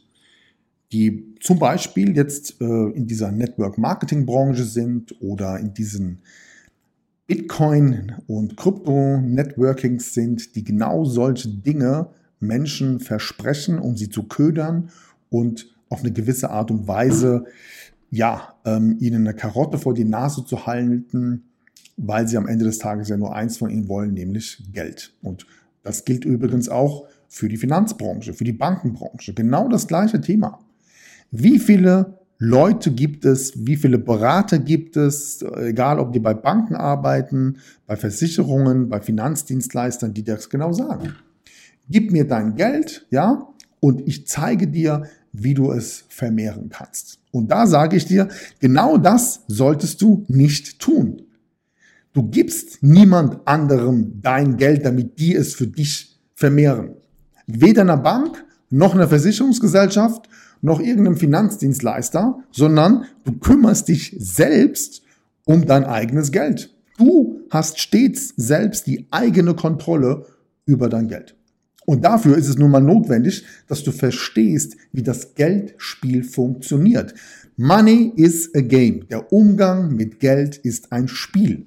die 0.91 1.35
zum 1.39 1.59
Beispiel 1.59 2.15
jetzt 2.15 2.59
äh, 2.61 2.65
in 2.65 3.05
dieser 3.05 3.31
Network-Marketing-Branche 3.31 4.63
sind 4.63 5.15
oder 5.21 5.59
in 5.59 5.73
diesen 5.73 6.19
Bitcoin- 7.27 8.15
und 8.27 8.57
Krypto-Networkings 8.57 10.13
sind, 10.13 10.55
die 10.55 10.63
genau 10.63 11.05
solche 11.05 11.49
Dinge 11.49 12.09
Menschen 12.39 12.99
versprechen, 12.99 13.77
um 13.77 13.97
sie 13.97 14.09
zu 14.09 14.23
ködern 14.23 14.89
und 15.29 15.67
auf 15.89 15.99
eine 15.99 16.11
gewisse 16.11 16.49
Art 16.49 16.71
und 16.71 16.87
Weise, 16.87 17.45
ja, 18.09 18.55
ähm, 18.65 18.97
ihnen 18.99 19.27
eine 19.27 19.35
Karotte 19.35 19.77
vor 19.77 19.93
die 19.93 20.05
Nase 20.05 20.43
zu 20.43 20.65
halten, 20.65 21.43
weil 21.97 22.27
sie 22.27 22.37
am 22.37 22.47
Ende 22.47 22.65
des 22.65 22.79
Tages 22.79 23.09
ja 23.09 23.17
nur 23.17 23.35
eins 23.35 23.57
von 23.57 23.69
ihnen 23.69 23.87
wollen, 23.87 24.13
nämlich 24.13 24.63
Geld. 24.71 25.13
Und 25.21 25.45
das 25.83 26.05
gilt 26.05 26.25
übrigens 26.25 26.69
auch 26.69 27.07
für 27.27 27.49
die 27.49 27.57
Finanzbranche, 27.57 28.33
für 28.33 28.43
die 28.43 28.53
Bankenbranche. 28.53 29.33
Genau 29.33 29.69
das 29.69 29.87
gleiche 29.87 30.19
Thema. 30.19 30.59
Wie 31.31 31.59
viele 31.59 32.19
Leute 32.37 32.91
gibt 32.91 33.25
es, 33.25 33.65
wie 33.65 33.75
viele 33.75 33.97
Berater 33.99 34.59
gibt 34.59 34.95
es, 34.95 35.43
egal 35.57 35.99
ob 35.99 36.13
die 36.13 36.19
bei 36.19 36.33
Banken 36.33 36.75
arbeiten, 36.75 37.57
bei 37.85 37.97
Versicherungen, 37.97 38.87
bei 38.87 39.01
Finanzdienstleistern, 39.01 40.13
die 40.13 40.23
das 40.23 40.49
genau 40.49 40.71
sagen. 40.71 41.15
Gib 41.89 42.11
mir 42.11 42.25
dein 42.25 42.55
Geld, 42.55 43.05
ja, 43.11 43.47
und 43.81 44.07
ich 44.07 44.25
zeige 44.25 44.67
dir, 44.67 45.03
wie 45.33 45.53
du 45.53 45.71
es 45.71 46.05
vermehren 46.07 46.69
kannst. 46.69 47.19
Und 47.31 47.51
da 47.51 47.67
sage 47.67 47.97
ich 47.97 48.05
dir, 48.05 48.29
genau 48.59 48.97
das 48.97 49.43
solltest 49.47 50.01
du 50.01 50.25
nicht 50.27 50.79
tun. 50.79 51.21
Du 52.13 52.23
gibst 52.23 52.81
niemand 52.81 53.47
anderem 53.47 54.21
dein 54.21 54.57
Geld, 54.57 54.85
damit 54.85 55.19
die 55.19 55.35
es 55.35 55.53
für 55.53 55.67
dich 55.67 56.19
vermehren. 56.33 56.95
Weder 57.45 57.81
einer 57.81 57.97
Bank, 57.97 58.43
noch 58.69 58.93
einer 58.93 59.07
Versicherungsgesellschaft, 59.07 60.27
noch 60.61 60.79
irgendeinem 60.79 61.17
Finanzdienstleister, 61.17 62.39
sondern 62.51 63.05
du 63.23 63.33
kümmerst 63.33 63.87
dich 63.87 64.15
selbst 64.17 65.03
um 65.45 65.65
dein 65.65 65.85
eigenes 65.85 66.31
Geld. 66.31 66.75
Du 66.97 67.41
hast 67.49 67.79
stets 67.79 68.33
selbst 68.35 68.87
die 68.87 69.07
eigene 69.11 69.53
Kontrolle 69.53 70.25
über 70.65 70.89
dein 70.89 71.07
Geld. 71.07 71.35
Und 71.85 72.05
dafür 72.05 72.37
ist 72.37 72.47
es 72.47 72.57
nun 72.57 72.69
mal 72.69 72.81
notwendig, 72.81 73.45
dass 73.67 73.83
du 73.83 73.91
verstehst, 73.91 74.75
wie 74.91 75.01
das 75.01 75.33
Geldspiel 75.33 76.23
funktioniert. 76.23 77.15
Money 77.57 78.13
is 78.15 78.53
a 78.53 78.61
game. 78.61 79.07
Der 79.09 79.33
Umgang 79.33 79.95
mit 79.95 80.19
Geld 80.19 80.57
ist 80.57 80.91
ein 80.91 81.07
Spiel. 81.07 81.65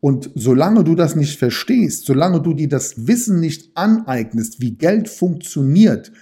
Und 0.00 0.30
solange 0.34 0.84
du 0.84 0.94
das 0.94 1.16
nicht 1.16 1.38
verstehst, 1.38 2.04
solange 2.04 2.42
du 2.42 2.52
dir 2.52 2.68
das 2.68 3.06
Wissen 3.06 3.40
nicht 3.40 3.70
aneignest, 3.74 4.60
wie 4.60 4.72
Geld 4.72 5.08
funktioniert 5.08 6.12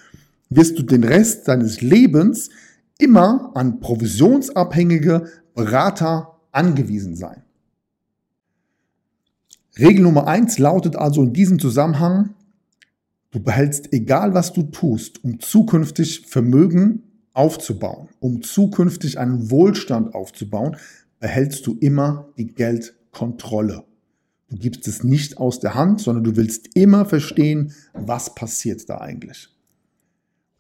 wirst 0.57 0.79
du 0.79 0.83
den 0.83 1.05
Rest 1.05 1.49
deines 1.49 1.81
Lebens 1.81 2.51
immer 2.99 3.51
an 3.55 3.81
provisionsabhängige 3.81 5.27
Berater 5.55 6.41
angewiesen 6.53 7.17
sein. 7.17 7.43
Regel 9.79 10.03
Nummer 10.03 10.27
eins 10.27 10.59
lautet 10.59 10.97
also 10.97 11.23
in 11.23 11.33
diesem 11.33 11.59
Zusammenhang, 11.59 12.35
du 13.31 13.41
behältst 13.41 13.93
egal 13.93 14.35
was 14.35 14.53
du 14.53 14.65
tust, 14.65 15.25
um 15.25 15.41
zukünftig 15.41 16.27
Vermögen 16.27 17.03
aufzubauen, 17.33 18.09
um 18.21 18.43
zukünftig 18.43 19.19
einen 19.19 19.51
Wohlstand 19.51 20.15
aufzubauen, 20.15 20.77
behältst 21.19 21.67
du 21.67 21.77
immer 21.81 22.29
die 22.37 22.49
Geldkontrolle. 22.49 23.85
Du 24.51 24.57
gibst 24.59 24.87
es 24.87 25.03
nicht 25.03 25.39
aus 25.39 25.61
der 25.61 25.75
Hand, 25.75 26.03
sondern 26.03 26.25
du 26.25 26.37
willst 26.37 26.77
immer 26.77 27.07
verstehen, 27.07 27.73
was 27.95 28.35
passiert 28.35 28.89
da 28.91 29.01
eigentlich. 29.01 29.52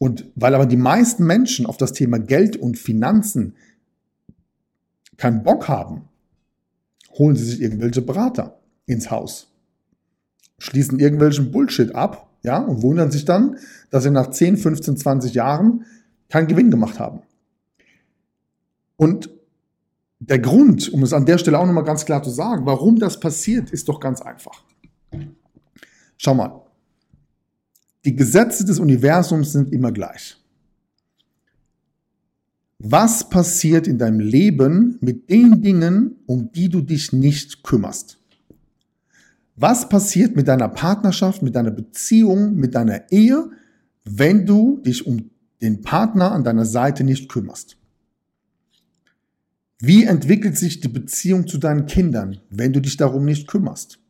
Und 0.03 0.25
weil 0.35 0.53
aber 0.57 0.67
die 0.67 0.77
meisten 0.77 1.25
Menschen 1.25 1.65
auf 1.65 1.77
das 1.77 1.93
Thema 1.93 2.19
Geld 2.19 2.57
und 2.57 2.77
Finanzen 2.77 3.55
keinen 5.17 5.45
Bock 5.45 5.69
haben, 5.69 6.09
holen 7.13 7.37
sie 7.37 7.45
sich 7.45 7.61
irgendwelche 7.61 8.03
Berater 8.03 8.59
ins 8.85 9.13
Haus, 9.13 9.53
schließen 10.59 10.99
irgendwelchen 10.99 11.53
Bullshit 11.53 11.95
ab, 11.95 12.29
ja, 12.43 12.59
und 12.59 12.83
wundern 12.83 13.13
sich 13.13 13.25
dann, 13.25 13.59
dass 13.91 14.03
sie 14.03 14.11
nach 14.11 14.31
10, 14.31 14.57
15, 14.57 14.97
20 14.97 15.35
Jahren 15.35 15.85
keinen 16.29 16.49
Gewinn 16.49 16.73
gemacht 16.73 16.99
haben. 16.99 17.21
Und 18.97 19.31
der 20.19 20.41
Grund, 20.41 20.93
um 20.93 21.05
es 21.05 21.13
an 21.13 21.27
der 21.27 21.39
Stelle 21.39 21.61
auch 21.61 21.67
nochmal 21.67 21.85
ganz 21.85 22.05
klar 22.05 22.25
zu 22.25 22.31
sagen, 22.31 22.67
warum 22.67 22.99
das 22.99 23.21
passiert, 23.21 23.71
ist 23.71 23.89
doch 23.89 24.01
ganz 24.01 24.21
einfach. 24.21 24.65
Schau 26.17 26.35
mal, 26.35 26.61
die 28.05 28.17
Gesetze 28.17 28.65
des 28.65 28.79
Universums 28.79 29.53
sind 29.53 29.73
immer 29.73 29.93
gleich. 29.93 30.37
Was 32.79 33.29
passiert 33.29 33.87
in 33.87 33.99
deinem 33.99 34.19
Leben 34.19 34.99
mit 35.01 35.31
den 35.31 35.63
Dingen, 35.63 36.17
um 36.27 36.51
die 36.51 36.69
du 36.69 36.81
dich 36.81 37.13
nicht 37.13 37.63
kümmerst? 37.63 38.19
Was 39.55 39.89
passiert 39.89 40.35
mit 40.35 40.49
deiner 40.49 40.69
Partnerschaft, 40.69 41.43
mit 41.43 41.55
deiner 41.55 41.71
Beziehung, 41.71 42.57
mit 42.57 42.75
deiner 42.75 43.13
Ehe, 43.13 43.51
wenn 44.05 44.47
du 44.47 44.79
dich 44.79 45.07
um 45.07 45.31
den 45.61 45.83
Partner 45.83 46.33
an 46.33 46.43
deiner 46.43 46.65
Seite 46.65 47.05
nicht 47.05 47.29
kümmerst? 47.29 47.77
Wie 49.79 50.05
entwickelt 50.05 50.59
sich 50.59 50.81
die 50.81 50.89
Beziehung 50.89 51.47
zu 51.47 51.59
deinen 51.59 51.87
Kindern, 51.87 52.41
wenn 52.51 52.73
du 52.73 52.81
dich 52.81 52.97
darum 52.97 53.25
nicht 53.25 53.47
kümmerst? 53.47 54.02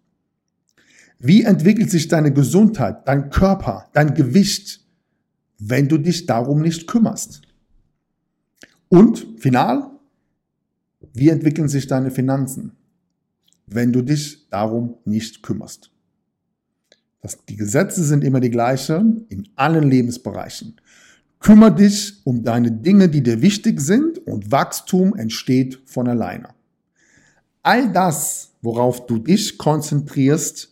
Wie 1.25 1.45
entwickelt 1.45 1.89
sich 1.89 2.09
deine 2.09 2.33
Gesundheit, 2.33 3.07
dein 3.07 3.31
Körper, 3.31 3.89
dein 3.93 4.13
Gewicht, 4.13 4.81
wenn 5.57 5.87
du 5.87 5.97
dich 5.97 6.27
darum 6.27 6.61
nicht 6.61 6.89
kümmerst? 6.89 7.43
Und 8.89 9.25
final, 9.39 9.89
wie 11.15 11.29
entwickeln 11.29 11.69
sich 11.69 11.87
deine 11.87 12.11
Finanzen, 12.11 12.73
wenn 13.69 13.93
du 13.93 14.03
dich 14.03 14.49
darum 14.51 14.97
nicht 15.05 15.45
kümmerst? 15.45 15.93
Das, 17.21 17.39
die 17.49 17.57
Gesetze 17.57 18.03
sind 18.03 18.25
immer 18.25 18.41
die 18.41 18.51
gleichen 18.51 19.25
in 19.29 19.49
allen 19.55 19.89
Lebensbereichen. 19.89 20.75
Kümmer 21.39 21.71
dich 21.71 22.21
um 22.25 22.43
deine 22.43 22.73
Dinge, 22.73 23.09
die 23.09 23.23
dir 23.23 23.41
wichtig 23.41 23.81
sind 23.81 24.19
und 24.27 24.51
Wachstum 24.51 25.15
entsteht 25.15 25.83
von 25.87 26.09
alleine. 26.09 26.49
All 27.63 27.93
das, 27.93 28.55
worauf 28.61 29.07
du 29.07 29.19
dich 29.19 29.57
konzentrierst, 29.57 30.72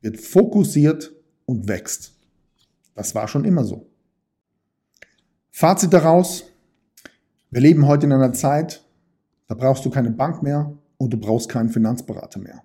wird 0.00 0.20
fokussiert 0.20 1.12
und 1.46 1.68
wächst. 1.68 2.14
Das 2.94 3.14
war 3.14 3.28
schon 3.28 3.44
immer 3.44 3.64
so. 3.64 3.86
Fazit 5.50 5.92
daraus, 5.92 6.44
wir 7.50 7.60
leben 7.60 7.86
heute 7.86 8.06
in 8.06 8.12
einer 8.12 8.32
Zeit, 8.32 8.84
da 9.48 9.54
brauchst 9.54 9.84
du 9.84 9.90
keine 9.90 10.10
Bank 10.10 10.42
mehr 10.42 10.72
und 10.96 11.12
du 11.12 11.16
brauchst 11.18 11.48
keinen 11.48 11.70
Finanzberater 11.70 12.38
mehr. 12.38 12.62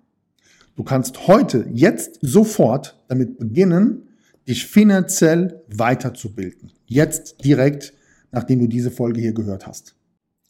Du 0.76 0.84
kannst 0.84 1.26
heute, 1.26 1.68
jetzt, 1.72 2.18
sofort 2.20 3.02
damit 3.08 3.38
beginnen, 3.38 4.08
dich 4.46 4.66
finanziell 4.66 5.62
weiterzubilden. 5.68 6.70
Jetzt 6.86 7.44
direkt, 7.44 7.94
nachdem 8.30 8.60
du 8.60 8.66
diese 8.66 8.90
Folge 8.90 9.20
hier 9.20 9.32
gehört 9.32 9.66
hast. 9.66 9.96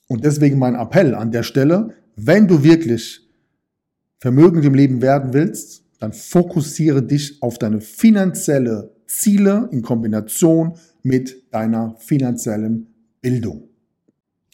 Und 0.08 0.24
deswegen 0.24 0.58
mein 0.58 0.74
Appell 0.74 1.14
an 1.14 1.30
der 1.30 1.42
Stelle, 1.42 1.94
wenn 2.16 2.46
du 2.48 2.62
wirklich 2.62 3.20
vermögend 4.18 4.64
im 4.64 4.74
Leben 4.74 5.00
werden 5.00 5.32
willst, 5.32 5.85
dann 5.98 6.12
fokussiere 6.12 7.02
dich 7.02 7.42
auf 7.42 7.58
deine 7.58 7.80
finanzielle 7.80 8.92
Ziele 9.06 9.68
in 9.72 9.82
Kombination 9.82 10.74
mit 11.02 11.52
deiner 11.52 11.96
finanziellen 11.98 12.88
Bildung. 13.20 13.68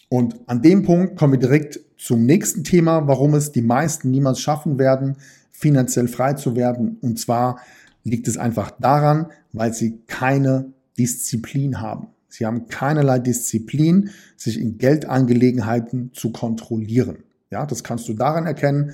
Und 0.09 0.37
an 0.47 0.61
dem 0.61 0.83
Punkt 0.83 1.17
kommen 1.17 1.33
wir 1.33 1.41
direkt 1.41 1.81
zum 1.97 2.27
nächsten 2.27 2.65
Thema, 2.65 3.07
warum 3.09 3.35
es 3.35 3.53
die 3.53 3.63
meisten 3.63 4.11
niemals 4.11 4.41
schaffen 4.41 4.79
werden, 4.79 5.17
finanziell 5.51 6.09
frei 6.09 6.35
zu 6.35 6.55
werden. 6.57 6.99
Und 7.01 7.19
zwar 7.19 7.61
liegt 8.05 8.29
es 8.29 8.37
einfach 8.37 8.73
daran, 8.73 9.29
weil 9.53 9.73
sie 9.73 10.01
keine 10.07 10.73
Disziplin 10.99 11.81
haben. 11.81 12.09
Sie 12.29 12.47
haben 12.47 12.67
keinerlei 12.69 13.19
Disziplin, 13.19 14.11
sich 14.37 14.59
in 14.59 14.79
Geldangelegenheiten 14.79 16.11
zu 16.13 16.33
kontrollieren. 16.33 17.19
Ja, 17.51 17.67
das 17.67 17.85
kannst 17.85 18.09
du 18.09 18.15
daran 18.15 18.47
erkennen, 18.47 18.93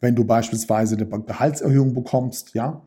wenn 0.00 0.14
du 0.14 0.24
beispielsweise 0.24 0.96
eine 0.96 1.06
Gehaltserhöhung 1.06 1.94
bekommst. 1.94 2.54
Ja, 2.54 2.82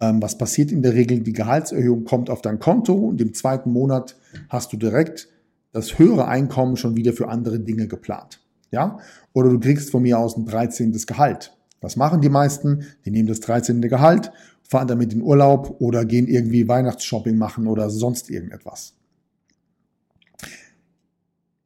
ähm, 0.00 0.20
was 0.22 0.38
passiert 0.38 0.72
in 0.72 0.82
der 0.82 0.94
Regel? 0.94 1.20
Die 1.20 1.32
Gehaltserhöhung 1.32 2.04
kommt 2.04 2.30
auf 2.30 2.42
dein 2.42 2.58
Konto 2.58 2.94
und 2.94 3.20
im 3.20 3.34
zweiten 3.34 3.72
Monat 3.72 4.16
hast 4.48 4.72
du 4.72 4.76
direkt 4.76 5.28
das 5.72 5.98
höhere 5.98 6.28
Einkommen 6.28 6.76
schon 6.76 6.96
wieder 6.96 7.12
für 7.12 7.28
andere 7.28 7.60
Dinge 7.60 7.86
geplant. 7.86 8.40
Ja, 8.70 8.98
oder 9.32 9.50
du 9.50 9.60
kriegst 9.60 9.90
von 9.90 10.02
mir 10.02 10.18
aus 10.18 10.36
ein 10.36 10.46
13. 10.46 10.92
Gehalt. 11.06 11.56
Was 11.80 11.96
machen 11.96 12.20
die 12.20 12.28
meisten? 12.28 12.86
Die 13.04 13.10
nehmen 13.10 13.28
das 13.28 13.40
13. 13.40 13.80
Gehalt, 13.82 14.32
fahren 14.62 14.88
damit 14.88 15.12
in 15.12 15.22
Urlaub 15.22 15.76
oder 15.80 16.04
gehen 16.04 16.26
irgendwie 16.26 16.66
Weihnachtsshopping 16.66 17.36
machen 17.36 17.66
oder 17.66 17.90
sonst 17.90 18.30
irgendetwas. 18.30 18.94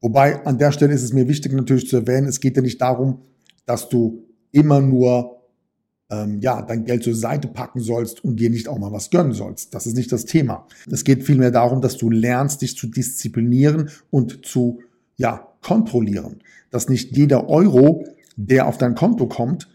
Wobei 0.00 0.44
an 0.44 0.58
der 0.58 0.72
Stelle 0.72 0.94
ist 0.94 1.02
es 1.02 1.12
mir 1.12 1.28
wichtig 1.28 1.52
natürlich 1.52 1.88
zu 1.88 1.96
erwähnen, 1.96 2.26
es 2.26 2.40
geht 2.40 2.56
ja 2.56 2.62
nicht 2.62 2.80
darum, 2.80 3.22
dass 3.66 3.88
du 3.88 4.29
immer 4.52 4.80
nur 4.80 5.40
ähm, 6.10 6.40
ja, 6.40 6.62
dein 6.62 6.84
Geld 6.84 7.04
zur 7.04 7.14
Seite 7.14 7.48
packen 7.48 7.80
sollst 7.80 8.24
und 8.24 8.36
dir 8.36 8.50
nicht 8.50 8.68
auch 8.68 8.78
mal 8.78 8.92
was 8.92 9.10
gönnen 9.10 9.32
sollst. 9.32 9.74
Das 9.74 9.86
ist 9.86 9.96
nicht 9.96 10.10
das 10.12 10.24
Thema. 10.24 10.66
Es 10.90 11.04
geht 11.04 11.24
vielmehr 11.24 11.50
darum, 11.50 11.80
dass 11.80 11.96
du 11.96 12.10
lernst, 12.10 12.62
dich 12.62 12.76
zu 12.76 12.88
disziplinieren 12.88 13.90
und 14.10 14.44
zu 14.44 14.80
ja, 15.16 15.48
kontrollieren. 15.62 16.40
Dass 16.70 16.88
nicht 16.88 17.16
jeder 17.16 17.48
Euro, 17.48 18.04
der 18.36 18.66
auf 18.66 18.78
dein 18.78 18.94
Konto 18.94 19.26
kommt, 19.26 19.68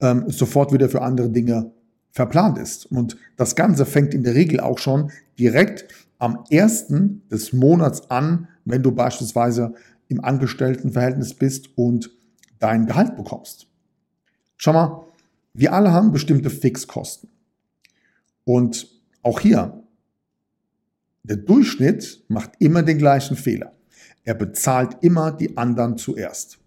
ähm, 0.00 0.24
sofort 0.28 0.72
wieder 0.72 0.88
für 0.88 1.02
andere 1.02 1.30
Dinge 1.30 1.72
verplant 2.10 2.58
ist. 2.58 2.86
Und 2.86 3.16
das 3.36 3.54
Ganze 3.54 3.86
fängt 3.86 4.14
in 4.14 4.24
der 4.24 4.34
Regel 4.34 4.60
auch 4.60 4.78
schon 4.78 5.10
direkt 5.38 5.86
am 6.18 6.44
ersten 6.50 7.22
des 7.30 7.52
Monats 7.52 8.10
an, 8.10 8.48
wenn 8.64 8.82
du 8.82 8.92
beispielsweise 8.92 9.74
im 10.08 10.24
Angestelltenverhältnis 10.24 11.34
bist 11.34 11.70
und 11.76 12.10
dein 12.58 12.86
Gehalt 12.86 13.16
bekommst. 13.16 13.67
Schau 14.58 14.72
mal, 14.72 15.06
wir 15.54 15.72
alle 15.72 15.92
haben 15.92 16.12
bestimmte 16.12 16.50
Fixkosten. 16.50 17.30
Und 18.44 18.88
auch 19.22 19.40
hier, 19.40 19.82
der 21.22 21.36
Durchschnitt 21.36 22.24
macht 22.28 22.52
immer 22.58 22.82
den 22.82 22.98
gleichen 22.98 23.36
Fehler. 23.36 23.72
Er 24.24 24.34
bezahlt 24.34 24.98
immer 25.00 25.30
die 25.32 25.56
anderen 25.56 25.96
zuerst. 25.96 26.58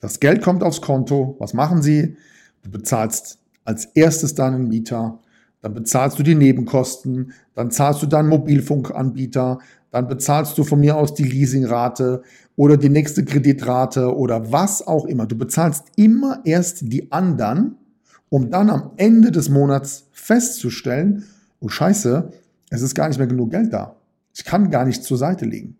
Das 0.00 0.20
Geld 0.20 0.42
kommt 0.42 0.62
aufs 0.62 0.80
Konto. 0.80 1.36
Was 1.38 1.54
machen 1.54 1.82
Sie? 1.82 2.16
Du 2.62 2.70
bezahlst 2.70 3.38
als 3.64 3.86
erstes 3.86 4.34
deinen 4.34 4.68
Mieter, 4.68 5.20
dann 5.60 5.74
bezahlst 5.74 6.18
du 6.18 6.22
die 6.22 6.34
Nebenkosten, 6.34 7.32
dann 7.54 7.70
zahlst 7.70 8.02
du 8.02 8.06
deinen 8.06 8.28
Mobilfunkanbieter, 8.28 9.58
dann 9.90 10.06
bezahlst 10.06 10.56
du 10.58 10.64
von 10.64 10.80
mir 10.80 10.96
aus 10.96 11.14
die 11.14 11.24
Leasingrate 11.24 12.22
oder 12.56 12.76
die 12.76 12.88
nächste 12.88 13.24
Kreditrate 13.24 14.14
oder 14.16 14.52
was 14.52 14.86
auch 14.86 15.06
immer. 15.06 15.26
Du 15.26 15.36
bezahlst 15.36 15.86
immer 15.96 16.40
erst 16.44 16.92
die 16.92 17.10
anderen, 17.10 17.76
um 18.28 18.50
dann 18.50 18.70
am 18.70 18.92
Ende 18.96 19.32
des 19.32 19.48
Monats 19.48 20.08
festzustellen, 20.12 21.24
oh 21.60 21.68
scheiße, 21.68 22.30
es 22.70 22.82
ist 22.82 22.94
gar 22.94 23.08
nicht 23.08 23.18
mehr 23.18 23.26
genug 23.26 23.50
Geld 23.50 23.72
da. 23.72 23.96
Ich 24.34 24.44
kann 24.44 24.70
gar 24.70 24.84
nicht 24.84 25.02
zur 25.02 25.16
Seite 25.16 25.46
legen. 25.46 25.76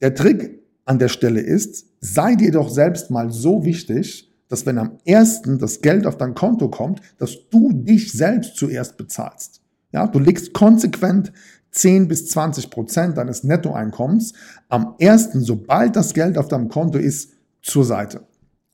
Der 0.00 0.14
Trick 0.14 0.60
an 0.84 0.98
der 0.98 1.08
Stelle 1.08 1.40
ist, 1.40 1.86
sei 2.00 2.34
dir 2.34 2.52
doch 2.52 2.68
selbst 2.68 3.10
mal 3.10 3.30
so 3.30 3.64
wichtig, 3.64 4.27
dass 4.48 4.66
wenn 4.66 4.78
am 4.78 4.98
ersten 5.04 5.58
das 5.58 5.80
Geld 5.80 6.06
auf 6.06 6.16
dein 6.16 6.34
Konto 6.34 6.68
kommt, 6.68 7.00
dass 7.18 7.48
du 7.50 7.72
dich 7.72 8.12
selbst 8.12 8.56
zuerst 8.56 8.96
bezahlst. 8.96 9.60
Ja, 9.92 10.06
du 10.06 10.18
legst 10.18 10.52
konsequent 10.52 11.32
10 11.70 12.08
bis 12.08 12.28
20 12.28 12.70
Prozent 12.70 13.18
deines 13.18 13.44
Nettoeinkommens 13.44 14.32
am 14.68 14.94
ersten, 14.98 15.40
sobald 15.40 15.96
das 15.96 16.14
Geld 16.14 16.38
auf 16.38 16.48
deinem 16.48 16.68
Konto 16.68 16.98
ist, 16.98 17.32
zur 17.62 17.84
Seite. 17.84 18.22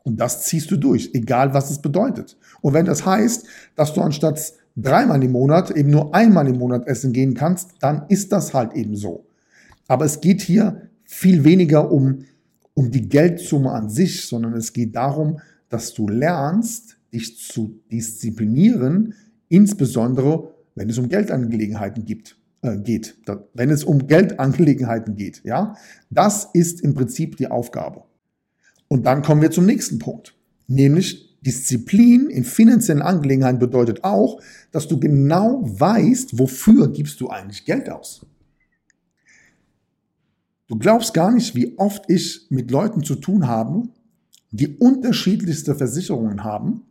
Und 0.05 0.21
das 0.21 0.43
ziehst 0.43 0.71
du 0.71 0.77
durch, 0.77 1.11
egal 1.15 1.55
was 1.55 1.71
es 1.71 1.81
bedeutet. 1.81 2.37
Und 2.61 2.75
wenn 2.75 2.87
das 2.87 3.05
heißt, 3.07 3.47
dass 3.75 3.95
du 3.95 4.03
anstatt 4.03 4.53
dreimal 4.77 5.23
im 5.23 5.33
Monat 5.33 5.71
eben 5.71 5.91
nur 5.91 6.15
einmal 6.15 6.47
im 6.49 6.59
Monat 6.59 6.87
essen 6.87 7.13
gehen 7.13 7.35
kannst, 7.35 7.71
dann 7.81 8.05
ist 8.09 8.33
das 8.33 8.55
halt 8.55 8.75
eben 8.75 8.97
so. 8.97 9.27
Aber 9.89 10.05
es 10.05 10.21
geht 10.21 10.43
hier 10.43 10.89
viel 11.05 11.45
weniger 11.45 11.91
um, 11.91 12.25
um 12.75 12.91
die 12.91 13.09
Geldsumme 13.09 13.71
an 13.71 13.89
sich, 13.89 14.27
sondern 14.27 14.55
es 14.55 14.73
geht 14.73 14.95
darum, 14.95 15.41
dass 15.69 15.95
du 15.95 16.09
lernst, 16.09 16.97
dich 17.13 17.39
zu 17.39 17.81
disziplinieren, 17.91 19.15
insbesondere 19.49 20.55
wenn 20.75 20.91
es 20.91 20.99
um 20.99 21.09
Geldangelegenheiten 21.09 22.05
gibt, 22.05 22.37
äh, 22.63 22.77
geht. 22.79 23.17
Da, 23.27 23.45
wenn 23.55 23.71
es 23.71 23.85
um 23.85 24.07
Geldangelegenheiten 24.07 25.15
geht, 25.15 25.43
ja, 25.45 25.77
das 26.11 26.49
ist 26.53 26.81
im 26.81 26.95
Prinzip 26.95 27.37
die 27.37 27.49
Aufgabe. 27.49 28.05
Und 28.89 29.07
dann 29.07 29.23
kommen 29.23 29.43
wir 29.43 29.51
zum 29.51 29.67
nächsten 29.67 29.99
Punkt, 29.99 30.35
nämlich 30.67 31.39
Disziplin 31.43 32.31
in 32.31 32.43
finanziellen 32.43 33.03
Angelegenheiten 33.03 33.59
bedeutet 33.59 34.03
auch, 34.03 34.41
dass 34.73 34.89
du 34.89 34.99
genau 34.99 35.63
weißt, 35.63 36.39
wofür 36.39 36.91
gibst 36.91 37.21
du 37.21 37.29
eigentlich 37.29 37.65
Geld 37.67 37.91
aus. 37.91 38.27
Du 40.67 40.79
glaubst 40.79 41.13
gar 41.13 41.31
nicht, 41.31 41.55
wie 41.55 41.77
oft 41.79 42.09
ich 42.09 42.47
mit 42.49 42.71
Leuten 42.71 43.03
zu 43.03 43.17
tun 43.17 43.47
habe, 43.47 43.83
die 44.57 44.77
unterschiedlichste 44.77 45.75
Versicherungen 45.75 46.45
haben, 46.45 46.83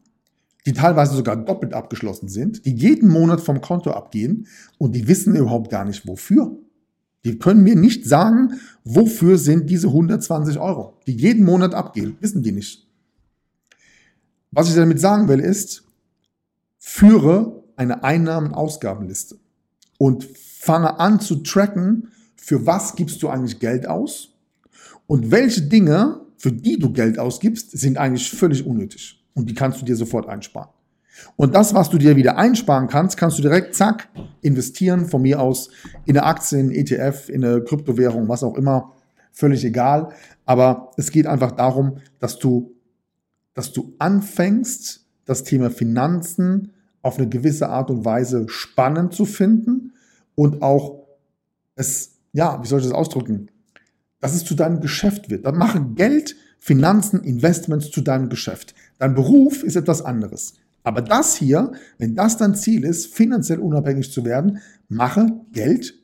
die 0.66 0.74
teilweise 0.74 1.16
sogar 1.16 1.36
doppelt 1.36 1.74
abgeschlossen 1.74 2.28
sind, 2.28 2.66
die 2.66 2.74
jeden 2.74 3.10
Monat 3.10 3.42
vom 3.42 3.62
Konto 3.62 3.92
abgehen 3.92 4.48
und 4.78 4.96
die 4.96 5.08
wissen 5.08 5.36
überhaupt 5.36 5.70
gar 5.70 5.86
nicht 5.86 6.08
wofür. 6.08 6.58
Die 7.26 7.40
können 7.40 7.64
mir 7.64 7.76
nicht 7.76 8.06
sagen, 8.06 8.60
wofür 8.84 9.38
sind 9.38 9.70
diese 9.70 9.88
120 9.88 10.60
Euro, 10.60 10.98
die 11.08 11.14
jeden 11.14 11.46
Monat 11.46 11.74
abgehen. 11.74 12.18
Wissen 12.20 12.44
die 12.44 12.52
nicht. 12.52 12.86
Was 14.52 14.70
ich 14.70 14.76
damit 14.76 15.00
sagen 15.00 15.30
will, 15.30 15.40
ist, 15.40 15.84
führe 16.78 17.64
eine 17.78 18.04
Einnahmen-Ausgabenliste 18.04 19.38
und 19.98 20.26
fange 20.36 21.00
an 21.00 21.22
zu 21.22 21.38
tracken, 21.38 22.10
für 22.36 22.66
was 22.66 22.96
gibst 22.96 23.24
du 23.24 23.30
eigentlich 23.30 23.60
Geld 23.60 23.88
aus 23.88 24.34
und 25.08 25.32
welche 25.32 25.62
Dinge, 25.62 26.23
für 26.44 26.52
die 26.52 26.78
du 26.78 26.92
Geld 26.92 27.20
ausgibst, 27.20 27.72
sind 27.72 27.98
eigentlich 27.98 28.30
völlig 28.30 28.66
unnötig 28.66 29.24
und 29.34 29.50
die 29.50 29.54
kannst 29.54 29.80
du 29.80 29.86
dir 29.86 29.96
sofort 29.96 30.28
einsparen. 30.28 30.68
Und 31.38 31.56
das, 31.56 31.74
was 31.74 31.90
du 31.90 31.98
dir 31.98 32.18
wieder 32.18 32.36
einsparen 32.36 32.90
kannst, 32.90 33.16
kannst 33.16 33.38
du 33.38 33.42
direkt, 33.42 33.76
zack, 33.76 34.10
investieren, 34.42 35.06
von 35.06 35.22
mir 35.22 35.40
aus 35.40 35.70
in 36.04 36.18
eine 36.18 36.26
Aktie, 36.26 36.60
in 36.60 36.72
ETF, 36.72 37.30
in 37.30 37.46
eine 37.46 37.64
Kryptowährung, 37.64 38.28
was 38.28 38.44
auch 38.44 38.58
immer, 38.58 38.92
völlig 39.32 39.64
egal. 39.64 40.10
Aber 40.44 40.92
es 40.98 41.12
geht 41.12 41.28
einfach 41.28 41.54
darum, 41.54 42.00
dass 42.20 42.40
du, 42.40 42.76
dass 43.54 43.72
du 43.72 43.94
anfängst, 44.00 45.06
das 45.24 45.46
Thema 45.46 45.72
Finanzen 45.72 46.74
auf 47.02 47.20
eine 47.20 47.30
gewisse 47.30 47.70
Art 47.70 47.90
und 47.90 48.04
Weise 48.04 48.50
spannend 48.50 49.14
zu 49.14 49.24
finden 49.24 49.94
und 50.36 50.62
auch 50.62 51.06
es, 51.78 52.18
ja, 52.34 52.62
wie 52.62 52.68
soll 52.68 52.82
ich 52.82 52.86
das 52.86 52.94
ausdrücken, 52.94 53.48
dass 54.24 54.34
es 54.34 54.46
zu 54.46 54.56
deinem 54.56 54.80
Geschäft 54.80 55.30
wird. 55.30 55.46
Dann 55.46 55.58
mache 55.58 55.84
Geld, 55.96 56.38
Finanzen, 56.58 57.26
Investments 57.26 57.92
zu 57.92 58.00
deinem 58.00 58.30
Geschäft. 58.30 58.74
Dein 58.98 59.16
Beruf 59.16 59.64
ist 59.64 59.76
etwas 59.76 60.02
anderes. 60.02 60.54
Aber 60.84 61.02
das 61.02 61.36
hier, 61.36 61.74
wenn 61.98 62.16
das 62.16 62.38
dein 62.38 62.56
Ziel 62.56 62.86
ist, 62.86 63.14
finanziell 63.14 63.60
unabhängig 63.60 64.14
zu 64.14 64.24
werden, 64.24 64.60
mache 64.88 65.28
Geld, 65.52 65.96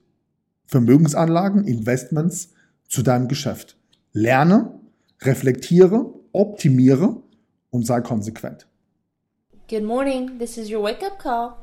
Vermögensanlagen, 0.66 1.64
Investments 1.64 2.50
zu 2.90 3.04
deinem 3.04 3.30
Geschäft. 3.30 3.78
Lerne, 4.12 4.78
reflektiere, 5.22 6.14
optimiere 6.34 7.24
und 7.70 7.86
sei 7.86 8.02
konsequent. 8.02 8.68
Good 9.70 9.86
morning, 9.86 10.38
this 10.40 10.58
is 10.58 10.70
your 10.70 10.84
wake 10.84 11.06
up 11.06 11.20
call. 11.20 11.54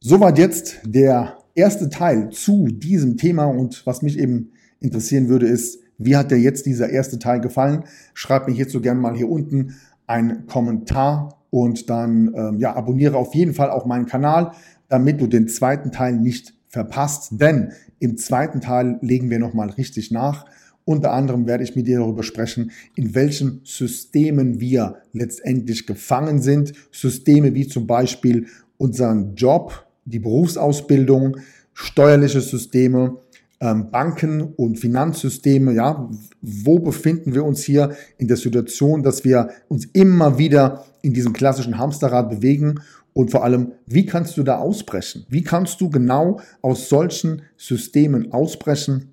Soweit 0.00 0.36
jetzt 0.36 0.80
der 0.84 1.38
erste 1.54 1.88
Teil 1.88 2.30
zu 2.30 2.66
diesem 2.66 3.16
Thema 3.16 3.44
und 3.44 3.86
was 3.86 4.02
mich 4.02 4.18
eben 4.18 4.50
interessieren 4.80 5.28
würde, 5.28 5.46
ist, 5.46 5.80
wie 5.98 6.16
hat 6.16 6.30
dir 6.30 6.38
jetzt 6.38 6.66
dieser 6.66 6.90
erste 6.90 7.18
Teil 7.18 7.40
gefallen? 7.40 7.84
Schreib 8.14 8.46
mir 8.46 8.54
hierzu 8.54 8.80
gerne 8.80 9.00
mal 9.00 9.16
hier 9.16 9.28
unten 9.28 9.74
einen 10.06 10.46
Kommentar 10.46 11.40
und 11.50 11.90
dann 11.90 12.32
ähm, 12.34 12.58
ja, 12.58 12.74
abonniere 12.74 13.16
auf 13.16 13.34
jeden 13.34 13.54
Fall 13.54 13.70
auch 13.70 13.86
meinen 13.86 14.06
Kanal, 14.06 14.52
damit 14.88 15.20
du 15.20 15.26
den 15.26 15.48
zweiten 15.48 15.90
Teil 15.90 16.14
nicht 16.14 16.54
verpasst. 16.68 17.32
Denn 17.32 17.72
im 17.98 18.16
zweiten 18.16 18.60
Teil 18.60 18.98
legen 19.00 19.30
wir 19.30 19.38
nochmal 19.38 19.70
richtig 19.70 20.10
nach. 20.10 20.46
Unter 20.84 21.12
anderem 21.12 21.46
werde 21.46 21.64
ich 21.64 21.76
mit 21.76 21.86
dir 21.86 21.98
darüber 21.98 22.22
sprechen, 22.22 22.70
in 22.94 23.14
welchen 23.14 23.60
Systemen 23.64 24.60
wir 24.60 25.02
letztendlich 25.12 25.86
gefangen 25.86 26.40
sind. 26.40 26.72
Systeme 26.92 27.54
wie 27.54 27.66
zum 27.66 27.86
Beispiel 27.86 28.46
unseren 28.78 29.34
Job, 29.34 29.86
die 30.06 30.18
Berufsausbildung, 30.18 31.36
steuerliche 31.74 32.40
Systeme, 32.40 33.18
Banken 33.60 34.42
und 34.42 34.78
Finanzsysteme, 34.78 35.72
ja, 35.72 36.08
wo 36.40 36.78
befinden 36.78 37.34
wir 37.34 37.44
uns 37.44 37.64
hier 37.64 37.96
in 38.16 38.28
der 38.28 38.36
Situation, 38.36 39.02
dass 39.02 39.24
wir 39.24 39.50
uns 39.68 39.84
immer 39.86 40.38
wieder 40.38 40.84
in 41.02 41.12
diesem 41.12 41.32
klassischen 41.32 41.76
Hamsterrad 41.76 42.30
bewegen 42.30 42.80
und 43.14 43.32
vor 43.32 43.42
allem, 43.42 43.72
wie 43.86 44.06
kannst 44.06 44.36
du 44.36 44.44
da 44.44 44.58
ausbrechen? 44.58 45.26
Wie 45.28 45.42
kannst 45.42 45.80
du 45.80 45.90
genau 45.90 46.40
aus 46.62 46.88
solchen 46.88 47.42
Systemen 47.56 48.32
ausbrechen, 48.32 49.12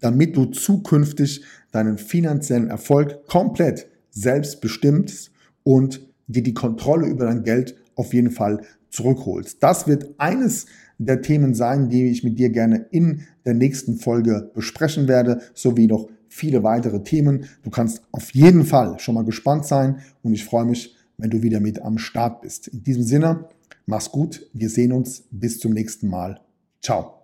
damit 0.00 0.36
du 0.36 0.44
zukünftig 0.46 1.42
deinen 1.72 1.96
finanziellen 1.96 2.68
Erfolg 2.68 3.26
komplett 3.26 3.86
selbst 4.10 4.60
bestimmst 4.60 5.30
und 5.62 6.06
dir 6.26 6.42
die 6.42 6.52
Kontrolle 6.52 7.06
über 7.06 7.24
dein 7.24 7.44
Geld 7.44 7.76
auf 7.94 8.12
jeden 8.12 8.30
Fall 8.30 8.60
zurückholst. 8.90 9.62
Das 9.62 9.86
wird 9.88 10.14
eines 10.18 10.66
der 10.98 11.22
Themen 11.22 11.54
sein, 11.54 11.88
die 11.88 12.06
ich 12.08 12.24
mit 12.24 12.38
dir 12.38 12.50
gerne 12.50 12.86
in 12.90 13.22
der 13.44 13.54
nächsten 13.54 13.96
Folge 13.96 14.50
besprechen 14.54 15.08
werde, 15.08 15.40
sowie 15.54 15.86
noch 15.86 16.08
viele 16.28 16.62
weitere 16.62 17.02
Themen. 17.02 17.46
Du 17.62 17.70
kannst 17.70 18.02
auf 18.12 18.34
jeden 18.34 18.64
Fall 18.64 18.98
schon 18.98 19.14
mal 19.14 19.24
gespannt 19.24 19.66
sein 19.66 19.98
und 20.22 20.34
ich 20.34 20.44
freue 20.44 20.64
mich, 20.64 20.96
wenn 21.16 21.30
du 21.30 21.42
wieder 21.42 21.60
mit 21.60 21.80
am 21.80 21.98
Start 21.98 22.42
bist. 22.42 22.68
In 22.68 22.82
diesem 22.82 23.04
Sinne, 23.04 23.48
mach's 23.86 24.10
gut, 24.10 24.48
wir 24.52 24.68
sehen 24.68 24.92
uns, 24.92 25.24
bis 25.30 25.60
zum 25.60 25.72
nächsten 25.72 26.08
Mal. 26.08 26.40
Ciao. 26.82 27.23